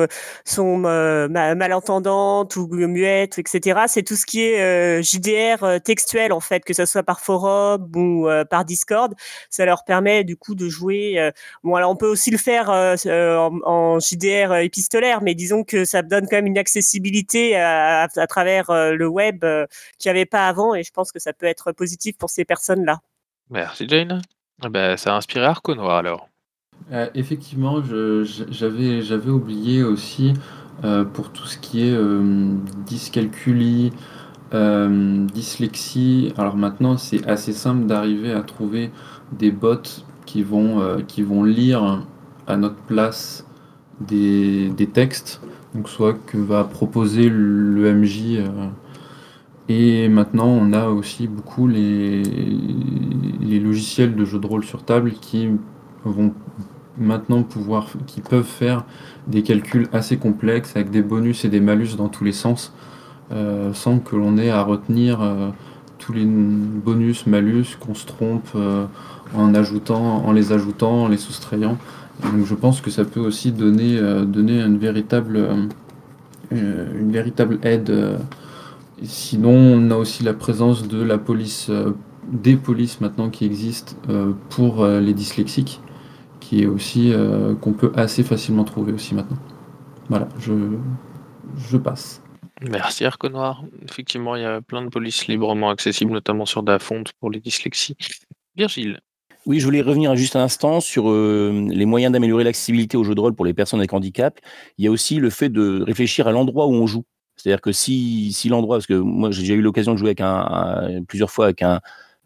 sont 0.45 0.77
malentendantes 0.77 2.55
ou 2.55 2.67
muettes, 2.67 3.39
etc. 3.39 3.81
C'est 3.87 4.03
tout 4.03 4.15
ce 4.15 4.25
qui 4.25 4.43
est 4.43 5.01
JDR 5.01 5.81
textuel 5.83 6.33
en 6.33 6.39
fait, 6.39 6.63
que 6.63 6.73
ce 6.73 6.85
soit 6.85 7.03
par 7.03 7.19
forum 7.19 7.89
ou 7.95 8.27
par 8.49 8.65
Discord. 8.65 9.13
Ça 9.49 9.65
leur 9.65 9.83
permet 9.85 10.23
du 10.23 10.37
coup 10.37 10.55
de 10.55 10.69
jouer. 10.69 11.31
bon, 11.63 11.75
alors 11.75 11.91
on 11.91 11.95
peut 11.95 12.07
aussi 12.07 12.31
le 12.31 12.37
faire 12.37 12.69
en, 12.69 13.99
JDR 13.99 14.55
épistolaire, 14.57 15.21
mais 15.21 15.35
disons 15.35 15.63
que 15.63 15.85
ça 15.85 16.01
donne 16.03 16.27
quand 16.29 16.37
même 16.37 16.47
une 16.47 16.57
accessibilité 16.57 17.55
à, 17.55 18.03
à, 18.03 18.07
à 18.15 18.27
travers 18.27 18.71
le 18.71 19.07
web 19.07 19.41
qu'il 19.97 20.11
n'y 20.11 20.17
avait 20.17 20.25
pas 20.25 20.47
avant, 20.47 20.75
et 20.75 20.83
je 20.83 20.91
pense 20.91 21.11
que 21.11 21.19
ça 21.19 21.33
peut 21.33 21.47
être 21.47 21.71
positif 21.71 22.17
pour 22.17 22.29
ces 22.29 22.45
personnes-là. 22.45 23.01
Merci 23.49 23.87
Jane. 23.87 24.21
Eh 24.65 24.69
ben, 24.69 24.97
ça 24.97 25.13
a 25.13 25.17
inspiré 25.17 25.45
Arco 25.45 25.73
Noir 25.75 25.97
alors. 25.97 26.27
Euh, 26.91 27.07
effectivement, 27.15 27.81
j'avais 28.49 29.01
j'avais 29.01 29.29
oublié 29.29 29.83
aussi 29.83 30.33
euh, 30.83 31.03
pour 31.03 31.31
tout 31.31 31.45
ce 31.45 31.57
qui 31.57 31.87
est 31.87 31.93
euh, 31.93 32.53
dyscalculie, 32.85 33.91
dyslexie. 34.51 36.33
Alors 36.37 36.55
maintenant, 36.55 36.97
c'est 36.97 37.27
assez 37.27 37.53
simple 37.53 37.85
d'arriver 37.85 38.31
à 38.31 38.41
trouver 38.41 38.91
des 39.31 39.51
bots 39.51 40.03
qui 40.25 40.43
vont 40.43 41.03
qui 41.07 41.21
vont 41.21 41.43
lire 41.43 42.03
à 42.47 42.55
notre 42.55 42.75
place 42.75 43.45
des, 43.99 44.69
des 44.69 44.87
textes, 44.87 45.41
donc 45.73 45.89
soit 45.89 46.13
que 46.13 46.37
va 46.37 46.63
proposer 46.63 47.29
le 47.29 47.93
MJ. 47.93 48.41
Et 49.69 50.07
maintenant, 50.07 50.47
on 50.47 50.71
a 50.71 50.87
aussi 50.87 51.27
beaucoup 51.27 51.67
les, 51.67 52.23
logiciels 53.59 54.15
de 54.15 54.23
jeux 54.23 54.39
de 54.39 54.47
rôle 54.47 54.63
sur 54.63 54.83
table 54.83 55.11
qui 55.11 55.49
vont 56.05 56.33
maintenant 56.97 57.43
pouvoir, 57.43 57.89
qui 58.05 58.21
peuvent 58.21 58.43
faire 58.43 58.85
des 59.27 59.43
calculs 59.43 59.87
assez 59.91 60.17
complexes 60.17 60.75
avec 60.75 60.89
des 60.89 61.01
bonus 61.01 61.43
et 61.43 61.49
des 61.49 61.59
malus 61.59 61.95
dans 61.97 62.07
tous 62.07 62.23
les 62.23 62.31
sens, 62.31 62.73
euh, 63.31 63.73
sans 63.73 63.99
que 63.99 64.15
l'on 64.15 64.37
ait 64.37 64.49
à 64.49 64.63
retenir 64.63 65.21
euh, 65.21 65.49
tous 65.99 66.13
les 66.13 66.25
bonus, 66.25 67.27
malus, 67.27 67.75
qu'on 67.77 67.93
se 67.93 68.05
trompe 68.05 68.47
euh, 68.55 68.85
en 69.35 69.53
ajoutant, 69.53 70.25
en 70.25 70.31
les 70.31 70.53
ajoutant, 70.53 71.03
en 71.03 71.07
les 71.09 71.17
soustrayant. 71.17 71.77
Donc 72.23 72.45
je 72.45 72.55
pense 72.55 72.79
que 72.79 72.89
ça 72.89 73.03
peut 73.03 73.19
aussi 73.19 73.51
donner, 73.51 73.99
donner 74.25 74.61
une 74.61 74.77
véritable, 74.77 75.69
une 76.51 77.11
véritable 77.11 77.59
aide. 77.61 78.17
Et 79.01 79.05
Sinon, 79.05 79.51
on 79.51 79.91
a 79.91 79.95
aussi 79.95 80.23
la 80.23 80.33
présence 80.33 80.87
de 80.87 81.01
la 81.01 81.17
police, 81.17 81.69
euh, 81.69 81.93
des 82.31 82.55
polices 82.55 82.99
maintenant 83.01 83.29
qui 83.29 83.45
existent 83.45 83.93
euh, 84.09 84.33
pour 84.49 84.83
euh, 84.83 84.99
les 84.99 85.13
dyslexiques, 85.13 85.81
qui 86.39 86.63
est 86.63 86.65
aussi 86.65 87.11
euh, 87.13 87.55
qu'on 87.55 87.73
peut 87.73 87.91
assez 87.95 88.23
facilement 88.23 88.63
trouver 88.63 88.93
aussi 88.93 89.15
maintenant. 89.15 89.37
Voilà, 90.09 90.27
je, 90.39 90.53
je 91.57 91.77
passe. 91.77 92.21
Merci 92.61 93.05
Arco 93.05 93.29
Noir. 93.29 93.63
Effectivement, 93.83 94.35
il 94.35 94.41
y 94.41 94.45
a 94.45 94.61
plein 94.61 94.81
de 94.81 94.89
polices 94.89 95.27
librement 95.27 95.69
accessibles, 95.69 96.11
notamment 96.11 96.45
sur 96.45 96.63
Dafonte 96.63 97.11
pour 97.19 97.29
les 97.29 97.39
dyslexies. 97.39 97.95
Virgile. 98.55 98.99
Oui, 99.45 99.59
je 99.59 99.65
voulais 99.65 99.81
revenir 99.81 100.13
juste 100.15 100.35
un 100.35 100.41
instant 100.41 100.81
sur 100.81 101.09
euh, 101.09 101.67
les 101.69 101.85
moyens 101.85 102.11
d'améliorer 102.11 102.43
l'accessibilité 102.43 102.97
au 102.97 103.03
jeu 103.03 103.15
de 103.15 103.19
rôle 103.21 103.33
pour 103.33 103.45
les 103.45 103.53
personnes 103.53 103.79
avec 103.79 103.93
handicap. 103.93 104.39
Il 104.77 104.83
y 104.83 104.87
a 104.87 104.91
aussi 104.91 105.19
le 105.19 105.29
fait 105.29 105.49
de 105.49 105.83
réfléchir 105.83 106.27
à 106.27 106.31
l'endroit 106.31 106.67
où 106.67 106.73
on 106.73 106.87
joue. 106.87 107.05
C'est-à-dire 107.37 107.61
que 107.61 107.71
si, 107.71 108.33
si 108.33 108.49
l'endroit, 108.49 108.77
parce 108.77 108.87
que 108.87 108.95
moi 108.95 109.31
j'ai 109.31 109.53
eu 109.53 109.61
l'occasion 109.61 109.93
de 109.93 109.97
jouer 109.99 110.09
avec 110.09 110.21
un, 110.21 111.03
plusieurs 111.07 111.31
fois 111.31 111.45
avec 111.45 111.61
un, 111.61 111.79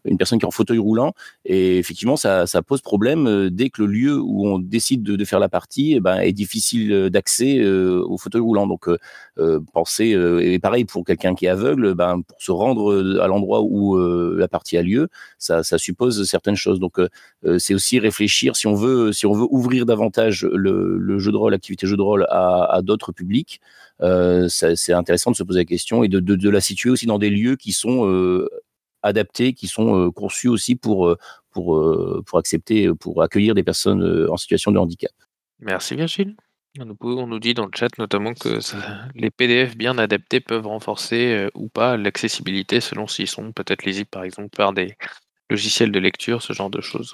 une 0.04 0.16
personne 0.18 0.38
qui 0.38 0.44
est 0.44 0.48
en 0.48 0.50
fauteuil 0.52 0.78
roulant, 0.78 1.14
et 1.44 1.78
effectivement 1.78 2.16
ça, 2.16 2.46
ça 2.46 2.62
pose 2.62 2.80
problème 2.80 3.26
euh, 3.26 3.50
dès 3.50 3.70
que 3.70 3.82
le 3.82 3.86
lieu 3.86 4.18
où 4.20 4.46
on 4.48 4.58
décide 4.58 5.02
de, 5.02 5.24
faire 5.24 5.38
la 5.38 5.48
partie 5.48 5.94
eh 5.94 6.00
ben, 6.00 6.18
est 6.18 6.32
difficile 6.32 6.92
euh, 6.92 7.10
d'accès 7.10 7.58
euh, 7.60 8.02
au 8.06 8.18
fauteuil 8.18 8.40
roulant. 8.40 8.66
Donc 8.66 8.88
euh, 8.88 9.60
penser, 9.72 10.14
euh, 10.14 10.40
et 10.40 10.58
pareil 10.58 10.84
pour 10.84 11.04
quelqu'un 11.04 11.34
qui 11.34 11.46
est 11.46 11.48
aveugle, 11.48 11.94
ben, 11.94 12.22
pour 12.22 12.40
se 12.42 12.50
rendre 12.50 13.20
à 13.20 13.28
l'endroit 13.28 13.62
où 13.62 13.96
la 13.96 14.48
partie 14.48 14.76
a 14.76 14.82
lieu, 14.82 15.08
ça, 15.38 15.62
ça 15.62 15.78
suppose 15.78 16.24
certaines 16.28 16.56
choses. 16.56 16.80
Donc 16.80 16.98
c'est 17.58 17.74
aussi 17.74 17.98
réfléchir 17.98 18.56
si 18.56 18.66
on 18.66 18.74
veut 18.74 19.12
si 19.12 19.26
on 19.26 19.32
veut 19.32 19.46
ouvrir 19.50 19.86
davantage 19.86 20.44
le, 20.52 20.96
le 20.98 21.18
jeu 21.18 21.32
de 21.32 21.36
rôle, 21.36 21.52
l'activité 21.52 21.86
jeu 21.86 21.96
de 21.96 22.02
rôle 22.02 22.26
à, 22.30 22.64
à 22.64 22.82
d'autres 22.82 23.12
publics. 23.12 23.60
Euh, 24.02 24.48
c'est 24.48 24.92
intéressant 24.92 25.30
de 25.30 25.36
se 25.36 25.42
poser 25.42 25.60
la 25.60 25.64
question 25.64 26.02
et 26.02 26.08
de, 26.08 26.50
la 26.50 26.60
situer 26.60 26.90
aussi 26.90 27.06
dans 27.06 27.18
des 27.18 27.30
lieux 27.30 27.56
qui 27.56 27.72
sont 27.72 28.08
euh, 28.08 28.48
adaptés, 29.02 29.52
qui 29.52 29.68
sont 29.68 29.96
euh, 29.96 30.10
conçus 30.10 30.48
aussi 30.48 30.74
pour 30.74 31.16
accepter, 32.34 32.92
pour 32.94 33.22
accueillir 33.22 33.54
des 33.54 33.62
personnes 33.62 34.28
en 34.28 34.36
situation 34.36 34.72
de 34.72 34.78
handicap. 34.78 35.12
Merci 35.60 35.94
Virgile. 35.94 36.34
On 36.80 37.26
nous, 37.26 37.38
dit 37.38 37.52
dans 37.52 37.66
le 37.66 37.70
chat 37.74 37.98
notamment 37.98 38.32
que 38.32 38.58
les 39.14 39.30
PDF 39.30 39.76
bien 39.76 39.98
adaptés 39.98 40.40
peuvent 40.40 40.66
renforcer 40.66 41.48
ou 41.54 41.68
pas 41.68 41.98
l'accessibilité 41.98 42.80
selon 42.80 43.06
s'ils 43.06 43.28
sont 43.28 43.52
peut-être 43.52 43.84
lisibles 43.84 44.08
par 44.08 44.24
exemple 44.24 44.56
par 44.56 44.72
des 44.72 44.96
logiciels 45.50 45.92
de 45.92 45.98
lecture, 45.98 46.40
ce 46.40 46.54
genre 46.54 46.70
de 46.70 46.80
choses. 46.80 47.12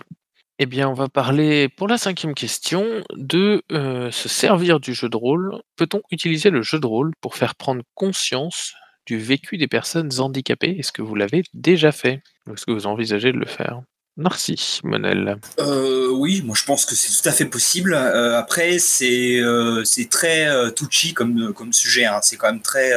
Eh 0.60 0.66
bien, 0.66 0.88
on 0.88 0.94
va 0.94 1.08
parler 1.08 1.68
pour 1.68 1.86
la 1.86 1.98
cinquième 1.98 2.34
question 2.34 2.84
de 3.14 3.62
euh, 3.70 4.10
se 4.10 4.28
servir 4.28 4.80
du 4.80 4.92
jeu 4.92 5.08
de 5.08 5.16
rôle. 5.16 5.60
Peut-on 5.76 6.02
utiliser 6.10 6.50
le 6.50 6.62
jeu 6.62 6.80
de 6.80 6.86
rôle 6.86 7.12
pour 7.20 7.36
faire 7.36 7.54
prendre 7.54 7.82
conscience 7.94 8.74
du 9.06 9.18
vécu 9.18 9.56
des 9.56 9.68
personnes 9.68 10.10
handicapées? 10.18 10.76
Est-ce 10.78 10.90
que 10.90 11.02
vous 11.02 11.14
l'avez 11.14 11.44
déjà 11.54 11.92
fait 11.92 12.22
est-ce 12.52 12.66
que 12.66 12.72
vous 12.72 12.86
envisagez 12.86 13.32
de 13.32 13.38
le 13.38 13.46
faire? 13.46 13.80
Merci, 14.16 14.80
Monel. 14.82 15.38
Euh, 15.60 16.08
oui, 16.10 16.42
moi 16.42 16.56
je 16.58 16.64
pense 16.64 16.84
que 16.84 16.96
c'est 16.96 17.22
tout 17.22 17.28
à 17.28 17.32
fait 17.32 17.44
possible. 17.44 17.94
Euh, 17.94 18.36
après, 18.36 18.78
c'est 18.78 19.38
euh, 19.38 19.84
très 20.10 20.48
touchy 20.72 21.14
comme, 21.14 21.52
comme 21.52 21.72
sujet. 21.72 22.04
hein. 22.04 22.18
C'est 22.22 22.36
quand 22.36 22.50
même 22.50 22.62
très. 22.62 22.92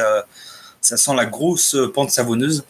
Ça 0.82 0.96
sent 0.96 1.14
la 1.14 1.24
grosse 1.24 1.76
pente 1.94 2.10
savonneuse. 2.10 2.64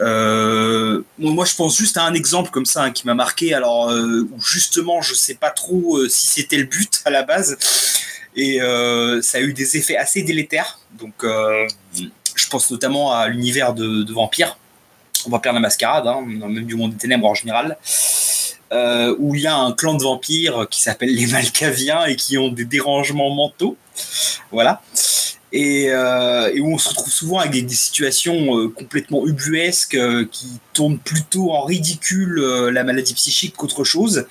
Euh, 0.00 1.02
moi, 1.18 1.46
je 1.46 1.56
pense 1.56 1.76
juste 1.76 1.96
à 1.96 2.02
un 2.02 2.14
exemple 2.14 2.50
comme 2.50 2.66
ça 2.66 2.84
hein, 2.84 2.90
qui 2.90 3.06
m'a 3.06 3.14
marqué. 3.14 3.54
Alors, 3.54 3.90
euh, 3.90 4.28
justement, 4.38 5.00
je 5.00 5.14
sais 5.14 5.34
pas 5.34 5.50
trop 5.50 5.96
euh, 5.96 6.08
si 6.08 6.26
c'était 6.26 6.58
le 6.58 6.64
but 6.64 7.00
à 7.06 7.10
la 7.10 7.22
base. 7.22 7.56
Et 8.36 8.60
ça 9.22 9.38
a 9.38 9.40
eu 9.40 9.52
des 9.52 9.76
effets 9.76 9.96
assez 9.96 10.22
délétères. 10.22 10.78
Donc, 11.00 11.24
je 11.24 12.48
pense 12.48 12.70
notamment 12.70 13.12
à 13.12 13.26
l'univers 13.26 13.74
de, 13.74 14.04
de 14.04 14.12
Vampire. 14.12 14.56
Vampire 15.26 15.52
la 15.52 15.58
Mascarade, 15.58 16.06
hein, 16.06 16.20
même 16.24 16.64
du 16.64 16.76
monde 16.76 16.92
des 16.92 16.98
ténèbres 16.98 17.26
en 17.26 17.34
général 17.34 17.76
où 19.18 19.34
il 19.34 19.40
y 19.40 19.46
a 19.46 19.56
un 19.56 19.72
clan 19.72 19.94
de 19.94 20.02
vampires 20.02 20.68
qui 20.70 20.82
s'appelle 20.82 21.12
les 21.12 21.26
Malkaviens 21.26 22.04
et 22.04 22.16
qui 22.16 22.36
ont 22.36 22.50
des 22.52 22.66
dérangements 22.66 23.34
mentaux. 23.34 23.76
Voilà. 24.52 24.82
Et, 25.52 25.90
euh, 25.90 26.52
et 26.52 26.60
où 26.60 26.74
on 26.74 26.78
se 26.78 26.90
retrouve 26.90 27.10
souvent 27.10 27.38
avec 27.38 27.66
des, 27.66 27.74
situations 27.74 28.58
euh, 28.58 28.68
complètement 28.68 29.26
ubuesques 29.26 29.94
euh, 29.94 30.26
qui 30.30 30.46
tournent 30.74 30.98
plutôt 30.98 31.52
en 31.52 31.64
ridicule 31.64 32.38
la 32.70 32.84
maladie 32.84 33.14
psychique 33.14 33.54
qu'autre 33.56 33.84
chose. 33.84 34.26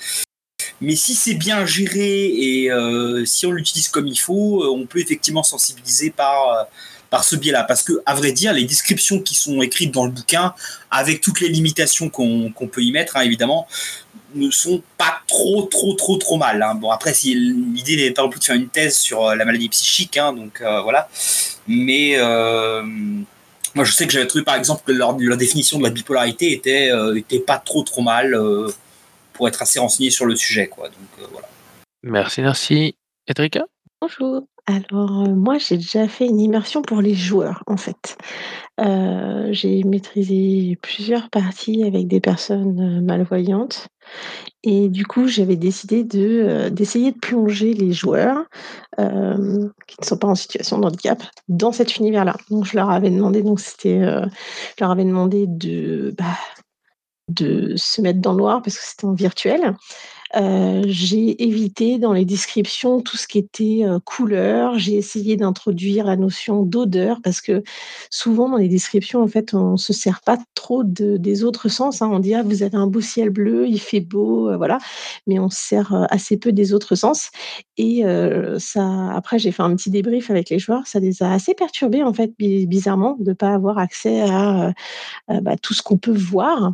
Mais 0.80 0.96
si 0.96 1.16
c'est 1.16 1.34
bien 1.34 1.66
géré 1.66 2.26
et 2.26 2.70
si 3.26 3.46
on 3.48 3.52
l'utilise 3.52 3.90
comme 3.90 4.08
il 4.08 4.20
faut, 4.20 4.64
on 4.64 4.86
peut 4.86 5.00
effectivement 5.00 5.44
sensibiliser 5.44 6.12
par, 6.12 6.68
par 7.10 7.24
ce 7.24 7.36
biais-là. 7.36 7.64
Parce 7.64 7.84
que, 7.84 8.02
à 8.06 8.14
vrai 8.14 8.32
dire, 8.32 8.54
les 8.54 8.66
descriptions 8.66 9.20
qui 9.20 9.34
sont 9.34 9.62
écrites 9.62 9.92
dans 9.92 10.06
le 10.06 10.12
bouquin, 10.12 10.54
avec 10.92 11.22
toutes 11.22 11.42
les 11.42 11.50
limitations 11.50 12.10
qu'on 12.10 12.52
qu'on 12.52 12.68
peut 12.68 12.82
y 12.82 12.92
mettre, 12.92 13.18
hein, 13.18 13.22
évidemment, 13.22 13.68
ne 14.38 14.52
sont 14.52 14.82
pas 14.98 15.22
trop, 15.28 15.64
trop, 15.64 15.94
trop, 15.94 16.18
trop 16.18 16.38
mal. 16.38 16.62
hein. 16.62 16.76
Bon, 16.76 16.92
après, 16.92 17.14
si 17.14 17.36
l'idée 17.36 17.98
n'est 17.98 18.12
pas 18.12 18.24
non 18.24 18.30
plus 18.30 18.40
de 18.40 18.46
faire 18.46 18.56
une 18.56 18.70
thèse 18.70 18.98
sur 18.98 19.26
euh, 19.26 19.36
la 19.36 19.46
maladie 19.46 19.70
psychique, 19.70 20.18
hein, 20.18 20.34
donc 20.34 20.62
euh, 20.62 20.82
voilà. 20.82 21.10
Mais 21.68 22.14
euh, 22.18 22.84
moi, 23.76 23.84
je 23.86 23.92
sais 23.92 24.08
que 24.08 24.14
j'avais 24.14 24.28
trouvé, 24.28 24.44
par 24.44 24.56
exemple, 24.56 24.84
que 24.86 24.92
leur, 24.92 25.18
leur 25.18 25.38
définition 25.38 25.78
de 25.78 25.84
la 25.84 25.90
bipolarité 25.90 26.52
était, 26.52 26.92
euh, 26.92 27.16
était 27.16 27.40
pas 27.40 27.58
trop, 27.58 27.84
trop 27.84 28.02
mal 28.02 28.34
euh, 28.34 28.70
pour 29.34 29.48
être 29.48 29.62
assez 29.62 29.80
renseigné 29.80 30.10
sur 30.10 30.26
le 30.26 30.36
sujet, 30.36 30.68
quoi. 30.68 30.88
Donc 30.88 31.10
euh, 31.22 31.26
voilà. 31.32 31.48
Merci, 32.04 32.42
merci. 32.42 32.96
Edrika? 33.28 33.66
Bonjour. 34.02 34.44
Alors, 34.68 35.24
euh, 35.24 35.34
moi, 35.34 35.58
j'ai 35.58 35.78
déjà 35.78 36.08
fait 36.08 36.26
une 36.26 36.40
immersion 36.42 36.82
pour 36.82 37.02
les 37.02 37.14
joueurs, 37.16 37.64
en 37.68 37.78
fait. 37.78 38.18
Euh, 38.82 39.48
j'ai 39.52 39.84
maîtrisé 39.84 40.78
plusieurs 40.82 41.30
parties 41.30 41.84
avec 41.84 42.08
des 42.08 42.20
personnes 42.20 42.80
euh, 42.80 43.02
malvoyantes. 43.02 43.88
Et 44.64 44.90
du 44.90 45.06
coup, 45.06 45.28
j'avais 45.28 45.56
décidé 45.56 46.06
euh, 46.16 46.70
d'essayer 46.70 47.12
de 47.12 47.18
plonger 47.18 47.74
les 47.74 47.94
joueurs 47.94 48.46
euh, 49.00 49.70
qui 49.88 49.96
ne 50.02 50.06
sont 50.06 50.18
pas 50.18 50.28
en 50.28 50.36
situation 50.36 50.78
de 50.80 50.86
handicap 50.86 51.24
dans 51.48 51.72
cet 51.72 51.98
univers-là. 51.98 52.36
Donc, 52.50 52.66
je 52.66 52.76
leur 52.76 52.90
avais 52.90 53.10
demandé, 53.10 53.44
donc 53.44 53.60
c'était, 53.60 54.02
euh, 54.02 54.26
je 54.78 54.84
leur 54.84 54.92
avais 54.92 55.06
demandé 55.06 55.46
de, 55.48 56.14
bah, 56.18 56.38
de 57.30 57.76
se 57.76 58.02
mettre 58.02 58.20
dans 58.20 58.32
le 58.32 58.40
noir 58.40 58.62
parce 58.62 58.78
que 58.78 58.86
c'était 58.86 59.06
en 59.06 59.14
virtuel. 59.14 59.76
J'ai 60.34 61.44
évité 61.44 62.00
dans 62.00 62.14
les 62.14 62.26
descriptions 62.26 63.02
tout 63.02 63.18
ce 63.18 63.28
qui 63.28 63.38
était, 63.40 63.84
couleur. 64.06 64.78
J'ai 64.78 64.96
essayé 64.96 65.38
d'introduire 65.38 66.06
la 66.06 66.16
notion 66.18 66.64
d'odeur 66.64 67.20
parce 67.24 67.42
que 67.42 67.64
souvent 68.10 68.50
dans 68.50 68.58
les 68.58 68.68
descriptions, 68.68 69.22
en 69.24 69.28
fait, 69.28 69.54
on 69.54 69.78
se 69.78 69.94
sert 69.94 70.22
pas 70.22 70.38
trop 70.56 70.84
de 70.84 71.18
des 71.18 71.44
autres 71.44 71.70
sens, 71.70 72.02
hein. 72.02 72.10
On 72.12 72.20
dit: 72.20 72.34
«Ah, 72.36 72.44
vous 72.44 72.64
avez 72.64 72.76
un 72.78 72.88
beau 72.88 73.02
ciel 73.02 73.30
bleu, 73.30 73.68
il 73.68 73.80
fait 73.80 74.02
beau», 74.02 74.56
voilà, 74.58 74.80
mais 75.28 75.40
on 75.40 75.50
se 75.50 75.60
sert, 75.60 76.08
assez 76.10 76.38
peu 76.38 76.52
des 76.52 76.74
autres 76.74 76.96
sens 76.96 77.30
et 77.78 78.04
ça 78.60 79.12
après 79.16 79.40
j'ai 79.40 79.52
fait 79.52 79.64
un 79.64 79.76
petit 79.76 79.90
débrief 79.92 80.30
avec 80.30 80.50
les 80.50 80.60
joueurs, 80.60 80.86
ça 80.88 81.00
les 81.00 81.24
a 81.24 81.32
assez 81.32 81.54
perturbés, 81.54 82.04
en 82.04 82.14
fait, 82.14 82.34
bi 82.38 82.66
bizarrement 82.68 83.16
de 83.20 83.34
pas 83.34 83.54
avoir 83.54 83.78
accès 83.78 84.22
à, 84.22 84.74
bah, 85.42 85.56
tout 85.62 85.74
ce 85.74 85.82
qu'on 85.84 85.98
peut 85.98 86.12
voir. 86.18 86.74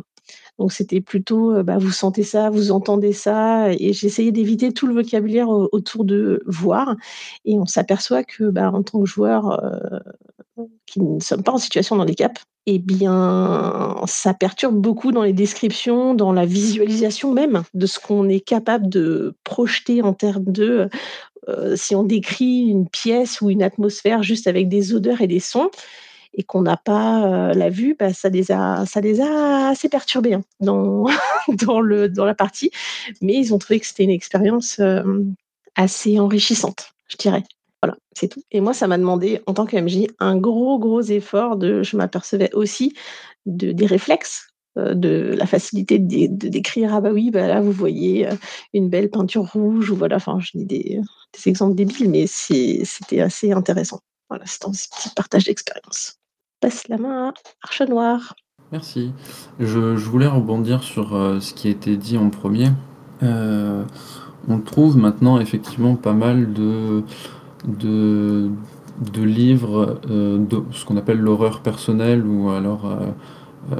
Donc 0.58 0.72
c'était 0.72 1.00
plutôt, 1.00 1.52
heu, 1.56 1.62
bah, 1.64 1.78
vous 1.78 1.90
sentez 1.90 2.22
ça, 2.22 2.50
vous 2.50 2.70
entendez 2.72 3.12
ça 3.12 3.72
et 3.72 3.92
j'essayais 3.92 4.32
d'éviter 4.32 4.72
tout 4.72 4.86
le 4.86 4.94
vocabulaire 4.94 5.48
au 5.48 5.68
autour 5.72 6.04
de 6.04 6.42
voir. 6.46 6.96
Et 7.44 7.56
on 7.58 7.66
s'aperçoit 7.66 8.24
que, 8.24 8.44
bah, 8.50 8.70
en 8.72 8.82
tant 8.84 9.00
que 9.00 9.06
joueur, 9.06 9.60
heu, 9.64 10.00
qui 10.86 11.00
ne 11.02 11.20
sommes 11.20 11.42
pas 11.44 11.52
en 11.52 11.58
situation 11.58 11.96
de 11.96 12.02
handicap 12.02 12.38
et 12.66 12.78
bien, 12.80 13.96
ça 14.06 14.34
perturbe 14.34 14.76
beaucoup 14.76 15.12
dans 15.12 15.22
les 15.24 15.32
descriptions, 15.34 16.14
dans 16.14 16.32
la 16.32 16.46
visualisation 16.46 17.32
même 17.32 17.62
de 17.74 17.86
ce 17.86 17.98
qu'on 18.00 18.28
est 18.28 18.40
capable 18.40 18.88
de 18.88 19.34
projeter 19.44 20.02
en 20.02 20.14
termes 20.14 20.44
de, 20.52 20.88
heu, 21.48 21.76
si 21.76 21.94
on 21.96 22.04
décrit 22.04 22.62
une 22.68 22.88
pièce 22.88 23.40
ou 23.42 23.50
une 23.50 23.62
atmosphère 23.62 24.22
juste 24.24 24.46
avec 24.48 24.68
des 24.68 24.94
odeurs 24.94 25.20
et 25.22 25.28
des 25.28 25.40
sons 25.40 25.70
et 26.34 26.42
qu'on 26.44 26.62
n'a 26.62 26.76
pas, 26.76 27.50
heu, 27.52 27.54
la 27.58 27.70
vue, 27.70 27.96
bah, 27.98 28.12
ça 28.14 28.28
les 28.28 28.52
a 28.52 28.84
ça 28.86 29.00
les 29.00 29.20
a 29.20 29.68
assez 29.68 29.88
perturbés, 29.88 30.34
hein, 30.34 30.42
dans 30.60 31.06
dans 31.66 31.80
le 31.80 32.08
dans 32.08 32.24
la 32.24 32.34
partie. 32.34 32.70
Mais 33.22 33.34
ils 33.34 33.54
ont 33.54 33.58
trouvé 33.58 33.80
que 33.80 33.86
c'était 33.86 34.04
une 34.04 34.10
expérience, 34.10 34.80
assez 35.76 36.18
enrichissante, 36.18 36.92
je 37.08 37.16
dirais. 37.16 37.42
Voilà, 37.82 37.96
c'est 38.14 38.28
tout. 38.28 38.42
Et 38.50 38.60
moi, 38.60 38.72
ça 38.74 38.86
m'a 38.86 38.96
demandé, 38.98 39.42
en 39.46 39.54
tant 39.54 39.66
que 39.66 39.76
MJ, 39.76 40.06
un 40.18 40.36
gros, 40.36 40.78
gros 40.78 41.02
effort 41.02 41.56
de 41.56 41.82
je 41.82 41.96
m'apercevais 41.96 42.52
aussi 42.54 42.94
de 43.46 43.72
des 43.72 43.86
réflexes, 43.86 44.48
heu, 44.78 44.94
de 44.94 45.34
la 45.38 45.46
facilité 45.46 45.98
de 45.98 46.48
décrire: 46.48 46.94
«Ah 46.94 47.00
bah 47.02 47.10
oui, 47.12 47.30
bah 47.30 47.46
là, 47.48 47.60
vous 47.60 47.72
voyez, 47.72 48.26
heu, 48.28 48.38
une 48.74 48.88
belle 48.90 49.10
peinture 49.10 49.50
rouge» 49.52 49.90
ou 49.90 49.96
voilà, 49.96 50.16
enfin, 50.16 50.38
je 50.40 50.52
dis 50.58 50.64
des 50.66 51.00
des 51.34 51.48
exemples 51.50 51.74
débiles, 51.76 52.10
mais 52.10 52.26
c'est 52.26 52.82
c'était 52.84 53.20
assez 53.20 53.52
intéressant. 53.52 54.00
Voilà, 54.30 54.46
c'était 54.46 54.66
un 54.66 54.72
petit 54.72 55.10
partage 55.16 55.44
d'expérience. 55.44 56.16
La 56.88 56.96
main 56.96 57.28
à 57.28 57.32
Arche 57.62 57.82
Noire. 57.82 58.34
Merci. 58.72 59.12
Je 59.60 59.78
voulais 59.78 60.26
rebondir 60.26 60.82
sur, 60.82 61.14
heu, 61.14 61.38
ce 61.38 61.52
qui 61.52 61.68
a 61.68 61.70
été 61.70 61.98
dit 61.98 62.16
en 62.16 62.30
premier. 62.30 62.68
Heu, 63.22 63.84
on 64.48 64.58
trouve 64.60 64.96
maintenant 64.96 65.38
effectivement 65.38 65.94
pas 65.94 66.14
mal 66.14 66.54
de 66.54 67.02
livres, 69.14 70.00
heu, 70.08 70.38
de 70.38 70.62
ce 70.70 70.86
qu'on 70.86 70.96
appelle 70.96 71.18
l'horreur 71.18 71.60
personnelle 71.60 72.26
ou 72.26 72.48
alors, 72.48 72.90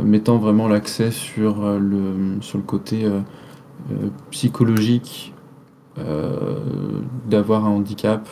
mettant 0.03 0.37
vraiment 0.37 0.69
l'accès 0.69 1.11
sur, 1.11 1.79
le 1.79 2.37
sur 2.43 2.59
le 2.59 2.65
côté, 2.65 3.11
psychologique, 4.31 5.33
d'avoir 5.97 7.65
un 7.65 7.71
handicap. 7.71 8.29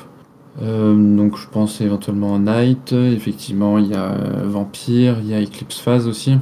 Hem, 0.60 1.16
donc 1.16 1.36
je 1.38 1.48
pense 1.48 1.80
éventuellement 1.80 2.38
Night, 2.38 2.92
effectivement 2.92 3.78
il 3.78 3.88
y 3.88 3.94
a, 3.94 4.14
Vampire, 4.44 5.18
il 5.20 5.28
y 5.28 5.34
a 5.34 5.40
Eclipse 5.40 5.78
Phase 5.78 6.06
aussi. 6.06 6.36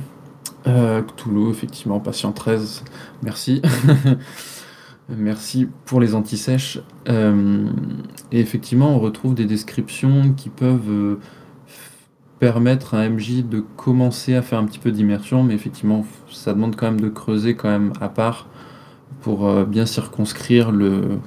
Heu, 0.66 1.02
Cthulhu 1.02 1.50
effectivement, 1.50 2.00
Patient 2.00 2.32
13, 2.32 2.84
merci. 3.22 3.62
Merci 5.16 5.66
pour 5.86 6.00
les 6.00 6.14
antisèches. 6.14 6.78
Hem 7.06 7.72
et 8.30 8.38
effectivement, 8.38 8.94
on 8.94 9.00
retrouve 9.00 9.34
des 9.34 9.44
descriptions 9.44 10.32
qui 10.36 10.50
peuvent, 10.50 10.88
heu, 10.88 11.18
f 11.66 11.90
permettre 12.38 12.94
à 12.94 13.08
MJ 13.08 13.44
de 13.44 13.58
commencer 13.76 14.36
à 14.36 14.42
faire 14.42 14.60
un 14.60 14.66
petit 14.66 14.78
peu 14.78 14.92
d'immersion, 14.92 15.42
mais 15.42 15.54
effectivement, 15.54 16.06
ça 16.30 16.54
demande 16.54 16.76
quand 16.76 16.86
même 16.86 17.00
de 17.00 17.08
creuser 17.08 17.56
quand 17.56 17.68
même 17.68 17.92
à 18.00 18.08
part 18.08 18.46
pour, 19.22 19.64
bien 19.66 19.84
circonscrire 19.84 20.70
le 20.70 21.18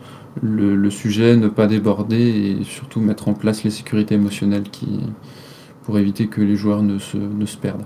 le 0.42 0.76
le 0.76 0.90
sujet, 0.90 1.36
ne 1.36 1.48
pas 1.48 1.68
déborder 1.68 2.58
et 2.60 2.64
surtout 2.64 3.00
mettre 3.00 3.28
en 3.28 3.34
place 3.34 3.64
les 3.64 3.70
sécurités 3.70 4.16
émotionnelles 4.16 4.70
qui 4.70 5.02
pour 5.84 5.98
éviter 6.00 6.28
que 6.28 6.42
les 6.42 6.56
joueurs 6.56 6.82
ne 6.84 6.98
se 6.98 7.18
ne 7.18 7.46
se 7.46 7.58
perdent. 7.58 7.86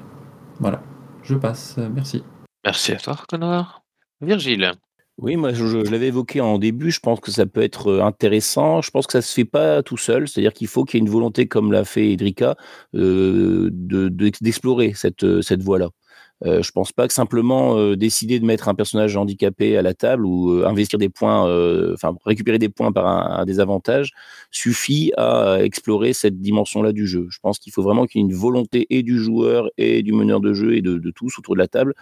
Voilà, 0.60 0.82
je 1.24 1.36
passe, 1.36 1.78
merci. 1.94 2.24
Merci 2.66 2.94
à 2.94 2.98
toi, 2.98 3.16
Noir. 3.38 3.84
Virgile? 4.22 4.72
Oui, 5.20 5.36
moi, 5.36 5.52
je 5.52 5.66
je 5.66 5.84
je 5.84 5.92
l'avais 5.92 6.08
évoqué 6.08 6.42
en 6.42 6.60
début, 6.60 6.92
je 6.92 7.00
pense 7.00 7.20
que 7.20 7.32
ça 7.32 7.48
peut 7.48 7.62
être, 7.62 7.90
heu, 7.90 8.02
intéressant. 8.04 8.82
Je 8.82 8.92
pense 8.92 9.08
que 9.08 9.14
ça 9.14 9.22
se 9.24 9.34
fait 9.34 9.46
pas 9.46 9.82
tout 9.82 9.98
seul, 9.98 10.28
c'est-à-dire 10.28 10.54
qu'il 10.54 10.68
faut 10.68 10.84
qu'il 10.84 11.00
y 11.00 11.02
ait 11.02 11.06
une 11.06 11.12
volonté 11.12 11.48
comme 11.48 11.72
l'a 11.72 11.86
fait 11.86 12.16
de 12.94 14.10
d'ex 14.10 14.42
d'explorer 14.44 14.94
cette, 14.94 15.24
heu, 15.24 15.42
cette 15.42 15.64
voie-là. 15.64 15.90
Heu, 16.46 16.62
je 16.62 16.72
pense 16.72 16.92
pas 16.92 17.08
que 17.08 17.14
simplement, 17.14 17.78
heu, 17.80 17.96
décider 17.96 18.40
de 18.40 18.46
mettre 18.46 18.68
un 18.70 18.76
personnage 18.76 19.18
handicapé 19.18 19.76
à 19.78 19.82
la 19.82 19.94
table 19.96 20.26
ou, 20.26 20.52
heu, 20.52 20.68
investir 20.68 21.00
des 21.00 21.10
points, 21.10 21.48
heu, 21.50 21.92
enfin 21.96 22.16
récupérer 22.26 22.60
des 22.60 22.70
points 22.70 22.92
par 22.92 23.08
un 23.08 23.44
désavantage, 23.46 24.12
suffit 24.52 25.12
à 25.18 25.58
explorer 25.64 26.14
cette 26.14 26.40
dimension-là 26.40 26.92
du 26.92 27.08
jeu. 27.08 27.28
Je 27.32 27.40
pense 27.42 27.58
qu'il 27.60 27.74
faut 27.74 27.82
vraiment 27.82 28.06
qu'il 28.06 28.22
y 28.22 28.24
ait 28.24 28.28
une 28.28 28.36
volonté 28.36 28.86
et 28.92 29.02
du 29.04 29.18
joueur 29.20 29.68
et 29.78 30.04
du 30.04 30.14
meneur 30.14 30.40
de 30.40 30.54
jeu 30.54 30.76
et 30.76 30.82
de 30.82 31.12
tous 31.12 31.40
autour 31.40 31.56
de 31.56 31.60
la 31.60 31.68
table 31.68 31.96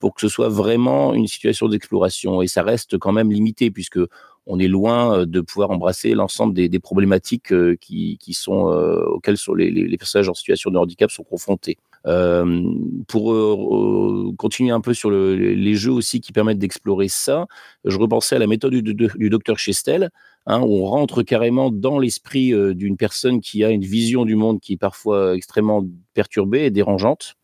pour 0.00 0.14
que 0.14 0.20
ce 0.22 0.28
soit 0.28 0.48
vraiment 0.50 1.14
une 1.14 1.28
situation 1.28 1.68
d'exploration 1.68 2.42
et 2.42 2.48
ça 2.48 2.62
reste 2.64 2.98
quand 2.98 3.12
même 3.12 3.32
limité 3.32 3.70
puisqu'on 3.70 4.58
est 4.58 4.68
loin, 4.68 5.26
de 5.26 5.40
pouvoir 5.40 5.70
embrasser 5.70 6.14
l'ensemble 6.14 6.54
des 6.54 6.80
problématiques, 6.80 7.52
auxquelles 7.52 9.36
les 9.58 9.98
personnages 9.98 10.28
en 10.28 10.34
situation 10.34 10.70
de 10.72 10.78
handicap 10.78 11.10
sont 11.10 11.24
confrontés. 11.24 11.78
Hem, 12.06 13.04
pour, 13.08 13.32
re 13.34 14.34
continuer 14.38 14.70
un 14.72 14.80
peu 14.80 14.94
sur 14.94 15.10
le 15.10 15.36
les 15.36 15.74
jeux 15.74 15.92
aussi 15.92 16.20
qui 16.20 16.32
permettent 16.32 16.58
d'explorer 16.58 17.08
ça, 17.08 17.46
je 17.84 17.98
repensais 17.98 18.36
à 18.36 18.38
la 18.38 18.46
méthode 18.46 18.74
du 18.74 19.30
docteur 19.30 19.58
Chastel, 19.58 20.10
hein, 20.46 20.60
où 20.62 20.76
on 20.82 20.86
rentre 20.86 21.22
carrément 21.22 21.70
dans 21.70 21.98
l'esprit, 21.98 22.52
heu, 22.54 22.74
d'une 22.74 22.96
personne 22.96 23.40
qui 23.40 23.64
a 23.64 23.70
une 23.70 23.82
vision 23.84 24.24
du 24.24 24.36
monde 24.36 24.60
qui 24.60 24.74
est 24.74 24.76
parfois 24.78 25.34
extrêmement 25.36 25.84
perturbée 26.14 26.64
et 26.66 26.70
dérangeante. 26.70 27.34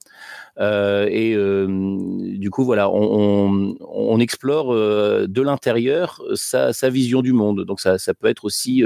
Et 0.61 1.37
du 1.37 2.51
coup, 2.51 2.65
voilà, 2.65 2.91
on 2.91 4.19
explore, 4.21 4.75
de 4.75 5.43
l'intérieur, 5.43 6.23
sa 6.35 6.73
sa 6.73 6.91
vision 6.91 7.23
du 7.23 7.33
monde. 7.35 7.65
Donc 7.65 7.81
ça 7.81 7.99
ça 7.99 8.15
peut 8.15 8.29
être 8.29 8.45
aussi, 8.47 8.83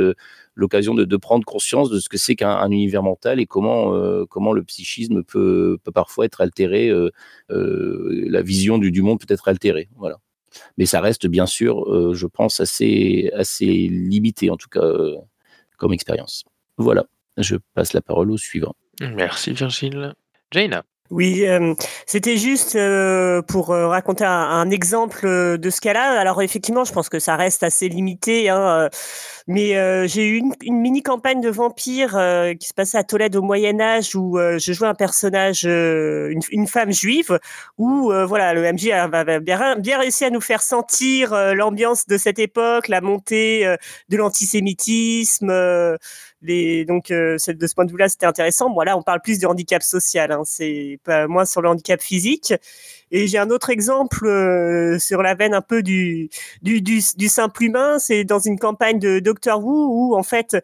l'occasion 0.60 0.94
de 0.94 1.16
prendre 1.16 1.44
conscience 1.44 1.90
de 1.90 1.98
ce 1.98 2.08
que 2.08 2.18
c'est 2.18 2.36
qu'un 2.36 2.50
un 2.50 2.70
univers 2.70 3.02
mental 3.02 3.40
et 3.40 3.46
comment, 3.46 3.94
heu, 3.94 4.26
comment 4.26 4.52
le 4.52 4.62
psychisme 4.62 5.22
peut 5.24 5.78
peut 5.82 5.92
parfois 5.92 6.26
être 6.26 6.40
altéré, 6.40 6.88
heu 6.90 7.10
heu, 7.50 8.08
la 8.28 8.42
vision 8.42 8.78
du 8.78 8.92
du 8.92 9.02
monde 9.02 9.18
peut 9.18 9.32
être 9.32 9.48
altérée, 9.48 9.88
voilà. 9.96 10.18
Mais 10.78 10.86
ça 10.86 11.00
reste 11.00 11.26
bien 11.26 11.46
sûr, 11.46 12.14
je 12.14 12.26
pense 12.26 12.60
assez 12.60 13.30
assez 13.34 13.66
limité 13.66 14.50
en 14.50 14.56
tout 14.56 14.68
cas, 14.68 14.88
comme 15.78 15.92
expérience. 15.92 16.44
Voilà, 16.76 17.06
je 17.36 17.56
passe 17.74 17.92
la 17.92 18.00
parole 18.00 18.30
au 18.30 18.36
suivant. 18.36 18.74
Merci 19.00 19.52
Virgile. 19.52 20.14
Jaina? 20.50 20.84
Oui, 21.10 21.42
hem, 21.42 21.74
c'était 22.06 22.36
juste, 22.36 22.76
heu, 22.76 23.42
pour, 23.48 23.72
heu, 23.74 23.86
raconter 23.86 24.24
un 24.24 24.30
un 24.60 24.70
exemple, 24.70 25.26
heu, 25.26 25.58
de 25.58 25.68
ce 25.70 25.80
cas-là. 25.80 26.20
Alors 26.20 26.40
effectivement, 26.40 26.84
je 26.84 26.92
pense 26.92 27.08
que 27.08 27.18
ça 27.18 27.34
reste 27.34 27.64
assez 27.64 27.88
limité, 27.88 28.48
hein, 28.48 28.84
heu, 28.86 28.88
mais, 29.48 29.74
heu, 29.76 30.06
j'ai 30.06 30.28
eu 30.28 30.36
une 30.36 30.52
une 30.62 30.80
mini 30.80 31.02
campagne 31.02 31.40
de 31.40 31.50
vampire, 31.50 32.16
heu, 32.16 32.54
qui 32.54 32.68
se 32.68 32.74
passait 32.74 32.98
à 32.98 33.02
Tolède 33.04 33.34
au 33.36 33.42
Moyen 33.42 33.80
Âge 33.80 34.14
où, 34.14 34.38
je 34.38 34.72
jouais 34.72 34.86
un 34.88 34.94
personnage, 34.94 35.64
une 35.64 36.40
une 36.52 36.66
femme 36.68 36.92
juive 36.92 37.38
où, 37.78 38.12
voilà, 38.28 38.54
le 38.54 38.62
MJ 38.72 38.90
avait 38.92 39.40
bien 39.40 39.98
réussi 39.98 40.24
à 40.24 40.30
nous 40.30 40.40
faire 40.40 40.62
sentir, 40.62 41.34
l'ambiance 41.54 42.06
de 42.06 42.18
cette 42.18 42.38
époque, 42.38 42.86
la 42.88 43.00
montée, 43.00 43.64
de 44.10 44.16
l'antisémitisme, 44.16 45.50
donc, 46.42 47.12
c'est 47.38 47.56
de 47.58 47.66
ce 47.66 47.74
point 47.74 47.84
de 47.84 47.92
vue-là, 47.92 48.08
c'était 48.08 48.26
intéressant. 48.26 48.70
Bon 48.70 48.80
là, 48.82 48.96
on 48.96 49.02
parle 49.02 49.20
plus 49.20 49.38
de 49.38 49.46
handicap 49.46 49.82
social, 49.82 50.32
hein, 50.32 50.42
c'est 50.44 50.98
pas 51.04 51.26
moins 51.28 51.44
sur 51.44 51.60
le 51.62 51.68
handicap 51.68 52.00
physique 52.00 52.54
et 53.12 53.26
j'ai 53.26 53.38
un 53.38 53.50
autre 53.50 53.70
exemple, 53.70 54.26
heu, 54.26 54.98
sur 55.00 55.22
la 55.22 55.34
veine 55.34 55.54
un 55.54 55.62
peu 55.62 55.82
du 55.82 56.30
du 56.62 56.80
du 56.82 57.00
du 57.16 57.28
simple 57.28 57.64
humain. 57.64 57.98
C'est 57.98 58.24
dans 58.24 58.38
une 58.38 58.58
campagne 58.58 58.98
de 59.00 59.18
Doctor 59.20 59.64
Who 59.64 60.10
où 60.12 60.16
en 60.16 60.22
fait, 60.22 60.56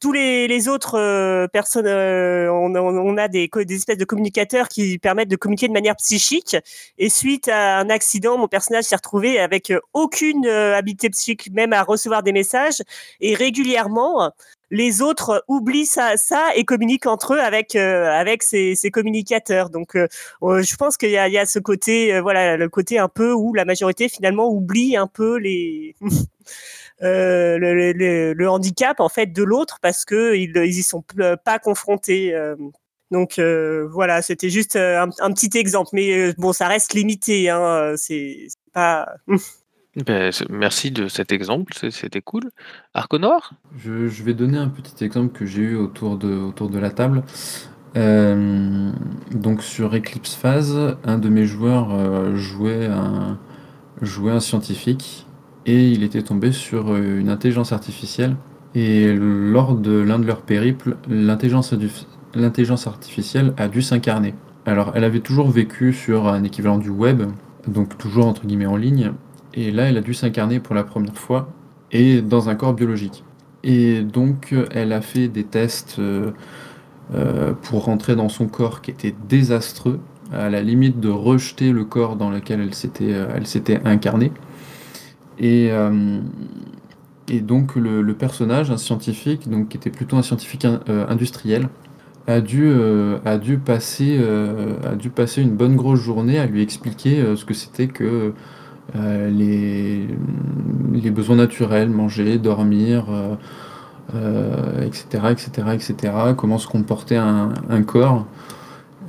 tous 0.00 0.12
les 0.12 0.68
autres, 0.68 0.98
heu, 0.98 1.48
personnes, 1.52 1.86
on 1.88 3.16
a 3.18 3.28
des 3.28 3.48
des 3.66 3.74
espèces 3.76 3.98
de 3.98 4.04
communicateurs 4.04 4.68
qui 4.68 4.98
permettent 4.98 5.30
de 5.30 5.36
communiquer 5.36 5.68
de 5.68 5.72
manière 5.72 5.96
psychique 5.96 6.56
et 6.98 7.08
suite 7.08 7.48
à 7.48 7.78
un 7.78 7.90
accident, 7.90 8.38
mon 8.38 8.48
personnage 8.48 8.84
s'est 8.84 8.96
retrouvé 8.96 9.38
avec, 9.40 9.72
aucune, 9.94 10.46
habilité 10.46 11.10
psychique, 11.10 11.50
même 11.52 11.72
à 11.72 11.82
recevoir 11.82 12.22
des 12.22 12.32
messages 12.32 12.82
et 13.20 13.34
régulièrement, 13.34 14.30
les 14.74 15.02
autres 15.02 15.44
oublient 15.48 15.86
ça 15.86 16.14
et 16.56 16.64
communiquent 16.64 17.06
entre 17.06 17.34
eux 17.34 17.40
avec, 17.40 17.76
heu, 17.76 18.06
avec 18.06 18.42
ces 18.42 18.76
communicateurs. 18.92 19.70
Donc, 19.70 19.96
heu, 19.96 20.08
heu, 20.42 20.62
je 20.62 20.76
pense 20.76 20.96
qu'il 20.98 21.10
y 21.10 21.18
a 21.18 21.46
ce 21.46 21.58
côté, 21.60 22.20
voilà, 22.20 22.56
le 22.58 22.68
côté 22.68 22.98
un 22.98 23.08
peu 23.08 23.32
où 23.32 23.54
la 23.54 23.64
majorité 23.64 24.08
finalement 24.10 24.48
oublie 24.50 24.96
un 24.96 25.06
peu 25.06 25.36
les 25.38 25.94
le 27.00 28.46
handicap 28.48 29.00
en 29.00 29.08
fait 29.10 29.26
de 29.32 29.42
l'autre 29.44 29.78
parce 29.82 30.04
qu'ils 30.04 30.52
ils 30.56 30.78
y 30.78 30.82
sont 30.82 31.04
pas 31.44 31.58
confrontés, 31.60 32.34
donc, 33.10 33.40
voilà, 33.92 34.22
c'était 34.22 34.50
juste, 34.50 34.76
un 34.76 35.08
petit 35.32 35.56
exemple, 35.58 35.90
mais, 35.94 36.32
bon, 36.34 36.52
ça 36.52 36.68
reste 36.68 36.94
limité, 36.94 37.50
hein, 37.50 37.94
c'est 37.96 38.48
pas 38.72 39.08
Ce 39.96 40.44
merci 40.50 40.90
de 40.90 41.06
cet 41.06 41.30
exemple, 41.30 41.72
c'était 41.90 42.20
cool. 42.20 42.50
Arc 42.94 43.14
Noir? 43.14 43.52
Je 43.76 44.22
vais 44.24 44.34
donner 44.34 44.58
un 44.58 44.68
petit 44.68 45.04
exemple 45.04 45.32
que 45.32 45.46
j'ai 45.46 45.62
eu 45.62 45.76
autour 45.76 46.18
de 46.18 46.34
autour 46.34 46.68
de 46.68 46.78
la 46.78 46.90
table. 46.90 47.22
Hem, 47.94 48.92
donc 49.32 49.62
sur 49.62 49.94
Eclipse 49.94 50.34
Phase, 50.34 50.96
un 51.04 51.18
de 51.18 51.28
mes 51.28 51.46
joueurs, 51.46 51.94
heu, 51.94 52.34
jouait 52.34 52.86
un 52.86 53.38
jouait 54.02 54.32
un 54.32 54.40
scientifique 54.40 55.26
et 55.66 55.90
il 55.90 56.02
était 56.02 56.22
tombé 56.22 56.50
sur, 56.50 56.92
heu, 56.92 57.18
une 57.20 57.28
intelligence 57.30 57.72
artificielle 57.72 58.36
et 58.74 59.14
lors 59.14 59.76
de 59.76 59.92
l'un 59.92 60.18
de 60.18 60.26
leurs 60.26 60.42
périples, 60.42 60.96
l'intelligence 61.08 61.72
artificielle 62.86 63.54
a 63.56 63.68
dû 63.68 63.82
s'incarner. 63.82 64.34
Alors 64.66 64.92
elle 64.96 65.04
avait 65.04 65.20
toujours 65.20 65.50
vécu 65.50 65.92
sur 65.92 66.26
un 66.26 66.42
équivalent 66.42 66.78
du 66.78 66.90
web, 66.90 67.22
donc 67.68 67.96
toujours 67.96 68.26
entre 68.26 68.44
guillemets 68.46 68.66
«en 68.66 68.76
ligne» 68.76 69.12
et 69.54 69.70
là, 69.70 69.84
elle 69.84 69.96
a 69.96 70.00
dû 70.00 70.14
s'incarner 70.14 70.60
pour 70.60 70.74
la 70.74 70.84
1re 70.84 71.14
fois 71.16 71.48
et 71.92 72.22
dans 72.22 72.48
un 72.48 72.54
corps 72.54 72.74
biologique. 72.74 73.24
Et 73.62 74.02
donc, 74.02 74.54
elle 74.72 74.92
a 74.92 75.00
fait 75.00 75.28
des 75.28 75.44
tests, 75.44 75.98
heu 75.98 76.34
heu, 77.14 77.54
pour 77.62 77.84
rentrer 77.84 78.16
dans 78.16 78.28
son 78.28 78.46
corps 78.46 78.82
qui 78.82 78.90
était 78.90 79.14
désastreux, 79.28 80.00
à 80.32 80.48
la 80.50 80.62
limite 80.62 81.00
de 81.00 81.08
rejeter 81.10 81.72
le 81.72 81.84
corps 81.84 82.16
dans 82.16 82.30
lequel 82.30 82.60
elle 82.60 82.74
s'était, 82.74 83.14
s'était 83.44 83.80
incarnée. 83.84 84.32
Et 85.38 85.70
donc 87.40 87.76
le, 87.76 88.02
personnage, 88.14 88.70
un 88.70 88.76
scientifique, 88.76 89.48
donc 89.48 89.68
qui 89.68 89.76
était 89.76 89.90
plutôt 89.90 90.16
un 90.16 90.22
scientifique 90.22 90.64
in- 90.64 90.80
euh, 90.88 91.06
industriel, 91.08 91.68
a 92.26 92.40
dû, 92.40 92.64
euh, 92.66 93.18
passer, 93.64 94.16
euh, 94.18 94.76
une 95.38 95.50
bonne 95.56 95.76
grosse 95.76 96.00
journée 96.00 96.38
à 96.38 96.46
lui 96.46 96.62
expliquer 96.62 97.20
euh, 97.20 97.36
ce 97.36 97.44
que 97.44 97.54
c'était 97.54 97.88
que 97.88 98.32
euh, 98.96 99.30
les, 99.30 101.10
besoins 101.10 101.36
naturels, 101.36 101.90
manger, 101.90 102.38
dormir, 102.38 103.06
etc., 104.82 105.04
etc., 105.30 105.50
etc., 105.74 106.12
comment 106.36 106.58
se 106.58 106.66
comportait 106.66 107.16
un, 107.16 107.82
corps. 107.86 108.26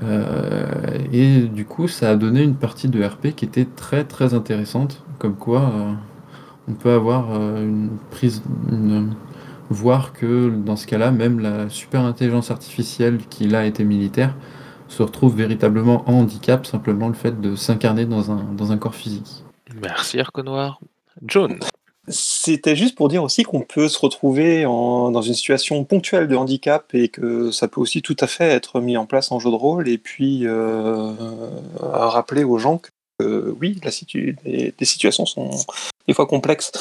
Euh, 0.04 0.66
et 1.12 1.42
du 1.42 1.66
coup, 1.66 1.88
ça 1.88 2.12
a 2.12 2.16
donné 2.16 2.44
une 2.44 2.56
partie 2.56 2.90
de 2.90 3.04
RP 3.04 3.30
qui 3.36 3.46
était 3.46 3.66
très 3.66 4.04
très 4.04 4.34
intéressante, 4.34 5.04
comme 5.20 5.36
quoi 5.36 5.62
euh, 5.62 5.94
on 6.68 6.74
peut 6.74 6.92
avoir 6.92 7.30
une 7.58 7.90
prise, 8.12 8.44
voir 9.70 10.14
que 10.14 10.50
dans 10.50 10.76
ce 10.76 10.88
cas-là, 10.88 11.12
même 11.12 11.40
la 11.40 11.70
super 11.70 12.02
intelligence 12.02 12.52
artificielle 12.52 13.20
qui 13.30 13.48
là 13.48 13.66
était 13.66 13.84
militaire 13.84 14.36
se 14.88 15.02
retrouve 15.02 15.36
véritablement 15.36 16.04
en 16.10 16.14
handicap, 16.14 16.66
simplement 16.66 17.08
le 17.08 17.14
fait 17.14 17.40
de 17.40 17.56
s'incarner 17.56 18.06
dans 18.06 18.72
un 18.72 18.78
corps 18.78 18.96
physique. 18.96 19.45
Merci 19.82 20.20
Arco 20.20 20.42
Noir. 20.44 20.80
John. 21.24 21.60
C'était 22.08 22.76
juste 22.76 22.96
pour 22.96 23.10
dire 23.10 23.24
aussi 23.24 23.44
qu'on 23.44 23.62
peut 23.62 23.88
se 23.88 23.98
retrouver 23.98 24.64
dans 24.64 25.22
une 25.22 25.34
situation 25.34 25.84
ponctuelle 25.84 26.28
de 26.28 26.36
handicap 26.36 26.94
et 26.94 27.10
que 27.10 27.50
ça 27.50 27.68
peut 27.68 27.82
aussi 27.82 28.04
tout 28.04 28.16
à 28.20 28.28
fait 28.28 28.46
être 28.46 28.80
mis 28.80 28.96
en 28.96 29.08
place 29.08 29.32
en 29.32 29.40
jeu 29.40 29.50
de 29.50 29.56
rôle 29.56 29.90
et 29.90 29.98
puis 29.98 30.46
euh, 30.46 31.14
rappeler 31.80 32.44
aux 32.44 32.60
gens 32.60 32.78
que 32.78 32.90
euh, 33.22 33.56
oui, 33.62 33.80
la 33.84 33.92
situations 33.92 35.26
sont 35.26 35.50
des 36.08 36.14
fois 36.14 36.28
complexes. 36.28 36.72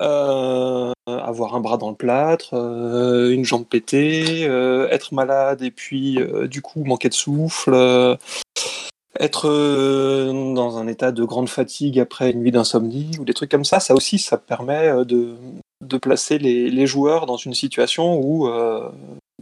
Euh, 0.00 0.92
avoir 1.06 1.54
un 1.54 1.60
bras 1.60 1.78
dans 1.78 1.88
le 1.88 1.96
plâtre, 1.96 2.52
une 2.52 3.44
jambe 3.44 3.64
pétée, 3.64 4.42
être 4.42 5.14
malade 5.14 5.62
et 5.62 5.70
puis 5.70 6.18
du 6.44 6.60
coup 6.60 6.84
manquer 6.84 7.08
de 7.08 7.14
souffle. 7.14 8.18
Être 9.20 9.48
euh, 9.48 10.54
dans 10.54 10.78
un 10.78 10.86
état 10.86 11.12
de 11.12 11.24
grande 11.24 11.48
fatigue 11.48 12.00
après 12.00 12.30
une 12.30 12.40
nuit 12.40 12.50
d'insomnie 12.50 13.10
ou 13.18 13.24
des 13.24 13.34
trucs 13.34 13.50
comme 13.50 13.64
ça, 13.64 13.80
ça 13.80 13.94
aussi, 13.94 14.18
ça 14.18 14.38
permet 14.38 14.88
euh, 14.88 15.04
de, 15.04 15.34
de 15.80 15.96
placer 15.98 16.38
les, 16.38 16.70
les 16.70 16.86
joueurs 16.86 17.26
dans 17.26 17.36
une 17.36 17.54
situation 17.54 18.18
où, 18.18 18.48
euh, 18.48 18.90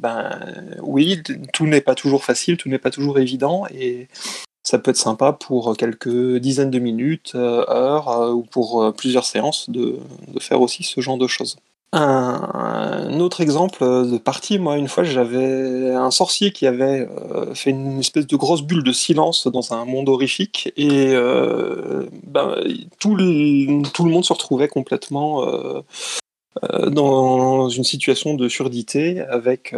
ben 0.01 0.39
oui, 0.83 1.23
tout 1.53 1.67
n'est 1.67 1.81
pas 1.81 1.95
toujours 1.95 2.25
facile, 2.25 2.57
tout 2.57 2.69
n'est 2.69 2.79
pas 2.79 2.91
toujours 2.91 3.19
évident, 3.19 3.65
et 3.75 4.09
ça 4.63 4.79
peut 4.79 4.91
être 4.91 4.97
sympa 4.97 5.33
pour 5.33 5.77
quelques 5.77 6.37
dizaines 6.37 6.71
de 6.71 6.79
minutes, 6.79 7.35
heures, 7.35 8.33
ou 8.35 8.43
pour 8.43 8.93
plusieurs 8.95 9.25
séances 9.25 9.69
de, 9.71 9.99
de 10.29 10.41
faire 10.41 10.61
aussi 10.61 10.83
ce 10.83 11.01
genre 11.01 11.19
de 11.19 11.27
choses. 11.27 11.57
Un, 11.95 13.21
autre 13.21 13.43
exemple 13.43 13.85
de 13.85 14.17
partie, 14.17 14.59
moi, 14.59 14.79
une 14.79 14.89
fois, 14.89 15.05
j'avais 15.05 15.91
un 15.95 16.11
sorcier 16.11 16.51
qui 16.51 16.67
avait 16.67 17.07
euh, 17.35 17.55
fait 17.55 17.71
une 17.71 18.01
espèce 18.01 18.27
de 18.27 18.37
grosse 18.37 18.63
bulle 18.63 18.83
de 18.83 18.93
silence 18.93 19.47
dans 19.47 19.75
un 19.75 19.85
monde 19.85 20.09
horrifique, 20.09 20.73
et 20.79 21.13
euh, 21.13 22.07
ben, 22.27 22.57
tout, 22.99 23.15
le, 23.15 23.83
tout 23.91 24.05
le 24.05 24.11
monde 24.11 24.25
se 24.25 24.33
retrouvait 24.33 24.69
complètement 24.69 25.47
euh, 25.47 25.83
dans 26.89 27.69
une 27.69 27.85
situation 27.85 28.35
de 28.35 28.49
surdité, 28.49 29.21
avec 29.21 29.75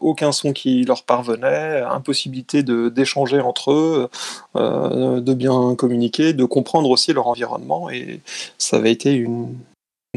aucun 0.00 0.32
son 0.32 0.52
qui 0.52 0.84
leur 0.84 1.02
parvenait, 1.02 1.82
impossibilité 1.82 2.62
d'échanger 2.62 3.40
entre 3.40 3.72
eux, 3.72 4.08
de 4.54 5.34
bien 5.34 5.74
communiquer, 5.74 6.32
de 6.34 6.44
comprendre 6.44 6.90
aussi 6.90 7.12
leur 7.12 7.28
environnement, 7.28 7.90
et 7.90 8.20
ça 8.58 8.76
avait 8.76 8.92
été 8.92 9.12
une, 9.12 9.48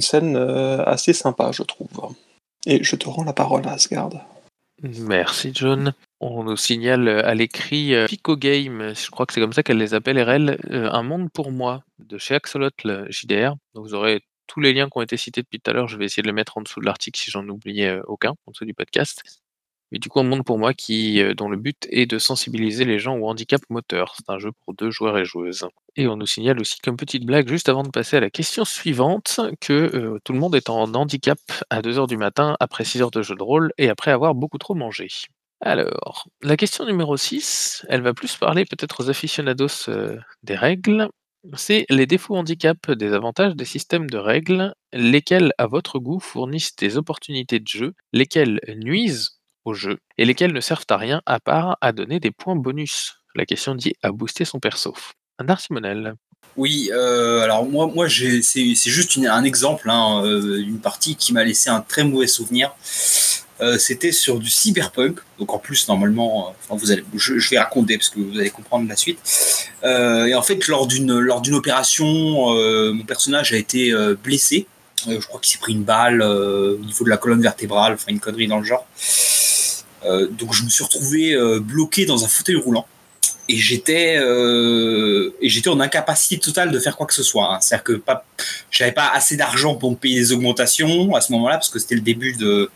une 0.01 0.07
scène 0.07 0.35
euh, 0.35 0.83
assez 0.83 1.13
sympa, 1.13 1.51
je 1.51 1.61
trouve. 1.61 2.15
Et 2.65 2.83
je 2.83 2.95
te 2.95 3.07
rends 3.07 3.23
la 3.23 3.33
parole, 3.33 3.67
Asgard. 3.67 4.09
Merci 4.81 5.51
John. 5.53 5.93
On 6.19 6.43
nous 6.43 6.57
signale 6.57 7.07
euh, 7.07 7.23
à 7.23 7.35
l'écrit 7.35 7.93
euh, 7.93 8.07
Pico 8.07 8.35
Game, 8.35 8.95
je 8.95 9.11
crois 9.11 9.27
que 9.27 9.33
c'est 9.33 9.41
comme 9.41 9.53
ça 9.53 9.61
qu'elle 9.61 9.77
les 9.77 9.93
appelle 9.93 10.19
RL, 10.19 10.57
un 10.71 11.03
monde 11.03 11.29
pour 11.31 11.51
moi 11.51 11.83
de 11.99 12.17
chez 12.17 12.33
Axolotl 12.33 13.05
JDR. 13.09 13.53
Donc 13.75 13.85
vous 13.85 13.93
aurez 13.93 14.23
tous 14.47 14.59
les 14.59 14.73
liens 14.73 14.89
qui 14.89 14.97
ont 14.97 15.03
été 15.03 15.17
cités 15.17 15.43
depuis 15.43 15.59
tout 15.59 15.69
à 15.69 15.73
l'heure. 15.75 15.87
Je 15.87 15.97
vais 15.97 16.05
essayer 16.05 16.23
de 16.23 16.27
les 16.27 16.33
mettre 16.33 16.57
en 16.57 16.61
dessous 16.61 16.79
de 16.79 16.85
l'article 16.87 17.19
si 17.19 17.29
j'en 17.29 17.47
oubliais 17.47 17.99
aucun, 18.07 18.31
en 18.47 18.51
dessous 18.51 18.65
du 18.65 18.73
podcast. 18.73 19.21
Mais 19.91 19.99
du 19.99 20.09
coup, 20.09 20.19
un 20.19 20.23
monde 20.23 20.45
pour 20.45 20.57
moi 20.57 20.73
qui, 20.73 21.21
euh, 21.21 21.33
dont 21.33 21.49
le 21.49 21.57
but 21.57 21.87
est 21.89 22.05
de 22.05 22.17
sensibiliser 22.17 22.85
les 22.85 22.99
gens 22.99 23.17
au 23.17 23.27
handicap 23.27 23.61
moteur. 23.69 24.13
C'est 24.15 24.29
un 24.29 24.39
jeu 24.39 24.51
pour 24.63 24.73
deux 24.73 24.89
joueurs 24.89 25.17
et 25.17 25.25
joueuses. 25.25 25.67
Et 25.97 26.07
on 26.07 26.15
nous 26.15 26.25
signale 26.25 26.59
aussi 26.59 26.79
comme 26.79 26.95
petite 26.95 27.25
blague, 27.25 27.49
juste 27.49 27.67
avant 27.67 27.83
de 27.83 27.89
passer 27.89 28.17
à 28.17 28.21
la 28.21 28.29
question 28.29 28.63
suivante, 28.63 29.41
que 29.59 29.73
euh, 29.73 30.19
tout 30.23 30.33
le 30.33 30.39
monde 30.39 30.55
est 30.55 30.69
en 30.69 30.93
handicap 30.93 31.39
à 31.69 31.81
2h 31.81 32.07
du 32.07 32.17
matin, 32.17 32.55
après 32.59 32.85
6 32.85 33.01
heures 33.01 33.11
de 33.11 33.21
jeu 33.21 33.35
de 33.35 33.43
rôle 33.43 33.73
et 33.77 33.89
après 33.89 34.11
avoir 34.11 34.33
beaucoup 34.33 34.57
trop 34.57 34.75
mangé. 34.75 35.09
Alors, 35.59 36.27
la 36.41 36.57
question 36.57 36.85
numéro 36.85 37.17
6, 37.17 37.85
elle 37.89 38.01
va 38.01 38.13
plus 38.13 38.35
parler 38.35 38.65
peut-être 38.65 39.03
aux 39.03 39.09
aficionados 39.09 39.89
euh, 39.89 40.17
des 40.43 40.55
règles. 40.55 41.09
C'est 41.55 41.85
les 41.89 42.05
défauts 42.05 42.35
handicap 42.35 42.91
des 42.91 43.13
avantages 43.13 43.55
des 43.55 43.65
systèmes 43.65 44.09
de 44.09 44.17
règles, 44.17 44.73
lesquels, 44.93 45.53
à 45.57 45.67
votre 45.67 45.99
goût, 45.99 46.19
fournissent 46.19 46.75
des 46.75 46.97
opportunités 46.97 47.59
de 47.59 47.67
jeu, 47.67 47.93
lesquels 48.13 48.59
nuisent 48.77 49.40
au 49.65 49.73
jeu 49.73 49.97
et 50.17 50.25
lesquels 50.25 50.53
ne 50.53 50.61
servent 50.61 50.85
à 50.89 50.97
rien 50.97 51.21
à 51.25 51.39
part 51.39 51.77
à 51.81 51.91
donner 51.91 52.19
des 52.19 52.31
points 52.31 52.55
bonus. 52.55 53.15
La 53.35 53.45
question 53.45 53.75
dit 53.75 53.93
à 54.03 54.11
booster 54.11 54.45
son 54.45 54.59
perso. 54.59 54.93
Darcimonel. 55.43 56.15
Oui, 56.57 56.89
euh, 56.93 57.41
alors 57.41 57.65
moi, 57.65 57.87
moi 57.87 58.07
c'est, 58.09 58.41
juste 58.75 59.15
une- 59.15 59.27
un 59.27 59.43
exemple 59.43 59.89
hein, 59.89 60.21
euh, 60.25 60.61
d'une 60.61 60.79
partie 60.79 61.15
qui 61.15 61.33
m'a 61.33 61.43
laissé 61.43 61.69
un 61.69 61.79
très 61.81 62.03
mauvais 62.03 62.27
souvenir. 62.27 62.75
Euh, 63.61 63.77
c'était 63.77 64.11
sur 64.11 64.39
du 64.39 64.49
cyberpunk, 64.49 65.19
donc 65.37 65.53
en 65.53 65.59
plus 65.59 65.87
normalement, 65.87 66.55
vous 66.69 66.91
allez, 66.91 67.03
je, 67.15 67.49
vais 67.49 67.59
raconter 67.59 67.97
parce 67.97 68.09
que 68.09 68.19
vous 68.19 68.39
allez 68.39 68.49
comprendre 68.49 68.89
la 68.89 68.95
suite. 68.95 69.19
Et 69.83 70.33
en 70.33 70.41
fait, 70.41 70.67
lors 70.67 70.87
d'une 70.87 71.17
lors 71.19 71.41
d'une 71.41 71.53
opération, 71.53 72.07
mon 72.91 73.03
personnage 73.03 73.53
a 73.53 73.57
été 73.57 73.93
blessé. 74.23 74.67
Je 75.07 75.25
crois 75.27 75.39
qu'il 75.39 75.51
s'est 75.51 75.59
pris 75.59 75.73
une 75.73 75.83
balle 75.83 76.23
au 76.23 76.77
niveau 76.79 77.05
de 77.05 77.09
la 77.09 77.17
colonne 77.17 77.41
vertébrale, 77.41 77.93
enfin 77.93 78.11
une 78.11 78.19
connerie 78.19 78.47
dans 78.47 78.59
le 78.59 78.65
genre. 78.65 78.87
Euh, 80.05 80.27
donc 80.27 80.53
je 80.53 80.63
me 80.63 80.69
suis 80.69 80.83
retrouvé 80.83 81.33
euh, 81.33 81.59
bloqué 81.59 82.05
dans 82.05 82.23
un 82.23 82.27
fauteuil 82.27 82.55
roulant 82.55 82.87
et 83.47 83.55
j'étais 83.55 84.17
euh, 84.17 85.31
et 85.41 85.49
j'étais 85.49 85.69
en 85.69 85.79
incapacité 85.79 86.39
totale 86.39 86.71
de 86.71 86.79
faire 86.79 86.97
quoi 86.97 87.05
que 87.05 87.13
ce 87.13 87.23
soit. 87.23 87.53
hein. 87.53 87.59
C'est-à-dire 87.61 87.83
que 87.83 87.93
pas, 87.93 88.25
j'avais 88.71 88.91
pas 88.91 89.09
assez 89.13 89.37
d'argent 89.37 89.75
pour 89.75 89.91
me 89.91 89.95
payer 89.95 90.15
les 90.19 90.31
augmentations 90.31 91.13
à 91.15 91.21
ce 91.21 91.31
moment-là 91.33 91.55
parce 91.55 91.69
que 91.69 91.79
c'était 91.79 91.95
le 91.95 92.01
début 92.01 92.33
de 92.33 92.69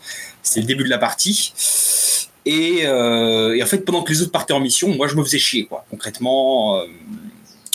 c'était 0.43 0.61
le 0.61 0.67
début 0.67 0.83
de 0.83 0.89
la 0.89 0.97
partie. 0.99 1.53
Et, 2.47 2.87
en 2.87 3.65
fait, 3.65 3.79
pendant 3.79 4.03
que 4.03 4.11
les 4.11 4.21
autres 4.21 4.31
partaient 4.31 4.53
en 4.53 4.59
mission, 4.59 4.95
moi 4.95 5.07
je 5.07 5.15
me 5.15 5.23
faisais 5.23 5.39
chier 5.39 5.65
quoi. 5.65 5.83
Concrètement, 5.89 6.79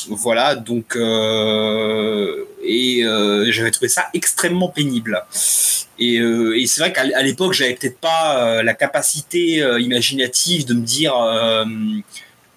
voilà. 0.09 0.55
Donc 0.55 0.96
euh, 0.96 2.44
et 2.62 3.05
euh, 3.05 3.51
j'avais 3.51 3.70
trouvé 3.70 3.88
ça 3.88 4.07
extrêmement 4.14 4.68
pénible. 4.68 5.24
Et, 5.98 6.18
euh, 6.18 6.59
et 6.59 6.66
c'est 6.66 6.80
vrai 6.80 6.92
qu'à 6.92 7.22
l'époque, 7.22 7.53
j'avais 7.53 7.74
peut-être 7.74 7.98
pas 7.98 8.62
la 8.62 8.74
capacité 8.74 9.62
imaginative 9.78 10.66
de 10.66 10.74
me 10.74 10.82
dire 10.82 11.14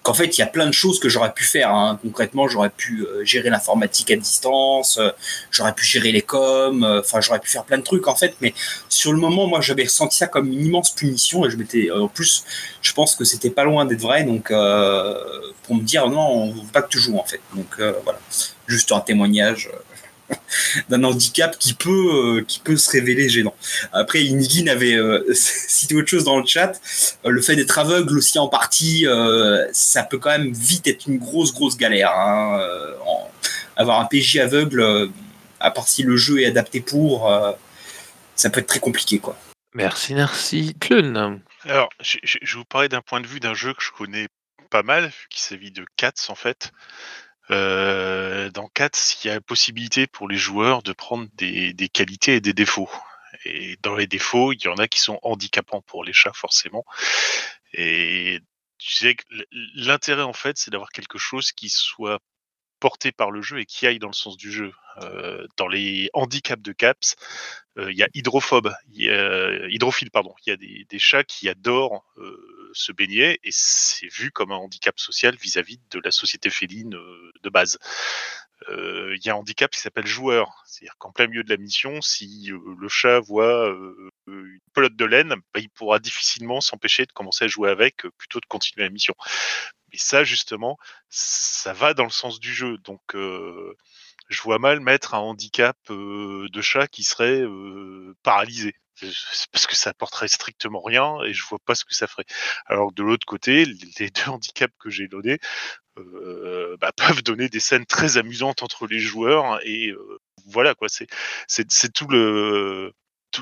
qu'en 0.04 0.14
fait, 0.14 0.38
il 0.38 0.42
y 0.42 0.44
a 0.44 0.48
plein 0.48 0.68
de 0.68 0.74
choses 0.74 1.00
que 1.00 1.10
j'aurais 1.10 1.34
pu 1.34 1.44
faire. 1.44 1.72
hein. 1.72 2.00
Concrètement, 2.04 2.48
j'aurais 2.48 2.70
pu 2.70 3.04
euh, 3.04 3.24
gérer 3.26 3.50
l'informatique 3.50 4.12
à 4.12 4.16
distance, 4.18 4.98
euh, 4.98 5.10
j'aurais 5.50 5.74
pu 5.74 5.86
gérer 5.86 6.12
les 6.12 6.22
coms, 6.22 6.84
euh, 6.84 7.00
enfin, 7.00 7.22
j'aurais 7.22 7.40
pu 7.40 7.50
faire 7.50 7.64
plein 7.64 7.78
de 7.78 7.84
trucs 7.84 8.08
en 8.08 8.16
fait. 8.16 8.36
Mais 8.42 8.54
sur 8.90 9.14
le 9.14 9.18
moment, 9.20 9.48
moi, 9.48 9.62
j'avais 9.62 9.84
ressenti 9.86 10.18
ça 10.18 10.28
comme 10.28 10.52
une 10.52 10.66
immense 10.66 10.92
punition 10.92 11.46
et 11.46 11.50
je 11.50 11.58
m'étais, 11.58 11.90
en 11.92 12.08
plus, 12.10 12.44
je 12.82 12.94
pense 12.94 13.16
que 13.16 13.24
c'était 13.24 13.50
pas 13.50 13.64
loin 13.64 13.86
d'être 13.86 14.02
vrai. 14.02 14.24
Donc, 14.24 14.52
pour 15.64 15.76
me 15.76 15.82
dire 15.82 16.10
non, 16.10 16.54
pas 16.72 16.82
que 16.82 16.90
tu 16.90 17.00
en 17.14 17.24
fait. 17.24 17.42
Donc 17.56 17.76
euh, 17.80 17.94
voilà, 18.04 18.20
juste 18.68 18.92
un 18.92 19.00
témoignage. 19.00 19.70
d'un 20.90 21.04
handicap 21.04 21.58
qui 21.60 21.74
peut 21.74 21.90
euh, 22.40 22.44
qui 22.48 22.60
peut 22.60 22.78
se 22.78 22.90
révéler 22.92 23.30
gênant. 23.30 23.56
Après, 23.92 24.24
Inigin 24.24 24.68
avait 24.68 24.96
euh, 24.96 25.24
cité 25.34 25.96
autre 25.96 26.08
chose 26.10 26.24
dans 26.24 26.38
le 26.40 26.46
chat. 26.46 26.80
Euh, 27.26 27.30
le 27.30 27.42
fait 27.42 27.56
d'être 27.56 27.78
aveugle 27.80 28.18
aussi 28.18 28.40
en 28.40 28.48
partie, 28.48 29.08
euh, 29.08 29.68
ça 29.74 30.04
peut 30.04 30.18
quand 30.18 30.30
même 30.32 30.52
vite 30.54 30.88
être 30.88 31.06
une 31.08 31.18
grosse 31.20 31.54
grosse 31.54 31.78
galère. 31.78 32.12
hein. 32.12 32.60
Euh, 32.62 32.96
en- 33.06 33.30
avoir 33.76 34.00
un 34.00 34.06
PJ 34.06 34.38
aveugle, 34.38 34.82
euh, 34.82 35.08
à 35.60 35.72
part 35.72 35.88
si 35.88 36.04
le 36.04 36.16
jeu 36.16 36.42
est 36.42 36.46
adapté 36.46 36.80
pour, 36.80 37.32
euh, 37.32 37.52
ça 38.36 38.50
peut 38.52 38.60
être 38.60 38.68
très 38.68 38.80
compliqué 38.80 39.18
quoi. 39.20 39.36
Merci, 39.74 40.14
merci. 40.14 40.76
Clun. 40.80 41.40
Alors, 41.66 41.90
je, 42.00 42.18
je- 42.22 42.38
je 42.44 42.54
vais 42.54 42.60
vous 42.60 42.66
parler 42.66 42.90
d'un 42.90 43.02
point 43.02 43.20
de 43.22 43.26
vue 43.28 43.40
d'un 43.40 43.56
jeu 43.56 43.74
que 43.74 43.82
je 43.84 43.90
connais 43.98 44.28
pas 44.70 44.84
mal, 44.84 45.12
qu'il 45.32 45.42
s'agit 45.42 45.72
de 45.72 45.86
Cats 45.98 46.12
en 46.30 46.36
fait. 46.36 46.72
Euh, 47.52 48.50
dans 48.52 48.68
Cats, 48.70 49.16
il 49.24 49.28
y 49.28 49.30
a 49.30 49.36
la 49.36 49.42
possibilité 49.42 50.08
pour 50.08 50.28
les 50.28 50.38
joueurs 50.38 50.84
de 50.84 50.94
prendre 50.94 51.28
des, 51.34 51.74
des 51.74 51.90
qualités 51.90 52.36
et 52.36 52.42
des 52.42 52.54
défauts. 52.54 52.90
Et 53.46 53.78
dans 53.82 53.96
les 53.96 54.08
défauts, 54.08 54.54
il 54.54 54.62
y 54.64 54.68
en 54.68 54.78
a 54.78 54.88
qui 54.88 55.00
sont 55.00 55.20
handicapants 55.22 55.82
pour 55.82 56.04
les 56.04 56.14
chats, 56.14 56.34
forcément. 56.34 56.86
Et 57.74 58.40
tu 58.78 58.94
sais 58.94 59.16
que 59.16 59.24
l'intérêt, 59.76 60.24
en 60.24 60.34
fait, 60.34 60.58
c'est 60.58 60.72
d'avoir 60.72 60.90
quelque 60.90 61.18
chose 61.18 61.52
qui 61.52 61.70
soit 61.70 62.20
porté 62.84 63.14
par 63.14 63.32
le 63.32 63.42
jeu 63.42 63.60
et 63.60 63.66
qui 63.66 63.88
aille 63.88 63.98
dans 63.98 64.10
le 64.10 64.14
sens 64.14 64.36
du 64.36 64.52
jeu. 64.52 64.74
Euh, 64.98 65.48
dans 65.56 65.70
les 65.70 66.10
handicaps 66.12 66.62
de 66.62 66.74
CAPS, 66.74 67.16
euh, 67.78 67.90
il 67.90 67.98
y 67.98 68.04
a 68.04 68.10
hydrophobe, 68.14 68.68
a, 68.68 69.68
hydrophile, 69.70 70.12
pardon. 70.12 70.36
Il 70.46 70.50
y 70.50 70.52
a 70.52 70.58
des, 70.58 71.00
chats 71.00 71.24
qui 71.24 71.48
adorent 71.48 72.04
euh, 72.18 72.70
se 72.74 72.92
baigner 72.92 73.40
et 73.42 73.52
c'est 73.52 74.08
vu 74.08 74.32
comme 74.32 74.52
un 74.52 74.58
handicap 74.58 75.00
social 75.00 75.34
vis-à-vis 75.38 75.80
de 75.92 76.02
la 76.04 76.12
société 76.12 76.50
féline 76.50 76.96
euh, 76.96 77.32
de 77.42 77.50
base. 77.50 77.80
Euh, 78.70 79.16
Il 79.16 79.26
y 79.26 79.30
a 79.30 79.34
un 79.34 79.38
handicap 79.38 79.72
qui 79.72 79.80
s'appelle 79.80 80.06
joueur, 80.06 80.64
c'est-à-dire 80.66 80.96
qu'en 80.98 81.12
plein 81.12 81.28
milieu 81.28 81.44
de 81.44 81.50
la 81.50 81.58
mission, 81.58 82.02
si 82.02 82.52
euh, 82.52 82.60
le 82.80 82.88
chat 82.88 83.20
voit 83.20 83.70
euh, 83.70 84.12
une 84.28 84.60
pelote 84.74 84.96
de 84.96 85.06
laine, 85.06 85.36
bah, 85.54 85.60
il 85.60 85.70
pourra 85.70 86.00
difficilement 86.00 86.62
s'empêcher 86.62 87.06
de 87.06 87.12
commencer 87.12 87.46
à 87.46 87.48
jouer 87.48 87.70
avec 87.70 88.06
euh, 88.06 88.12
plutôt 88.18 88.40
de 88.40 88.46
continuer 88.46 88.86
la 88.86 88.92
mission. 88.92 89.16
Mais 89.94 90.00
ça, 90.00 90.24
justement, 90.24 90.78
ça 91.10 91.74
va 91.74 91.94
dans 91.94 92.04
le 92.04 92.10
sens 92.10 92.40
du 92.40 92.54
jeu. 92.54 92.78
Donc, 92.80 93.02
je 93.14 94.42
vois 94.42 94.60
mal 94.60 94.80
mettre 94.80 95.14
un 95.14 95.20
handicap 95.20 95.78
de 95.90 96.62
chat 96.62 96.88
qui 96.88 97.04
serait 97.04 97.44
paralysé. 98.24 98.76
Parce 99.52 99.68
que 99.68 99.76
ça 99.76 99.90
apporterait 99.92 100.28
strictement 100.28 100.82
rien 100.82 101.18
et 101.26 101.34
je 101.34 101.44
vois 101.46 101.60
pas 101.66 101.76
ce 101.76 101.84
que 101.86 101.94
ça 101.96 102.08
ferait. 102.08 102.26
Alors 102.68 102.90
que 102.90 102.96
de 102.96 103.04
l'autre 103.04 103.26
côté, 103.26 103.66
les 103.66 104.10
deux 104.10 104.30
handicaps 104.30 104.74
que 104.80 104.90
j'ai 104.90 105.08
donnés 105.08 105.40
bah, 105.96 106.92
peuvent 106.98 107.24
donner 107.24 107.50
des 107.50 107.60
scènes 107.60 107.86
très 107.86 108.18
amusantes 108.18 108.64
entre 108.64 108.88
les 108.88 109.00
joueurs 109.00 109.60
et 109.64 109.94
voilà 110.46 110.76
quoi. 110.76 110.88
C'est 110.90 111.94
tout 111.94 112.08
le 112.08 112.94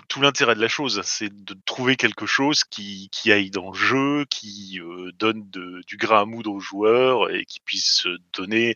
tout, 0.08 0.22
l'intérêt 0.22 0.56
de 0.56 0.62
la 0.62 0.68
chose, 0.68 1.02
c'est 1.04 1.34
de 1.34 1.56
trouver 1.66 1.96
quelque 1.96 2.26
chose 2.26 2.64
qui, 2.64 3.10
aille 3.28 3.52
dans 3.52 3.72
le 3.72 3.78
jeu, 3.78 4.26
qui 4.30 4.80
euh, 4.80 5.12
donne 5.18 5.50
du 5.50 5.98
grain 5.98 6.22
à 6.22 6.26
moudre 6.26 6.52
aux 6.52 6.60
joueurs 6.60 7.30
et 7.30 7.46
qui 7.46 7.60
puisse 7.60 8.08
donner 8.34 8.76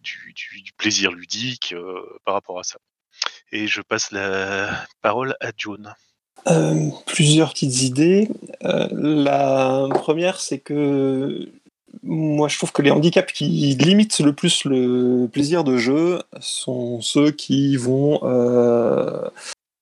du, 0.00 0.34
plaisir 0.76 1.12
ludique 1.12 1.72
euh, 1.72 2.02
par 2.24 2.34
rapport 2.34 2.58
à 2.58 2.62
ça. 2.62 2.78
Et 3.52 3.66
je 3.66 3.80
passe 3.80 4.10
la 4.10 4.86
parole 5.00 5.36
à 5.40 5.52
John. 5.56 5.94
Euh, 6.48 6.90
plusieurs 7.06 7.52
petites 7.52 7.82
idées. 7.82 8.28
Euh, 8.64 8.88
la 8.92 9.88
première, 9.94 10.40
c'est 10.40 10.58
que 10.58 11.48
moi, 12.02 12.48
je 12.48 12.56
trouve 12.56 12.72
que 12.72 12.82
les 12.82 12.90
handicaps 12.90 13.32
qui 13.32 13.74
limitent 13.74 14.20
le 14.20 14.32
plus 14.32 14.64
le 14.64 15.26
plaisir 15.26 15.64
de 15.64 15.76
jeu 15.76 16.20
sont 16.40 17.00
ceux 17.00 17.30
qui 17.30 17.76
vont 17.76 18.20
euh, 18.22 19.28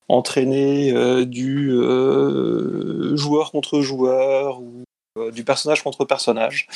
entraîner 0.07 0.91
euh, 0.91 1.25
du 1.25 1.71
euh, 1.71 3.15
joueur 3.15 3.51
contre 3.51 3.81
joueur 3.81 4.61
ou 4.61 4.83
euh, 5.17 5.31
du 5.31 5.43
personnage 5.43 5.83
contre 5.83 6.05
personnage. 6.05 6.67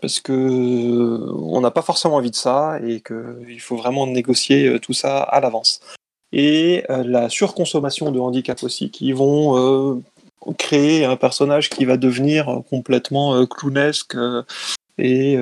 Parce 0.00 0.20
que 0.20 0.32
on 0.32 1.60
n'a 1.60 1.70
pas 1.70 1.82
forcément 1.82 2.16
envie 2.16 2.30
de 2.32 2.36
ça 2.36 2.78
et 2.84 3.00
qu'il 3.00 3.60
faut 3.60 3.76
vraiment 3.76 4.06
négocier 4.06 4.80
tout 4.80 4.92
ça 4.92 5.22
à 5.22 5.40
l'avance 5.40 5.80
et 6.32 6.82
la 6.88 7.28
surconsommation 7.28 8.10
de 8.10 8.18
handicap 8.18 8.64
aussi, 8.64 8.90
qui 8.90 9.12
vont 9.12 10.02
créer 10.58 11.04
un 11.04 11.14
personnage 11.14 11.70
qui 11.70 11.84
va 11.84 11.98
devenir 11.98 12.62
complètement 12.68 13.46
clownesque 13.46 14.16
et 14.98 15.38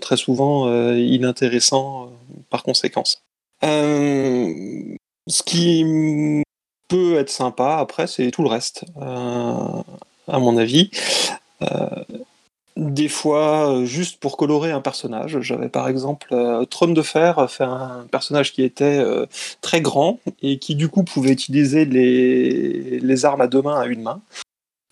très 0.00 0.16
souvent 0.16 0.68
inintéressant 0.92 2.10
par 2.50 2.64
conséquence. 2.64 3.22
Ce 5.26 5.42
qui 5.42 6.44
peut 6.88 7.16
être 7.16 7.30
sympa 7.30 7.76
après, 7.78 8.06
c'est 8.06 8.30
tout 8.30 8.42
le 8.42 8.48
reste, 8.48 8.84
euh, 9.00 9.82
à 10.28 10.38
mon 10.38 10.56
avis. 10.56 10.90
Euh, 11.62 11.88
des 12.76 13.08
fois, 13.08 13.84
juste 13.84 14.20
pour 14.20 14.36
colorer 14.36 14.70
un 14.70 14.82
personnage. 14.82 15.40
J'avais 15.40 15.70
par 15.70 15.88
exemple 15.88 16.28
euh, 16.32 16.64
Trône 16.66 16.92
de 16.92 17.02
Fer 17.02 17.50
fait 17.50 17.64
un 17.64 18.06
personnage 18.10 18.52
qui 18.52 18.62
était 18.62 19.02
très 19.62 19.80
grand 19.80 20.20
et 20.42 20.58
qui 20.58 20.74
du 20.74 20.88
coup 20.88 21.02
pouvait 21.02 21.32
utiliser 21.32 21.86
les, 21.86 23.24
armes 23.24 23.40
à 23.40 23.46
deux 23.46 23.62
mains 23.62 23.80
à 23.80 23.86
une 23.86 24.02
main 24.02 24.20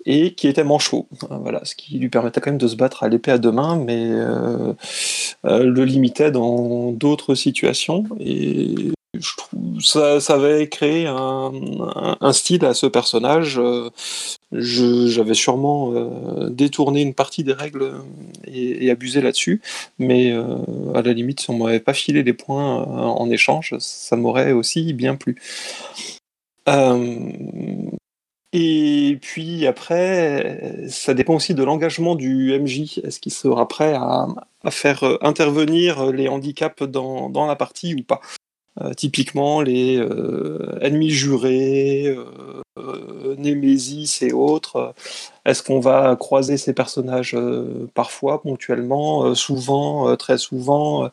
et 0.06 0.34
qui 0.34 0.48
était 0.48 0.64
manchot. 0.64 1.06
Voilà, 1.30 1.64
ce 1.64 1.74
qui 1.74 1.98
lui 1.98 2.08
permettait 2.08 2.40
quand 2.40 2.50
même 2.50 2.58
de 2.58 2.68
se 2.68 2.76
battre 2.76 3.02
à 3.02 3.08
l'épée 3.08 3.30
à 3.32 3.38
deux 3.38 3.52
mains, 3.52 3.76
mais 3.76 4.08
le 5.44 5.84
limitait 5.84 6.30
dans 6.30 6.90
d'autres 6.90 7.34
situations. 7.34 8.04
Ça, 9.80 10.34
avait 10.34 10.68
créé 10.68 11.06
un, 11.06 11.52
style 12.32 12.64
à 12.64 12.74
ce 12.74 12.86
personnage. 12.86 13.58
Euh, 13.58 13.90
J'avais 14.52 15.34
sûrement 15.34 15.92
euh, 15.92 16.48
détourné 16.50 17.02
une 17.02 17.14
partie 17.14 17.44
des 17.44 17.52
règles 17.52 17.92
et, 18.46 18.90
abusé 18.90 19.20
là-dessus, 19.20 19.60
mais 19.98 20.32
euh, 20.32 20.44
à 20.94 21.02
la 21.02 21.12
limite, 21.12 21.40
si 21.40 21.50
on 21.50 21.58
m'avait 21.58 21.80
pas 21.80 21.94
filé 21.94 22.22
les 22.22 22.32
points 22.32 22.84
en 22.84 23.30
échange, 23.30 23.74
ça 23.78 24.16
m'aurait 24.16 24.52
aussi 24.52 24.92
bien 24.92 25.16
plu. 25.16 25.40
Et 28.56 29.18
puis 29.20 29.66
après, 29.66 30.86
ça 30.88 31.12
dépend 31.12 31.34
aussi 31.34 31.54
de 31.54 31.64
l'engagement 31.64 32.14
du 32.14 32.56
MJ. 32.56 32.98
Est-ce 33.02 33.18
qu'il 33.18 33.32
sera 33.32 33.66
prêt 33.66 33.94
à, 33.94 34.28
faire 34.70 35.02
intervenir 35.22 36.12
les 36.12 36.28
handicaps 36.28 36.84
dans, 36.84 37.46
la 37.46 37.56
partie 37.56 37.94
ou 37.94 38.04
pas? 38.04 38.20
Typiquement, 38.96 39.60
les 39.62 39.98
euh, 39.98 40.78
ennemis 40.80 41.10
jurés, 41.10 42.06
euh, 42.08 42.24
euh, 42.78 43.36
Némésis 43.38 44.20
et 44.22 44.32
autres. 44.32 44.76
euh, 44.76 44.92
Est-ce 45.44 45.62
qu'on 45.62 45.80
va 45.80 46.16
croiser 46.16 46.56
ces 46.56 46.72
personnages 46.74 47.34
euh, 47.34 47.88
parfois, 47.94 48.42
ponctuellement, 48.42 49.24
euh, 49.26 49.34
souvent, 49.34 50.08
euh, 50.08 50.16
très 50.16 50.38
souvent 50.38 51.04
euh, 51.04 51.08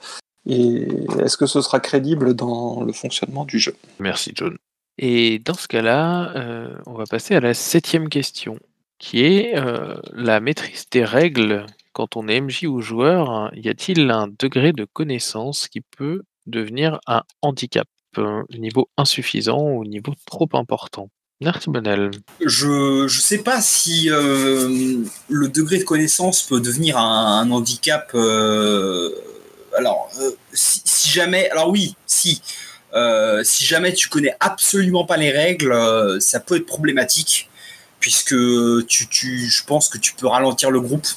Et 0.47 0.87
est-ce 1.23 1.37
que 1.37 1.45
ce 1.45 1.61
sera 1.61 1.79
crédible 1.79 2.33
dans 2.33 2.83
le 2.83 2.93
fonctionnement 2.93 3.45
du 3.45 3.59
jeu? 3.59 3.75
Merci 3.99 4.31
John. 4.35 4.57
Et 4.97 5.39
dans 5.39 5.53
ce 5.53 5.67
cas-là, 5.67 6.31
euh, 6.35 6.75
on 6.87 6.93
va 6.93 7.05
passer 7.05 7.35
à 7.35 7.39
la 7.39 7.53
septième 7.53 8.09
question, 8.09 8.57
qui 8.97 9.23
est 9.23 9.55
euh, 9.55 9.95
la 10.13 10.39
maîtrise 10.39 10.85
des 10.91 11.03
règles 11.05 11.65
quand 11.93 12.15
on 12.15 12.27
est 12.27 12.41
MJ 12.41 12.65
ou 12.65 12.81
joueur. 12.81 13.29
hein, 13.29 13.51
Y 13.55 13.69
a-t-il 13.69 14.09
un 14.09 14.27
degré 14.39 14.73
de 14.73 14.85
connaissance 14.85 15.67
qui 15.67 15.81
peut 15.81 16.23
devenir 16.45 16.99
un 17.07 17.23
handicap, 17.41 17.87
un 18.17 18.43
niveau 18.57 18.89
insuffisant 18.97 19.61
ou 19.61 19.85
niveau 19.85 20.13
trop 20.25 20.49
important 20.53 21.09
Merci 21.41 21.71
Bonel. 21.71 22.11
Je 22.39 23.07
je 23.07 23.19
sais 23.19 23.39
pas 23.39 23.61
si 23.61 24.11
euh, 24.11 25.03
le 25.27 25.47
degré 25.47 25.79
de 25.79 25.83
connaissance 25.83 26.43
peut 26.43 26.61
devenir 26.61 26.97
un, 26.99 27.49
handicap. 27.49 28.11
euh, 28.13 29.09
alors, 29.75 30.11
euh, 30.21 30.31
si, 30.53 31.09
jamais, 31.09 31.49
alors 31.49 31.69
oui, 31.69 31.95
si 32.05 32.41
si 33.43 33.65
jamais 33.65 33.93
tu 33.93 34.07
connais 34.09 34.35
absolument 34.39 35.05
pas 35.05 35.17
les 35.17 35.31
règles, 35.31 36.21
ça 36.21 36.39
peut 36.39 36.57
être 36.57 36.65
problématique 36.65 37.49
puisque 37.99 38.35
tu, 38.87 39.07
tu 39.07 39.49
je 39.49 39.63
pense 39.63 39.89
que 39.89 39.97
tu 39.97 40.13
peux 40.13 40.27
ralentir 40.27 40.69
le 40.69 40.79
groupe. 40.79 41.07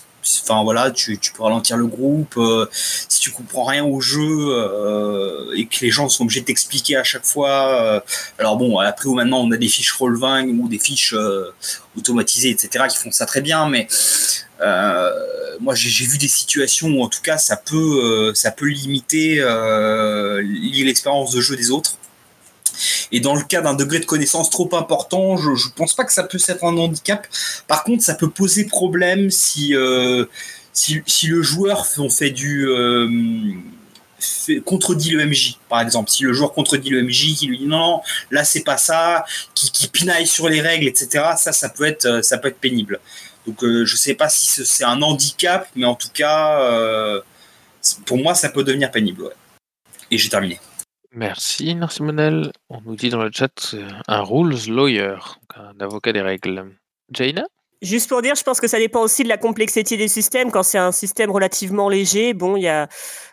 Enfin 0.43 0.63
voilà, 0.63 0.91
tu, 0.91 1.19
peux 1.37 1.43
ralentir 1.43 1.77
le 1.77 1.87
groupe. 1.87 2.35
euh, 2.37 2.67
si 3.09 3.21
tu 3.21 3.31
comprends 3.31 3.65
rien 3.65 3.85
au 3.85 4.01
jeu 4.01 4.49
euh, 4.51 5.55
et 5.55 5.67
que 5.67 5.81
les 5.83 5.91
gens 5.91 6.09
sont 6.09 6.25
obligés 6.25 6.41
de 6.41 6.47
t'expliquer 6.47 6.97
à 6.97 7.05
chaque 7.05 7.25
fois. 7.25 7.83
euh, 7.83 8.01
alors 8.39 8.57
bon, 8.57 8.79
après 8.79 9.09
ou 9.09 9.15
maintenant 9.15 9.41
on 9.41 9.51
a 9.51 9.57
des 9.57 9.69
fiches 9.69 9.95
Roll20 9.95 10.49
ou 10.59 10.69
des 10.69 10.79
fiches 10.79 11.15
automatisées, 11.97 12.51
etc. 12.51 12.87
qui 12.89 12.99
font 12.99 13.11
ça 13.11 13.27
très 13.27 13.41
bien, 13.41 13.69
mais 13.69 13.87
moi 15.61 15.75
j'ai 15.75 16.07
vu 16.07 16.19
des 16.19 16.29
situations 16.29 16.89
où 16.89 17.03
en 17.03 17.09
tout 17.09 17.23
cas 17.23 17.39
ça 17.39 17.57
peut, 17.57 18.33
ça 18.35 18.51
peut 18.51 18.67
limiter 18.67 19.37
l'expérience 20.43 21.33
de 21.33 21.41
jeu 21.41 21.57
des 21.57 21.71
autres. 21.71 21.99
Et 23.13 23.21
dans 23.21 23.35
le 23.35 23.43
cas 23.43 23.61
d'un 23.61 23.75
degré 23.75 24.01
de 24.01 24.05
connaissance 24.05 24.51
trop 24.51 24.69
important, 24.75 25.37
je, 25.37 25.55
je 25.55 25.69
pense 25.75 25.95
pas 25.95 26.05
que 26.05 26.13
ça 26.13 26.25
peut 26.25 26.39
être 26.49 26.65
un 26.65 26.77
handicap. 26.77 27.27
Par 27.69 27.85
contre, 27.85 28.03
ça 28.03 28.15
peut 28.15 28.31
poser 28.31 28.65
problème 28.67 29.31
si, 29.31 29.75
euh, 29.75 30.25
si, 30.73 31.03
le 31.27 31.43
joueur 31.43 31.87
on 31.99 32.11
fait 32.11 32.31
du 32.31 32.67
euh, 32.69 33.09
fait- 34.19 34.61
contredit 34.61 35.11
le 35.11 35.25
MJ, 35.27 35.59
par 35.69 35.81
exemple. 35.81 36.11
Si 36.11 36.25
le 36.25 36.33
joueur 36.33 36.53
contredit 36.53 36.91
le 36.91 37.03
MJ, 37.03 37.35
qui 37.37 37.47
lui 37.47 37.59
dit 37.59 37.67
non, 37.67 38.01
là 38.31 38.45
c'est 38.45 38.63
pas 38.65 38.77
ça, 38.77 39.25
qui, 39.55 39.71
qui 39.71 39.89
pinaille 39.89 40.27
sur 40.27 40.49
les 40.49 40.61
règles, 40.61 40.87
etc. 40.89 41.25
Ça, 41.37 41.53
ça 41.53 41.69
peut 41.69 41.85
être, 41.85 42.07
euh, 42.07 42.23
ça 42.23 42.39
peut 42.39 42.49
être 42.49 42.59
pénible. 42.59 43.01
Donc, 43.47 43.63
euh, 43.63 43.85
je 43.85 43.97
sais 43.97 44.15
pas 44.15 44.29
si 44.29 44.47
ce- 44.47 44.65
c'est 44.65 44.85
un 44.85 45.03
handicap, 45.03 45.69
mais 45.77 45.85
en 45.87 45.95
tout 45.95 46.09
cas, 46.15 46.61
euh, 46.63 47.21
pour 48.07 48.17
moi, 48.17 48.35
ça 48.35 48.49
peut 48.49 48.65
devenir 48.65 48.91
pénible. 48.91 49.31
Et 50.11 50.17
j'ai 50.19 50.29
terminé. 50.31 50.59
Merci, 51.15 51.77
Bonel. 52.01 52.51
On 52.69 52.81
nous 52.81 52.97
dit 52.97 53.09
dans 53.09 53.23
le 53.23 53.31
chat 53.33 53.75
euh, 53.75 53.89
un 54.09 54.23
rules 54.23 54.57
lawyer, 54.69 55.17
un 55.55 55.79
avocat 55.81 56.13
des 56.13 56.21
règles. 56.21 56.73
Jaina? 57.13 57.45
Juste 57.83 58.09
pour 58.09 58.23
dire, 58.23 58.35
je 58.35 58.43
pense 58.43 58.61
que 58.61 58.67
ça 58.67 58.79
dépend 58.79 59.03
aussi 59.03 59.25
de 59.25 59.29
la 59.29 59.37
complexité 59.37 59.97
des 59.97 60.09
systèmes. 60.09 60.51
Quand 60.51 60.63
c'est 60.63 60.79
un 60.79 60.91
système 60.91 61.31
relativement 61.31 61.89
léger, 61.89 62.33
bon, 62.33 62.57
il 62.57 62.63
y 62.63 62.69
a 62.69 62.89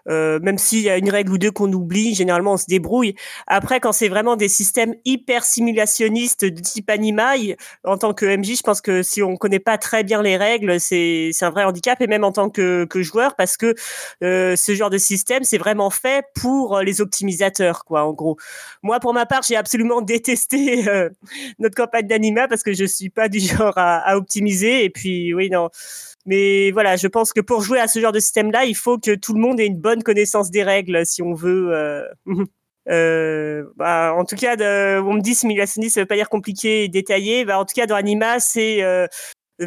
Euh, 0.10 0.39
même 0.41 0.58
s'il 0.58 0.80
y 0.80 0.89
a 0.89 0.97
une 0.97 1.10
règle 1.10 1.32
ou 1.32 1.38
deux 1.38 1.52
qu'on 1.52 1.72
oublie, 1.72 2.14
généralement 2.16 2.54
on 2.54 2.58
se 2.58 2.66
débrouille. 2.68 3.16
Après, 3.47 3.80
quand 3.80 3.91
c'est 3.91 4.10
vraiment 4.10 4.36
des 4.36 4.47
systèmes 4.47 4.95
hyper 5.06 5.43
simulationnistes 5.43 6.45
de 6.45 6.60
type 6.60 6.89
Anima, 6.89 7.34
en 7.84 7.97
tant 7.97 8.14
que 8.14 8.26
MJ, 8.26 8.58
je 8.58 8.64
pense 8.64 8.82
que 8.82 9.04
si 9.04 9.22
on 9.22 9.38
connaît 9.38 9.60
pas 9.60 9.78
très 9.78 10.04
bien 10.04 10.22
les 10.22 10.38
règles, 10.38 10.80
c'est 10.80 11.32
un 11.41 11.49
vrai 11.49 11.64
handicap, 11.64 12.02
et 12.02 12.08
même 12.08 12.24
en 12.24 12.32
tant 12.32 12.49
que, 12.49 12.88
joueur, 13.02 13.36
parce 13.36 13.58
que 13.58 13.74
euh, 14.24 14.56
ce 14.56 14.76
genre 14.76 14.89
de 14.89 14.97
système, 14.97 15.43
c'est 15.43 15.58
vraiment 15.58 15.89
fait 15.89 16.26
pour 16.36 16.80
les 16.80 17.02
optimisateurs, 17.02 17.86
quoi, 17.86 18.04
en 18.04 18.14
gros. 18.14 18.38
Moi, 18.84 18.99
pour 18.99 19.14
ma 19.14 19.26
part, 19.26 19.41
j'ai 19.43 19.56
absolument 19.56 20.02
détesté 20.12 20.88
euh, 20.88 21.10
notre 21.60 21.76
campagne 21.76 22.08
d'Anima 22.08 22.47
parce 22.47 22.64
que 22.64 22.74
je 22.74 22.86
suis 22.86 23.10
pas 23.10 23.30
du 23.30 23.39
genre 23.39 23.78
à, 23.78 23.97
à 23.97 24.18
optimiser, 24.18 24.84
et 24.84 24.89
puis 24.89 25.34
oui, 25.34 25.49
non. 25.49 25.70
Mais 26.26 26.72
voilà, 26.72 26.97
je 26.97 27.08
pense 27.08 27.34
que 27.34 27.41
pour 27.41 27.62
jouer 27.62 27.80
à 27.80 27.88
ce 27.88 27.99
genre 27.99 28.12
de 28.12 28.20
système-là, 28.20 28.66
il 28.66 28.76
faut 28.76 28.97
que 28.99 29.16
tout 29.16 29.34
le 29.34 29.39
monde 29.39 29.60
ait 29.60 29.66
une 29.66 29.80
bonne 29.80 29.90
connaissance 29.99 30.51
des 30.51 30.63
règles 30.63 31.05
si 31.05 31.21
on 31.21 31.33
veut. 31.33 31.73
Euh, 31.73 32.05
euh, 32.89 33.63
bah, 33.75 34.13
en 34.15 34.25
tout 34.25 34.35
cas, 34.35 34.55
on 35.01 35.13
me 35.13 35.21
dit 35.21 35.35
simulationniste, 35.35 35.95
ça 35.95 36.01
veut 36.01 36.07
pas 36.07 36.15
dire 36.15 36.29
compliqué 36.29 36.83
et 36.83 36.87
détaillé. 36.87 37.45
Bah, 37.45 37.59
en 37.59 37.65
tout 37.65 37.73
cas, 37.75 37.85
dans 37.85 37.95
Anima, 37.95 38.39
c'est 38.39 38.81
euh, 38.83 39.07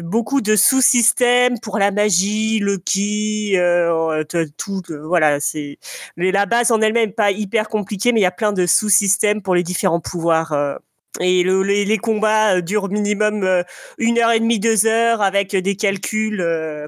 beaucoup 0.01 0.41
de 0.41 0.55
sous-systèmes 0.55 1.59
pour 1.59 1.77
la 1.77 1.91
magie, 1.91 2.59
le 2.59 2.77
ki, 2.77 3.53
euh, 3.57 4.23
tout. 4.57 4.81
voilà, 5.03 5.39
c'est 5.39 5.77
la 6.17 6.45
base 6.45 6.71
en 6.71 6.81
elle-même 6.81 7.13
pas 7.13 7.31
hyper 7.31 7.69
compliquée, 7.69 8.11
mais 8.11 8.19
il 8.19 8.23
y 8.23 8.27
a 8.27 8.31
plein 8.31 8.53
de 8.53 8.65
sous-systèmes 8.65 9.41
pour 9.41 9.55
les 9.55 9.63
différents 9.63 10.01
pouvoirs. 10.01 10.79
Euh, 11.19 11.23
et 11.23 11.43
le, 11.43 11.61
les, 11.63 11.97
combats 11.97 12.55
euh, 12.55 12.61
durent 12.61 12.89
minimum 12.89 13.43
euh, 13.43 13.63
une 13.97 14.19
heure 14.19 14.31
et 14.31 14.39
demie, 14.39 14.59
deux 14.59 14.85
heures 14.85 15.21
avec 15.21 15.55
des 15.55 15.75
calculs. 15.75 16.41
Euh, 16.41 16.87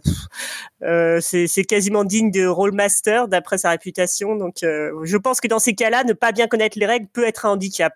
euh 0.84 1.20
c'est 1.22 1.66
quasiment 1.66 2.04
digne 2.04 2.32
de 2.32 2.46
Rollmaster 2.46 3.28
d'après 3.28 3.58
sa 3.58 3.70
réputation. 3.72 4.36
Donc, 4.36 4.64
euh, 4.64 4.92
je 5.04 5.18
pense 5.18 5.42
que 5.42 5.48
dans 5.48 5.60
ces 5.60 5.76
cas-là, 5.76 6.04
ne 6.04 6.14
pas 6.14 6.32
bien 6.32 6.48
connaître 6.48 6.78
les 6.80 6.86
règles 6.86 7.08
peut 7.08 7.26
être 7.26 7.46
un 7.46 7.52
handicap. 7.52 7.94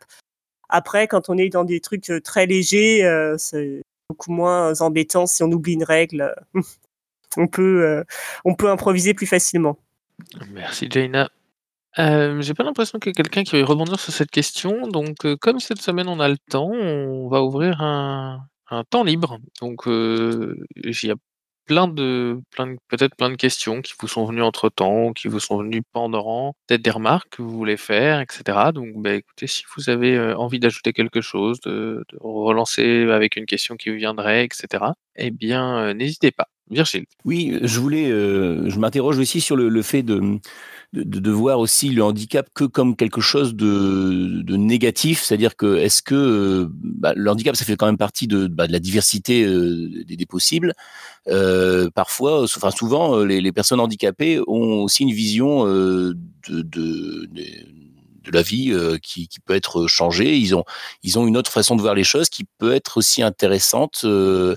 Après, 0.69 1.07
quand 1.07 1.29
on 1.29 1.37
est 1.37 1.49
dans 1.49 1.65
des 1.65 1.81
trucs 1.81 2.11
très 2.23 2.45
légers, 2.45 3.05
c'est 3.37 3.81
beaucoup 4.07 4.31
moins 4.31 4.79
embêtant 4.79 5.25
si 5.25 5.43
on 5.43 5.51
oublie 5.51 5.73
une 5.73 5.83
règle. 5.83 6.33
on 7.37 7.47
peut, 7.47 8.05
on 8.45 8.55
peut 8.55 8.69
improviser 8.69 9.13
plus 9.13 9.27
facilement. 9.27 9.77
Merci 10.53 10.87
Jaina. 10.89 11.29
Euh, 11.99 12.41
j'ai 12.41 12.53
pas 12.53 12.63
l'impression 12.63 12.99
qu'il 12.99 13.09
y 13.09 13.11
ait 13.11 13.13
quelqu'un 13.13 13.43
qui 13.43 13.59
va 13.59 13.65
rebondir 13.65 13.99
sur 13.99 14.13
cette 14.13 14.31
question, 14.31 14.87
donc 14.87 15.17
comme 15.41 15.59
cette 15.59 15.81
semaine 15.81 16.07
on 16.07 16.21
a 16.21 16.29
le 16.29 16.37
temps, 16.49 16.69
on 16.71 17.27
va 17.27 17.43
ouvrir 17.43 17.81
un 17.81 18.39
temps 18.89 19.03
libre. 19.03 19.39
Donc 19.61 19.87
heu, 19.87 20.55
il 20.77 20.93
y 21.03 21.11
a 21.11 21.15
plein 21.65 21.87
de 21.87 22.39
peut-être 22.89 23.15
plein 23.15 23.29
de 23.29 23.35
questions 23.35 23.81
qui 23.81 23.93
vous 23.99 24.07
sont 24.07 24.25
venues 24.25 24.41
entre-temps, 24.41 25.11
qui 25.13 25.27
vous 25.27 25.39
sont 25.41 25.57
venues 25.57 25.81
pendant, 25.91 26.53
peut-être 26.67 26.81
des 26.81 26.91
remarques 26.91 27.29
que 27.31 27.41
vous 27.41 27.49
voulez 27.51 27.75
faire 27.77 28.21
et 28.21 28.25
cetera. 28.29 28.71
Donc 28.71 28.87
bah, 28.95 29.13
écoutez, 29.15 29.47
si 29.47 29.63
vous 29.75 29.89
avez, 29.89 30.17
envie 30.35 30.59
d'ajouter 30.59 30.93
quelque 30.93 31.19
chose, 31.21 31.59
de 31.61 32.03
relancer 32.21 33.05
avec 33.11 33.35
une 33.35 33.45
question 33.45 33.75
qui 33.75 33.89
vous 33.89 33.97
viendrait 33.97 34.45
et 34.45 34.49
cetera, 34.53 34.95
eh 35.17 35.29
bien, 35.31 35.89
heu, 35.89 35.93
n'hésitez 35.93 36.31
pas. 36.31 36.47
Virgile? 36.69 37.03
Oui, 37.25 37.59
je 37.63 37.79
voulais, 37.81 38.07
je 38.09 38.79
m'interroge 38.79 39.19
aussi 39.19 39.41
sur 39.41 39.57
le 39.57 39.81
fait 39.81 40.03
de, 40.03 40.39
de, 40.93 41.19
de, 41.19 41.31
voir 41.31 41.59
aussi 41.59 41.89
le 41.89 42.03
handicap 42.03 42.49
que 42.53 42.65
comme 42.65 42.95
quelque 42.95 43.21
chose 43.21 43.55
de, 43.55 44.41
de 44.41 44.55
négatif, 44.57 45.23
c'est-à-dire 45.23 45.55
que 45.55 45.77
est-ce 45.77 46.01
que 46.01 46.67
bah, 46.71 47.13
le 47.15 47.29
handicap 47.31 47.55
ça 47.55 47.65
fait 47.65 47.77
quand 47.77 47.85
même 47.85 47.97
partie 47.97 48.27
de, 48.27 48.47
bah, 48.47 48.67
de 48.67 48.71
la 48.73 48.79
diversité 48.79 49.43
euh, 49.43 50.03
des, 50.05 50.17
des, 50.17 50.25
possibles. 50.25 50.73
Euh, 51.27 51.89
parfois, 51.93 52.43
enfin 52.43 52.71
souvent, 52.71 53.23
les, 53.23 53.41
les, 53.41 53.51
personnes 53.51 53.79
handicapées 53.79 54.39
ont 54.47 54.83
aussi 54.83 55.03
une 55.03 55.13
vision 55.13 55.65
euh, 55.65 56.13
de, 56.49 56.61
de, 56.61 57.27
de 57.31 57.43
de 58.23 58.31
la 58.31 58.41
vie 58.41 58.71
euh, 58.71 58.97
qui, 58.97 59.27
qui, 59.27 59.39
peut 59.39 59.55
être 59.55 59.87
changée. 59.87 60.37
Ils 60.37 60.55
ont, 60.55 60.63
ils 61.03 61.17
ont 61.17 61.27
une 61.27 61.37
autre 61.37 61.51
façon 61.51 61.75
de 61.75 61.81
voir 61.81 61.95
les 61.95 62.03
choses 62.03 62.29
qui 62.29 62.45
peut 62.57 62.73
être 62.73 62.97
aussi 62.97 63.23
intéressante. 63.23 64.01
Euh, 64.03 64.55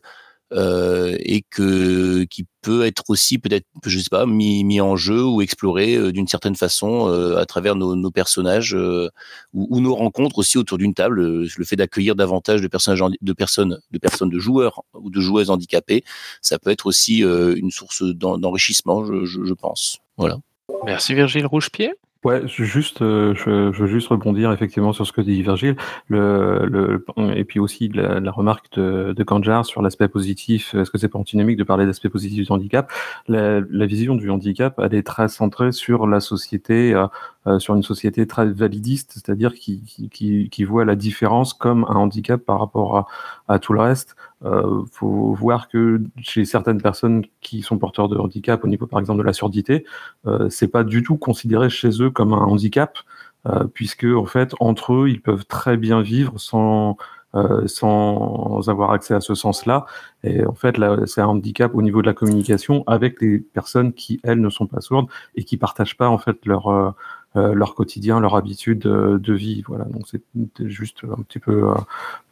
euh, 0.53 1.17
et 1.21 1.43
que 1.43 2.25
qui 2.25 2.47
peut 2.61 2.85
être 2.85 3.05
aussi 3.09 3.39
peut-être 3.39 3.67
je 3.87 3.99
sais 3.99 4.11
pas 4.11 4.27
mis, 4.27 4.63
mis 4.63 4.79
en 4.79 4.95
jeu 4.95 5.25
ou 5.25 5.41
exploré 5.41 5.97
euh, 5.97 6.13
d'une 6.13 6.29
certaine 6.29 6.55
façon 6.55 7.09
euh, 7.09 7.39
à 7.39 7.47
travers 7.47 7.77
nos, 7.77 8.11
personnages 8.11 8.75
ou, 8.75 9.81
nos 9.81 9.95
rencontres 9.95 10.39
aussi 10.39 10.59
autour 10.59 10.77
d'une 10.77 10.93
table 10.93 11.47
le 11.47 11.65
fait 11.65 11.77
d'accueillir 11.77 12.15
davantage 12.15 12.61
de 12.61 12.69
personnages 12.69 13.03
de 13.21 13.33
personnes 13.33 13.81
de 13.91 13.99
personnes 13.99 14.29
de 14.29 14.39
joueurs 14.39 14.83
ou 14.93 15.09
de 15.09 15.19
joueuses 15.19 15.49
handicapées 15.49 16.05
ça 16.43 16.59
peut 16.59 16.71
être 16.71 16.85
aussi 16.85 17.21
une 17.21 17.71
source 17.71 18.03
d'enrichissement 18.03 19.03
je 19.25 19.55
pense. 19.55 19.99
Voilà. 20.19 20.39
Merci 20.85 21.15
Virgile 21.15 21.47
Rougepied 21.47 21.95
Ouais, 22.25 22.41
juste, 22.47 23.03
euh, 23.03 23.35
je, 23.35 23.71
je, 23.71 23.83
veux 23.83 23.87
juste 23.87 24.09
rebondir 24.09 24.51
effectivement 24.51 24.95
sur 24.95 25.07
ce 25.07 25.13
que 25.13 25.21
dit 25.21 25.43
Virgile, 25.43 25.77
le, 26.09 26.65
le, 26.65 27.05
et 27.37 27.45
puis 27.45 27.61
aussi 27.61 27.89
la, 27.89 28.19
la 28.19 28.31
remarque 28.31 28.73
de, 28.79 29.13
de 29.15 29.23
Kanjar 29.25 29.67
sur 29.67 29.83
l'aspect 29.83 30.09
positif. 30.09 30.75
Est-ce 30.75 30.91
que 30.91 30.97
c'est 30.97 31.11
pas 31.11 31.19
antinomique 31.19 31.59
de 31.59 31.65
parler 31.65 31.85
d'aspect 31.85 32.09
positif 32.09 32.47
du 32.47 32.51
handicap? 32.51 32.91
La, 33.29 33.61
la, 33.69 33.85
vision 33.85 34.15
du 34.15 34.31
handicap, 34.31 34.81
elle 34.83 34.95
est 34.95 35.07
très 35.07 35.29
centrée 35.29 35.71
sur 35.71 36.07
la 36.07 36.21
société, 36.21 36.95
euh, 36.95 37.07
euh, 37.47 37.59
sur 37.59 37.75
une 37.75 37.83
société 37.83 38.27
très 38.27 38.47
validiste, 38.47 39.13
c'est-à-dire 39.13 39.55
qui, 39.55 39.83
qui, 40.11 40.49
qui, 40.49 40.65
voit 40.65 40.85
la 40.85 40.97
différence 40.97 41.53
comme 41.53 41.85
un 41.89 41.97
handicap 41.97 42.41
par 42.41 42.59
rapport 42.59 42.97
à, 42.97 43.07
à 43.49 43.59
tout 43.59 43.73
le 43.73 43.81
reste. 43.81 44.17
Euh, 44.45 44.83
faut 44.93 45.35
voir 45.35 45.69
que 45.69 46.03
chez 46.21 46.45
certaines 46.45 46.81
personnes 46.81 47.25
qui 47.41 47.63
sont 47.63 47.79
porteurs 47.79 48.09
de 48.09 48.17
handicap, 48.17 48.65
au 48.65 48.69
niveau 48.69 48.87
par 48.87 49.01
exemple 49.01 49.19
de 49.19 49.25
la 49.25 49.33
surdité, 49.33 49.85
euh, 50.27 50.49
c'est 50.49 50.69
pas 50.69 50.85
du 50.85 51.03
tout 51.03 51.17
considéré 51.17 51.71
chez 51.71 52.03
eux 52.03 52.11
comme 52.11 52.33
un 52.33 52.39
handicap, 52.39 52.99
euh, 53.47 53.65
puisque 53.73 54.05
en 54.05 54.27
fait 54.27 54.55
entre 54.61 54.95
eux 54.95 55.09
ils 55.11 55.21
peuvent 55.21 55.45
très 55.45 55.77
bien 55.77 56.01
vivre 56.01 56.39
sans 56.39 56.97
euh, 57.35 57.67
sans 57.67 58.69
avoir 58.69 58.93
accès 58.93 59.13
à 59.13 59.21
ce 59.21 59.35
sens-là. 59.35 59.87
Et 60.23 60.47
en 60.47 60.55
fait, 60.55 60.77
c'est 61.07 61.21
un 61.21 61.27
handicap 61.27 61.75
au 61.75 61.83
niveau 61.83 62.01
de 62.01 62.07
la 62.07 62.15
communication 62.15 62.85
avec 62.87 63.21
les 63.21 63.39
personnes 63.41 63.93
qui, 63.93 64.21
elles, 64.23 64.41
ne 64.41 64.51
sont 64.51 64.69
pas 64.69 64.81
sourdes 64.81 65.09
et 65.35 65.43
qui 65.43 65.57
partagent 65.57 65.97
pas, 65.97 66.09
en 66.09 66.19
fait, 66.19 66.47
leur, 66.47 66.69
euh, 66.69 66.93
leur 67.35 67.75
quotidien, 67.75 68.21
leur 68.21 68.37
habitude 68.37 68.81
de 68.81 69.33
vie. 69.33 69.63
Voilà, 69.67 69.85
donc 69.85 70.07
c'est 70.07 70.23
juste 70.69 71.01
un 71.05 71.23
petit 71.23 71.39
peu 71.39 71.71
euh, 71.71 71.75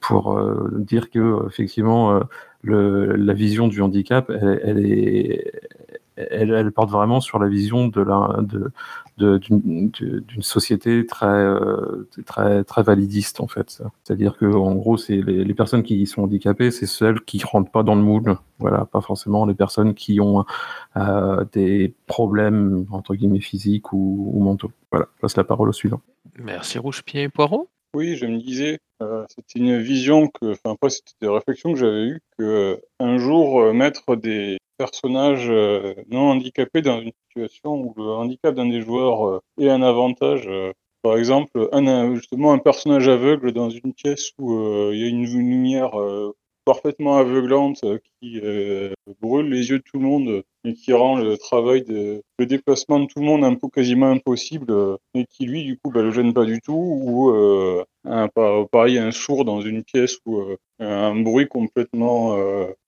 pour 0.00 0.38
euh, 0.38 0.70
dire 0.78 1.10
que 1.10 1.46
effectivement 1.46 2.20
le, 2.62 3.16
la 3.16 3.32
vision 3.34 3.68
du 3.68 3.80
handicap, 3.82 4.30
elle, 4.30 4.60
elle 4.62 4.86
est, 4.86 5.52
elle, 6.16 6.52
elle, 6.52 6.72
porte 6.72 6.90
vraiment 6.90 7.20
sur 7.20 7.38
la 7.38 7.48
vision 7.48 7.88
de 7.88 8.00
la 8.00 8.38
de 8.42 8.70
d'une 9.18 9.90
société 10.40 11.06
très 11.06 11.44
très 12.26 12.64
très 12.64 12.82
validiste 12.82 13.40
en 13.40 13.46
fait. 13.46 13.82
C'est-à-dire 14.02 14.36
que 14.36 14.46
en 14.46 14.74
gros, 14.74 14.96
c'est 14.96 15.16
les, 15.16 15.44
les, 15.44 15.54
personnes 15.54 15.82
qui 15.82 16.06
sont 16.06 16.22
handicapées, 16.22 16.70
c'est 16.70 16.86
celles 16.86 17.20
qui 17.20 17.42
rentrent 17.44 17.70
pas 17.70 17.82
dans 17.82 17.94
le 17.94 18.02
moule. 18.02 18.36
Voilà, 18.58 18.84
pas 18.84 19.00
forcément 19.00 19.46
les 19.46 19.54
personnes 19.54 19.94
qui 19.94 20.20
ont 20.20 20.44
euh, 20.96 21.44
des 21.52 21.94
problèmes 22.06 22.86
entre 22.90 23.14
guillemets 23.14 23.40
physiques 23.40 23.92
ou, 23.92 24.30
ou 24.34 24.42
mentaux. 24.42 24.72
Voilà, 24.90 25.06
je 25.16 25.20
passe 25.20 25.36
la 25.36 25.44
parole 25.44 25.68
au 25.68 25.72
suivant. 25.72 26.00
Merci 26.38 26.78
Rouge-Pied 26.78 27.28
Poirot. 27.28 27.68
Oui, 27.94 28.16
je 28.16 28.24
me 28.24 28.38
disais, 28.38 28.78
euh, 29.02 29.24
c'était 29.28 29.58
une 29.58 29.78
vision 29.78 30.28
que, 30.28 30.52
enfin, 30.52 30.72
après, 30.72 30.88
c'était 30.88 31.12
des 31.20 31.28
réflexions 31.28 31.74
que 31.74 31.78
j'avais 31.78 32.06
eues, 32.06 32.22
que 32.38 32.42
euh, 32.42 32.76
un 33.00 33.18
jour, 33.18 33.60
euh, 33.60 33.74
mettre 33.74 34.16
des 34.16 34.56
personnages 34.82 35.48
euh, 35.48 35.94
non 36.08 36.30
handicapés 36.30 36.82
dans 36.82 37.00
une 37.00 37.12
situation 37.28 37.74
où 37.74 37.94
le 37.96 38.02
handicap 38.02 38.52
d'un 38.52 38.66
des 38.66 38.80
joueurs 38.80 39.28
euh, 39.28 39.40
est 39.60 39.68
un 39.68 39.82
avantage. 39.82 40.48
par 41.02 41.16
exemple, 41.16 41.68
un, 41.72 42.14
justement, 42.16 42.52
un 42.52 42.58
personnage 42.58 43.06
aveugle 43.08 43.52
dans 43.52 43.70
une 43.70 43.92
pièce 43.94 44.32
où 44.38 44.52
il 44.92 44.98
y 45.00 45.04
a 45.04 45.08
une 45.08 45.24
lumière 45.24 45.92
parfaitement 46.64 47.16
aveuglante 47.16 47.80
euh, 47.84 47.98
qui 48.20 48.40
euh, 48.42 48.92
brûle 49.20 49.48
les 49.48 49.70
yeux 49.70 49.78
de 49.78 49.82
tout 49.82 49.98
le 49.98 50.06
monde 50.06 50.42
et 50.64 50.74
qui 50.74 50.92
rend 50.92 51.16
le 51.16 51.36
travail 51.36 51.82
de 51.82 52.22
le 52.38 52.46
déplacement 52.46 53.00
de 53.00 53.06
tout 53.06 53.18
le 53.18 53.26
monde 53.26 53.44
un 53.44 53.54
peu 53.54 53.68
quasiment 53.68 54.10
impossible 54.10 54.70
euh, 54.70 54.96
et 55.14 55.26
qui 55.26 55.46
lui 55.46 55.64
du 55.64 55.78
coup 55.78 55.90
bah, 55.90 56.02
le 56.02 56.12
gêne 56.12 56.32
pas 56.32 56.44
du 56.44 56.60
tout 56.60 56.72
ou 56.74 57.30
euh, 57.30 57.84
un, 58.04 58.28
pareil 58.70 58.98
un 58.98 59.10
sourd 59.10 59.44
dans 59.44 59.60
une 59.60 59.82
pièce 59.82 60.18
où 60.26 60.40
un 60.78 61.20
bruit 61.20 61.48
complètement 61.48 62.36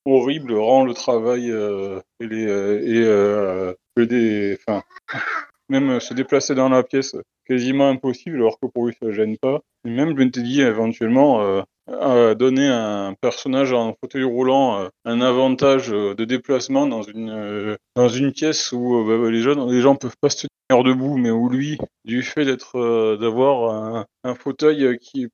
horrible 0.04 0.54
rend 0.54 0.84
le 0.84 0.94
travail 0.94 1.48
et 1.48 2.26
les 2.26 2.44
et 3.96 4.06
des 4.06 4.58
enfin 4.66 4.82
même 5.68 6.00
se 6.00 6.14
déplacer 6.14 6.54
dans 6.54 6.68
la 6.68 6.82
pièce 6.82 7.14
quasiment 7.46 7.88
impossible 7.88 8.36
alors 8.36 8.58
que 8.58 8.66
pour 8.66 8.86
lui 8.86 8.96
ça 9.00 9.12
gêne 9.12 9.36
pas. 9.38 9.60
Et 9.86 9.90
même 9.90 10.10
je 10.10 10.24
me 10.24 10.30
dit 10.30 10.60
éventuellement 10.62 11.64
euh, 11.88 12.34
donner 12.34 12.68
à 12.68 13.06
un 13.06 13.14
personnage 13.14 13.72
en 13.72 13.94
fauteuil 14.00 14.24
roulant 14.24 14.80
euh, 14.80 14.88
un 15.04 15.20
avantage 15.20 15.92
euh, 15.92 16.14
de 16.14 16.24
déplacement 16.24 16.86
dans 16.86 17.02
une 17.02 17.76
dans 17.94 18.08
une 18.08 18.32
pièce 18.32 18.72
où 18.72 19.04
bah, 19.04 19.30
les 19.30 19.42
gens 19.42 19.66
les 19.66 19.80
gens 19.80 19.94
peuvent 19.94 20.16
pas 20.20 20.30
se 20.30 20.46
tenir 20.70 20.82
debout 20.82 21.18
mais 21.18 21.30
où 21.30 21.48
lui 21.50 21.76
du 22.04 22.22
fait 22.22 22.44
d'être 22.44 23.16
d'avoir 23.20 24.06
un, 24.24 24.34
fauteuil 24.34 24.98
qui 24.98 25.28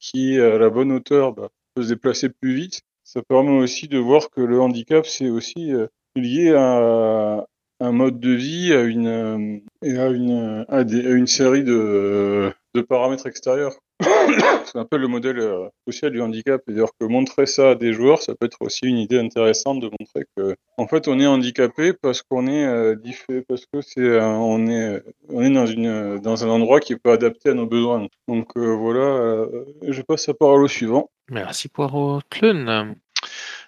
qui 0.00 0.38
à 0.38 0.58
la 0.58 0.70
bonne 0.70 0.92
hauteur 0.92 1.32
bah, 1.32 1.48
peut 1.74 1.82
se 1.82 1.88
déplacer 1.88 2.28
plus 2.28 2.54
vite 2.54 2.82
ça 3.02 3.20
permet 3.22 3.58
aussi 3.58 3.88
de 3.88 3.98
voir 3.98 4.30
que 4.30 4.40
le 4.40 4.60
handicap 4.60 5.06
c'est 5.06 5.28
aussi 5.28 5.72
lié 6.14 6.54
à 6.54 7.44
un 7.80 7.92
mode 7.92 8.20
de 8.20 8.30
vie, 8.30 8.72
à 8.72 8.82
une, 8.82 9.62
et 9.82 9.96
à 9.98 10.08
une, 10.08 10.64
à 10.68 10.84
des- 10.84 11.06
à 11.06 11.10
une 11.10 11.26
série 11.26 11.64
de, 11.64 12.52
de 12.74 12.80
paramètres 12.82 13.26
extérieurs. 13.26 13.72
C'est 14.64 14.78
un 14.78 14.84
peu 14.84 14.96
le 14.96 15.08
modèle 15.08 15.38
euh, 15.38 15.68
social 15.88 16.12
du 16.12 16.20
handicap. 16.20 16.60
C'est-à-dire 16.66 16.88
que 17.00 17.06
montrer 17.06 17.46
ça 17.46 17.70
à 17.70 17.74
des 17.74 17.92
joueurs, 17.92 18.20
ça 18.22 18.34
peut 18.34 18.46
être 18.46 18.58
aussi 18.60 18.86
une 18.86 18.98
idée 18.98 19.18
intéressante 19.18 19.80
de 19.80 19.90
montrer 19.98 20.24
que, 20.36 20.56
en 20.76 20.86
fait, 20.86 21.08
on 21.08 21.18
est 21.18 21.26
handicapé 21.26 21.92
parce 21.92 22.22
qu'on 22.22 22.46
est 22.46 22.64
euh, 22.64 22.94
diffé- 22.94 23.42
parce 23.48 23.64
que 23.72 23.80
c'est, 23.80 24.00
euh, 24.00 24.22
on 24.26 24.66
est, 24.68 25.02
on 25.28 25.42
est 25.42 25.50
dans 25.50 25.66
une, 25.66 26.18
dans 26.20 26.44
un 26.44 26.48
endroit 26.48 26.80
qui 26.80 26.92
est 26.92 26.98
pas 26.98 27.14
adapté 27.14 27.50
à 27.50 27.54
nos 27.54 27.66
besoins. 27.66 28.06
Donc 28.28 28.56
euh, 28.56 28.74
voilà, 28.74 29.46
je 29.86 30.02
passe 30.02 30.28
la 30.28 30.34
parole 30.34 30.62
au 30.62 30.68
suivant. 30.68 31.10
Merci 31.30 31.68
Poirot. 31.68 32.20
Clun. 32.30 32.96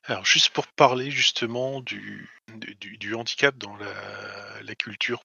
Alors, 0.07 0.25
juste 0.25 0.51
pour 0.51 0.67
parler 0.67 1.11
justement 1.11 1.81
du, 1.81 2.29
du, 2.57 2.75
du- 2.75 2.97
du 2.99 3.15
handicap 3.15 3.57
dans 3.57 3.77
la, 3.77 4.63
la 4.67 4.75
culture 4.75 5.21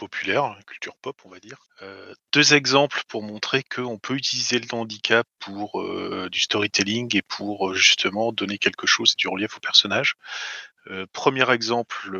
populaire, 0.00 0.54
la 0.56 0.62
culture 0.62 0.96
pop, 0.96 1.20
on 1.26 1.28
va 1.28 1.40
dire. 1.40 1.58
Euh, 1.82 2.14
deux 2.32 2.54
exemples 2.54 3.02
pour 3.06 3.22
montrer 3.22 3.62
qu'on 3.62 3.98
peut 3.98 4.14
utiliser 4.14 4.58
le 4.58 4.66
handicap 4.74 5.26
pour 5.38 5.78
euh, 5.82 6.30
du 6.32 6.40
storytelling 6.40 7.14
et 7.14 7.20
pour 7.20 7.68
euh, 7.68 7.74
justement 7.74 8.32
donner 8.32 8.56
quelque 8.56 8.86
chose, 8.86 9.14
du 9.14 9.28
relief 9.28 9.58
au 9.58 9.60
personnage. 9.60 10.14
Premier 11.12 11.48
exemple, 11.52 12.10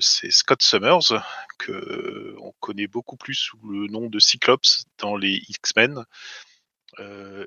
c'est 0.00 0.32
Scott 0.32 0.60
Summers, 0.60 1.22
que 1.56 2.34
on 2.40 2.52
connaît 2.58 2.88
beaucoup 2.88 3.16
plus 3.16 3.36
sous 3.36 3.58
le 3.64 3.86
nom 3.86 4.08
de 4.08 4.18
Cyclops 4.18 4.86
dans 4.98 5.16
les 5.16 5.40
X-Men, 5.48 6.04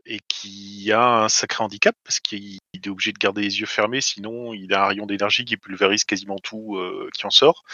et 0.05 0.21
qui 0.29 0.89
a 0.93 1.23
un 1.23 1.29
sacré 1.29 1.61
handicap 1.61 1.93
parce 2.05 2.21
qu'il 2.21 2.57
il 2.73 2.81
est 2.85 2.87
obligé 2.87 3.11
de 3.11 3.19
garder 3.19 3.41
les 3.41 3.59
yeux 3.59 3.65
fermés, 3.65 3.99
sinon 3.99 4.53
il 4.53 4.73
a 4.73 4.85
un 4.85 4.87
rayon 4.87 5.05
d'énergie 5.05 5.43
qui 5.43 5.57
pulvérise 5.57 6.05
quasiment 6.05 6.39
tout 6.41 6.79
qui 7.13 7.25
en 7.27 7.31
sort, 7.31 7.65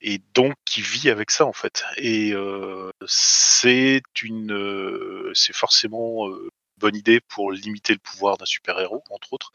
et 0.00 0.20
donc 0.34 0.54
qui 0.64 0.82
vit 0.82 1.10
avec 1.10 1.30
ça 1.30 1.46
en 1.46 1.52
fait. 1.52 1.84
Et 1.96 2.32
euh, 2.32 2.90
c'est 3.06 4.02
une, 4.22 4.52
euh, 4.52 5.30
c'est 5.34 5.54
forcément 5.54 6.28
euh, 6.28 6.50
bonne 6.78 6.96
idée 6.96 7.20
pour 7.20 7.52
limiter 7.52 7.92
le 7.92 7.98
pouvoir 7.98 8.38
d'un 8.38 8.46
super-héros, 8.46 9.04
entre 9.10 9.32
autres, 9.32 9.52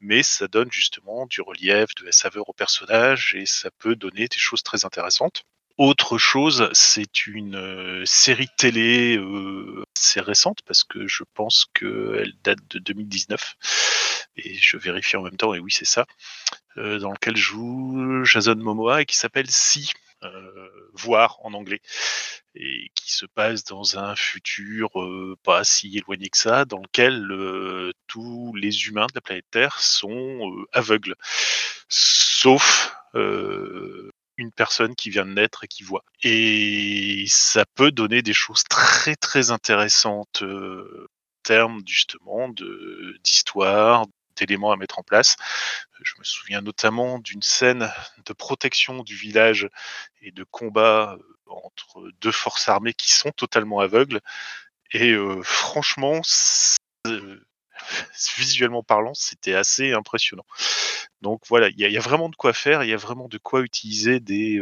mais 0.00 0.22
ça 0.22 0.48
donne 0.48 0.70
justement 0.70 1.26
du 1.26 1.40
relief, 1.40 1.94
de 1.96 2.06
la 2.06 2.12
saveur 2.12 2.48
au 2.48 2.52
personnage, 2.52 3.34
et 3.36 3.46
ça 3.46 3.70
peut 3.78 3.96
donner 3.96 4.28
des 4.28 4.38
choses 4.38 4.62
très 4.62 4.84
intéressantes. 4.84 5.44
Autre 5.78 6.18
chose, 6.18 6.68
c'est 6.72 7.26
une 7.26 8.04
série 8.04 8.48
télé 8.58 9.18
assez 9.96 10.20
récente 10.20 10.58
parce 10.66 10.84
que 10.84 11.06
je 11.06 11.24
pense 11.32 11.64
qu'elle 11.72 12.34
date 12.42 12.58
de 12.68 12.78
2019 12.80 13.56
et 14.36 14.54
je 14.54 14.76
vérifie 14.76 15.16
en 15.16 15.22
même 15.22 15.36
temps 15.36 15.54
et 15.54 15.58
oui 15.58 15.72
c'est 15.72 15.84
ça, 15.84 16.06
euh, 16.76 16.98
dans 16.98 17.12
lequel 17.12 17.36
joue 17.36 18.24
Jason 18.24 18.56
Momoa 18.56 19.02
et 19.02 19.06
qui 19.06 19.16
s'appelle 19.16 19.50
Si, 19.50 19.92
euh, 20.22 20.90
voir 20.94 21.38
en 21.44 21.54
anglais 21.54 21.80
et 22.54 22.90
qui 22.94 23.12
se 23.12 23.26
passe 23.26 23.64
dans 23.64 23.98
un 23.98 24.14
futur 24.16 25.00
euh, 25.00 25.36
pas 25.42 25.64
si 25.64 25.96
éloigné 25.96 26.28
que 26.28 26.38
ça, 26.38 26.64
dans 26.64 26.80
lequel 26.80 27.26
tous 28.06 28.54
les 28.54 28.86
humains 28.86 29.06
de 29.06 29.12
la 29.14 29.20
planète 29.20 29.46
Terre 29.50 29.78
sont 29.80 30.50
aveugles, 30.72 31.14
sauf 31.88 32.94
une 33.14 34.52
personne 34.54 34.94
qui 34.94 35.10
vient 35.10 35.26
de 35.26 35.32
naître 35.32 35.64
et 35.64 35.68
qui 35.68 35.82
voit. 35.82 36.04
Et 36.22 37.24
ça 37.28 37.64
peut 37.74 37.92
donner 37.92 38.22
des 38.22 38.32
choses 38.32 38.64
très 38.64 39.16
très 39.16 39.50
intéressantes 39.50 40.42
en 40.42 41.42
termes 41.42 41.82
justement 41.86 42.48
d'histoire, 43.22 44.06
d'éléments 44.40 44.72
à 44.72 44.76
mettre 44.76 44.98
en 44.98 45.02
place. 45.02 45.36
Je 46.02 46.14
me 46.18 46.24
souviens 46.24 46.60
notamment 46.60 47.18
d'une 47.18 47.42
scène 47.42 47.90
de 48.24 48.32
protection 48.32 49.02
du 49.02 49.14
village 49.14 49.68
et 50.22 50.32
de 50.32 50.44
combat 50.44 51.16
euh, 51.18 51.22
entre 51.46 52.10
deux 52.20 52.32
forces 52.32 52.68
armées 52.68 52.94
qui 52.94 53.12
sont 53.12 53.30
totalement 53.32 53.80
aveugles. 53.80 54.20
Et 54.92 55.12
euh, 55.12 55.42
franchement, 55.42 56.20
euh, 57.06 57.44
visuellement 58.38 58.82
parlant, 58.82 59.14
c'était 59.14 59.54
assez 59.54 59.92
impressionnant. 59.92 60.46
Donc 61.20 61.42
voilà, 61.48 61.68
il 61.68 61.78
y, 61.78 61.96
a- 61.96 62.00
vraiment 62.00 62.28
de 62.28 62.36
quoi 62.36 62.52
faire, 62.52 62.82
il 62.82 62.88
y 62.88 62.94
a 62.94 62.96
vraiment 62.98 63.28
de 63.28 63.38
quoi 63.38 63.60
utiliser 63.60 64.20
des 64.20 64.60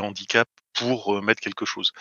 handicaps 0.00 0.50
pour 0.72 1.22
mettre 1.22 1.40
quelque 1.40 1.64
chose. 1.64 1.92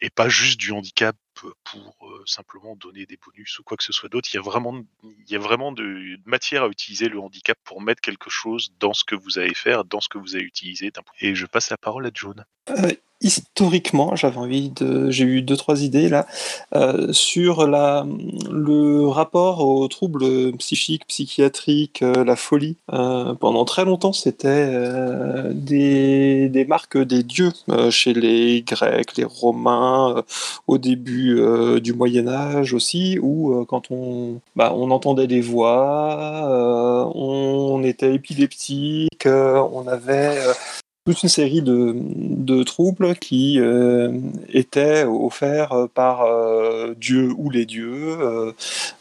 Et 0.00 0.10
pas 0.10 0.28
juste 0.28 0.58
du 0.58 0.72
handicap 0.72 1.16
pour 1.64 2.22
simplement 2.26 2.76
donner 2.76 3.06
des 3.06 3.18
bonus 3.24 3.58
ou 3.58 3.62
quoi 3.62 3.76
que 3.76 3.84
ce 3.84 3.92
soit 3.92 4.08
d'autre. 4.08 4.28
Il 4.32 4.36
y 4.36 4.38
a 4.38 4.42
vraiment, 4.42 4.82
il 5.02 5.30
y 5.30 5.36
a 5.36 5.38
vraiment 5.38 5.72
de, 5.72 6.18
matière 6.24 6.64
à 6.64 6.68
utiliser 6.68 7.08
le 7.08 7.20
handicap 7.20 7.58
pour 7.64 7.80
mettre 7.80 8.00
quelque 8.00 8.30
chose 8.30 8.72
dans 8.80 8.94
ce 8.94 9.04
que 9.04 9.14
vous 9.14 9.38
allez 9.38 9.54
faire, 9.54 9.84
dans 9.84 10.00
ce 10.00 10.08
que 10.08 10.18
vous 10.18 10.36
allez 10.36 10.44
utiliser. 10.44 10.92
Et 11.20 11.34
je 11.34 11.46
passe 11.46 11.70
la 11.70 11.76
parole 11.76 12.06
à 12.06 12.10
John. 12.12 12.44
Euh, 12.70 12.92
historiquement, 13.20 14.16
j'avais 14.16 14.38
envie 14.38 14.70
de, 14.70 15.10
j'ai 15.10 15.24
eu 15.24 15.42
deux 15.42 15.56
trois 15.56 15.82
idées 15.82 16.08
là 16.08 16.26
euh, 16.74 17.12
sur 17.12 17.66
la, 17.66 18.06
le 18.50 19.06
rapport 19.06 19.66
aux 19.66 19.86
troubles 19.88 20.56
psychiques, 20.56 21.06
psychiatriques, 21.06 22.02
euh, 22.02 22.24
la 22.24 22.36
folie. 22.36 22.76
Pendant 22.86 23.64
très 23.64 23.84
longtemps, 23.84 24.12
c'était 24.12 25.52
des, 25.52 26.48
des 26.48 26.64
marques 26.64 26.98
des 26.98 27.22
dieux 27.22 27.52
chez 27.90 28.12
les 28.14 28.62
Grecs, 28.62 29.16
les 29.16 29.24
Romains, 29.24 30.16
euh, 30.16 30.22
au 30.66 30.78
début 30.78 31.38
euh, 31.38 31.80
du 31.80 31.92
Moyen 31.92 32.28
Âge 32.28 32.72
aussi, 32.74 33.18
où 33.20 33.52
euh, 33.52 33.64
quand 33.64 33.90
on, 33.90 34.40
bah, 34.56 34.72
on 34.76 34.90
entendait 34.90 35.26
des 35.26 35.40
voix, 35.40 37.12
on 37.14 37.82
était 37.84 38.14
épileptique, 38.14 39.26
on 39.26 39.86
avait 39.86 40.36
toute 41.04 41.22
une 41.22 41.28
série 41.28 41.62
de, 41.62 41.94
de 41.96 42.62
troubles 42.62 43.14
qui 43.16 43.60
étaient 44.48 45.04
offerts 45.04 45.88
par 45.94 46.26
Dieu 46.96 47.30
ou 47.36 47.50
les 47.50 47.66
dieux, 47.66 48.18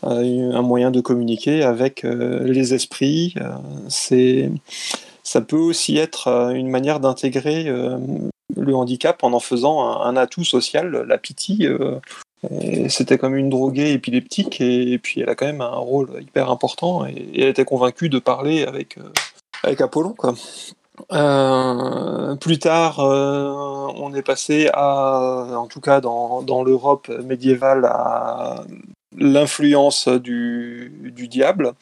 un 0.03 0.61
moyen 0.61 0.91
de 0.91 1.01
communiquer 1.01 1.63
avec 1.63 2.03
les 2.03 2.73
esprits. 2.73 3.35
C'est, 3.87 4.51
ça 5.23 5.41
peut 5.41 5.57
aussi 5.57 5.97
être 5.97 6.27
euh, 6.27 6.49
une 6.49 6.69
manière 6.69 6.99
d'intégrer 6.99 7.67
euh, 7.67 7.97
le 8.55 8.75
handicap 8.75 9.23
en 9.23 9.33
en 9.33 9.39
faisant 9.39 10.01
un, 10.01 10.15
atout 10.17 10.43
social. 10.43 11.05
La 11.07 11.17
pitié, 11.17 11.67
euh, 11.67 11.99
c'était 12.89 13.17
comme 13.17 13.35
une 13.35 13.49
droguée 13.49 13.93
épileptique 13.93 14.59
et, 14.59 14.99
puis 14.99 15.21
elle 15.21 15.29
a 15.29 15.35
quand 15.35 15.45
même 15.45 15.61
un 15.61 15.77
rôle 15.77 16.09
hyper 16.21 16.51
important 16.51 17.05
et, 17.05 17.31
elle 17.35 17.47
était 17.47 17.65
convaincue 17.65 18.09
de 18.09 18.19
parler 18.19 18.63
avec, 18.63 18.99
avec 19.63 19.79
Apollon. 19.79 20.13
Plus 22.39 22.59
tard, 22.59 22.99
on 22.99 24.13
est 24.13 24.21
passé 24.21 24.69
à, 24.73 25.57
en 25.57 25.67
tout 25.67 25.79
cas 25.79 26.01
dans, 26.01 26.41
dans 26.43 26.63
l'Europe 26.63 27.09
médiévale, 27.23 27.85
à 27.85 28.65
l'influence 29.17 30.09
du, 30.09 31.11
du 31.15 31.27
diable 31.27 31.73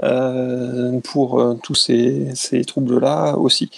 pour 0.00 1.40
euh, 1.40 1.54
tous 1.62 1.74
ces, 1.74 2.64
troubles-là 2.66 3.36
aussi. 3.36 3.70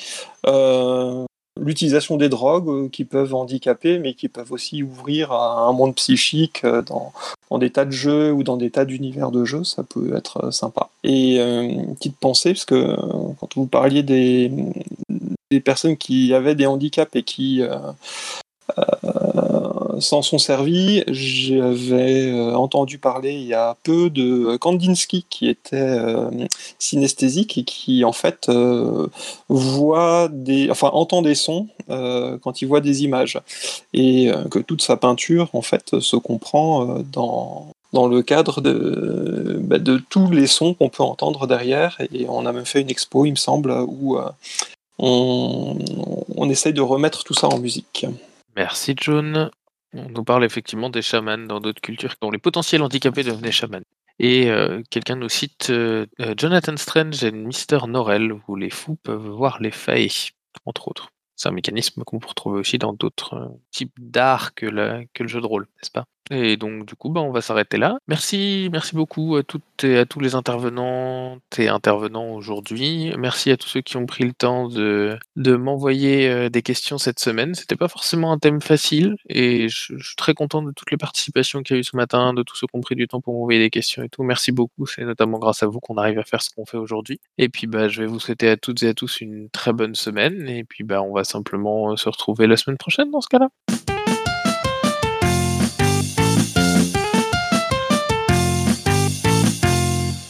Euh, 0.46 1.24
L'utilisation 1.58 2.18
des 2.18 2.28
drogues 2.28 2.68
euh, 2.68 2.88
qui 2.90 3.04
peuvent 3.04 3.34
handicaper, 3.34 3.98
mais 3.98 4.12
qui 4.12 4.28
peuvent 4.28 4.52
aussi 4.52 4.82
ouvrir 4.82 5.32
à 5.32 5.66
un 5.66 5.72
monde 5.72 5.94
psychique 5.94 6.64
euh, 6.64 6.82
dans, 6.82 7.12
des 7.58 7.70
tas 7.70 7.86
de 7.86 7.92
jeux 7.92 8.30
ou 8.30 8.42
dans 8.42 8.58
des 8.58 8.70
tas 8.70 8.84
d'univers 8.84 9.30
de 9.30 9.44
jeux, 9.46 9.64
ça 9.64 9.82
peut 9.82 10.14
être 10.14 10.44
euh, 10.44 10.50
sympa. 10.50 10.90
Et 11.02 11.40
euh, 11.40 11.62
une 11.62 11.94
petite 11.94 12.18
pensée, 12.18 12.52
parce 12.52 12.66
que 12.66 12.74
euh, 12.74 12.96
quand 13.40 13.56
vous 13.56 13.66
parliez 13.66 14.02
des, 14.02 14.52
personnes 15.64 15.96
qui 15.96 16.34
avaient 16.34 16.54
des 16.54 16.66
handicaps 16.66 17.16
et 17.16 17.22
qui 17.22 17.62
euh, 17.62 17.78
euh, 18.78 19.75
s'en 20.00 20.22
sont 20.22 20.38
servis, 20.38 21.04
j'avais 21.08 22.30
euh, 22.30 22.54
entendu 22.56 22.98
parler 22.98 23.32
il 23.32 23.46
y 23.46 23.54
a 23.54 23.76
peu 23.82 24.10
de 24.10 24.56
Kandinsky 24.56 25.26
qui 25.28 25.48
était 25.48 25.76
euh, 25.76 26.30
synesthésique 26.78 27.58
et 27.58 27.64
qui 27.64 28.04
en 28.04 28.12
fait 28.12 28.48
euh, 28.48 29.08
voit 29.48 30.28
des, 30.30 30.70
enfin 30.70 30.90
entend 30.92 31.22
des 31.22 31.34
sons 31.34 31.68
quand 31.88 32.62
il 32.62 32.66
voit 32.66 32.80
des 32.80 33.04
images 33.04 33.40
et 33.92 34.28
que 34.50 34.58
toute 34.58 34.82
sa 34.82 34.96
peinture 34.96 35.50
en 35.52 35.62
fait 35.62 36.00
se 36.00 36.16
comprend 36.16 36.98
dans 37.12 37.68
dans 37.92 38.08
le 38.08 38.22
cadre 38.22 38.60
de, 38.60 39.60
bah, 39.62 39.78
de 39.78 40.02
tous 40.10 40.28
les 40.32 40.48
sons 40.48 40.74
qu'on 40.74 40.88
peut 40.88 41.04
entendre 41.04 41.46
derrière 41.46 41.96
et 42.12 42.26
on 42.28 42.44
a 42.44 42.52
même 42.52 42.66
fait 42.66 42.80
une 42.80 42.90
expo 42.90 43.24
il 43.24 43.30
me 43.30 43.36
semble 43.36 43.70
où 43.86 44.18
on, 44.98 45.78
on 46.36 46.50
essaye 46.50 46.72
de 46.72 46.80
remettre 46.80 47.22
tout 47.22 47.34
ça 47.34 47.46
en 47.46 47.58
musique. 47.58 48.04
Merci 48.56 48.94
John. 48.96 49.50
On 49.94 50.08
nous 50.08 50.24
parle 50.24 50.44
effectivement 50.44 50.90
des 50.90 51.02
chamans 51.02 51.38
dans 51.38 51.60
d'autres 51.60 51.80
cultures 51.80 52.14
dont 52.20 52.30
les 52.30 52.38
potentiels 52.38 52.82
handicapés 52.82 53.22
devenaient 53.22 53.52
chamans. 53.52 53.82
Et 54.18 54.50
euh, 54.50 54.82
quelqu'un 54.90 55.16
nous 55.16 55.28
cite 55.28 55.68
euh, 55.70 56.06
euh, 56.20 56.34
Jonathan 56.36 56.76
Strange 56.76 57.22
et 57.22 57.32
Mr. 57.32 57.86
Norrell, 57.86 58.32
où 58.48 58.56
les 58.56 58.70
fous 58.70 58.96
peuvent 58.96 59.28
voir 59.28 59.60
les 59.60 59.70
failles, 59.70 60.10
entre 60.64 60.88
autres. 60.88 61.10
C'est 61.34 61.48
un 61.48 61.52
mécanisme 61.52 62.02
qu'on 62.04 62.18
peut 62.18 62.28
retrouver 62.28 62.60
aussi 62.60 62.78
dans 62.78 62.94
d'autres 62.94 63.52
types 63.70 63.92
d'art 63.98 64.54
que 64.54 64.64
le 64.66 65.06
jeu 65.26 65.40
de 65.40 65.46
rôle, 65.46 65.66
n'est-ce 65.76 65.90
pas? 65.90 66.06
Et 66.30 66.56
donc 66.56 66.86
du 66.86 66.94
coup, 66.94 67.10
bah, 67.10 67.20
on 67.20 67.30
va 67.30 67.40
s'arrêter 67.40 67.76
là. 67.76 67.98
Merci 68.08 68.68
merci 68.72 68.94
beaucoup 68.94 69.36
à 69.36 69.42
toutes 69.42 69.84
et 69.84 69.98
à 69.98 70.06
tous 70.06 70.20
les 70.20 70.34
intervenantes 70.34 71.40
et 71.58 71.68
intervenants 71.68 72.30
aujourd'hui. 72.34 73.12
Merci 73.18 73.50
à 73.50 73.56
tous 73.56 73.68
ceux 73.68 73.80
qui 73.80 73.96
ont 73.96 74.06
pris 74.06 74.24
le 74.24 74.32
temps 74.32 74.68
de 74.68 75.18
m'envoyer, 75.56 76.28
heu, 76.28 76.50
des 76.50 76.62
questions 76.62 76.98
cette 76.98 77.20
semaine. 77.20 77.54
C'était 77.54 77.76
pas 77.76 77.88
forcément 77.88 78.32
un 78.32 78.38
thème 78.38 78.60
facile 78.60 79.16
et 79.28 79.68
je 79.68 79.96
suis 79.98 80.16
très 80.16 80.34
content 80.34 80.62
de 80.62 80.72
toutes 80.72 80.90
les 80.90 80.96
participations 80.96 81.62
qu'il 81.62 81.76
y 81.76 81.78
a 81.78 81.80
eu 81.80 81.84
ce 81.84 81.96
matin, 81.96 82.34
de 82.34 82.42
tous 82.42 82.56
ceux 82.56 82.66
qui 82.66 82.76
ont 82.76 82.80
pris 82.80 82.96
du 82.96 83.06
temps 83.08 83.20
pour 83.20 83.34
m'envoyer 83.34 83.60
des 83.60 83.70
questions 83.70 84.02
et 84.02 84.08
tout. 84.08 84.22
Merci 84.22 84.52
beaucoup, 84.52 84.86
c'est 84.86 85.04
notamment 85.04 85.38
grâce 85.38 85.62
à 85.62 85.66
vous 85.66 85.80
qu'on 85.80 85.96
arrive 85.96 86.18
à 86.18 86.24
faire 86.24 86.42
ce 86.42 86.50
qu'on 86.50 86.66
fait 86.66 86.78
aujourd'hui. 86.78 87.20
Et 87.38 87.48
puis, 87.48 87.66
bah, 87.66 87.88
je 87.88 88.02
vais 88.02 88.06
vous 88.06 88.20
souhaiter 88.20 88.48
à 88.48 88.56
toutes 88.56 88.82
et 88.82 88.88
à 88.88 88.94
tous 88.94 89.20
une 89.20 89.48
très 89.50 89.72
bonne 89.72 89.94
semaine 89.94 90.48
et 90.48 90.64
puis, 90.64 90.84
bah, 90.84 91.02
on 91.02 91.12
va 91.12 91.24
simplement, 91.24 91.92
heu, 91.92 91.96
se 91.96 92.08
retrouver 92.08 92.46
la 92.46 92.56
semaine 92.56 92.78
prochaine 92.78 93.10
dans 93.10 93.20
ce 93.20 93.28
cas-là. 93.28 93.48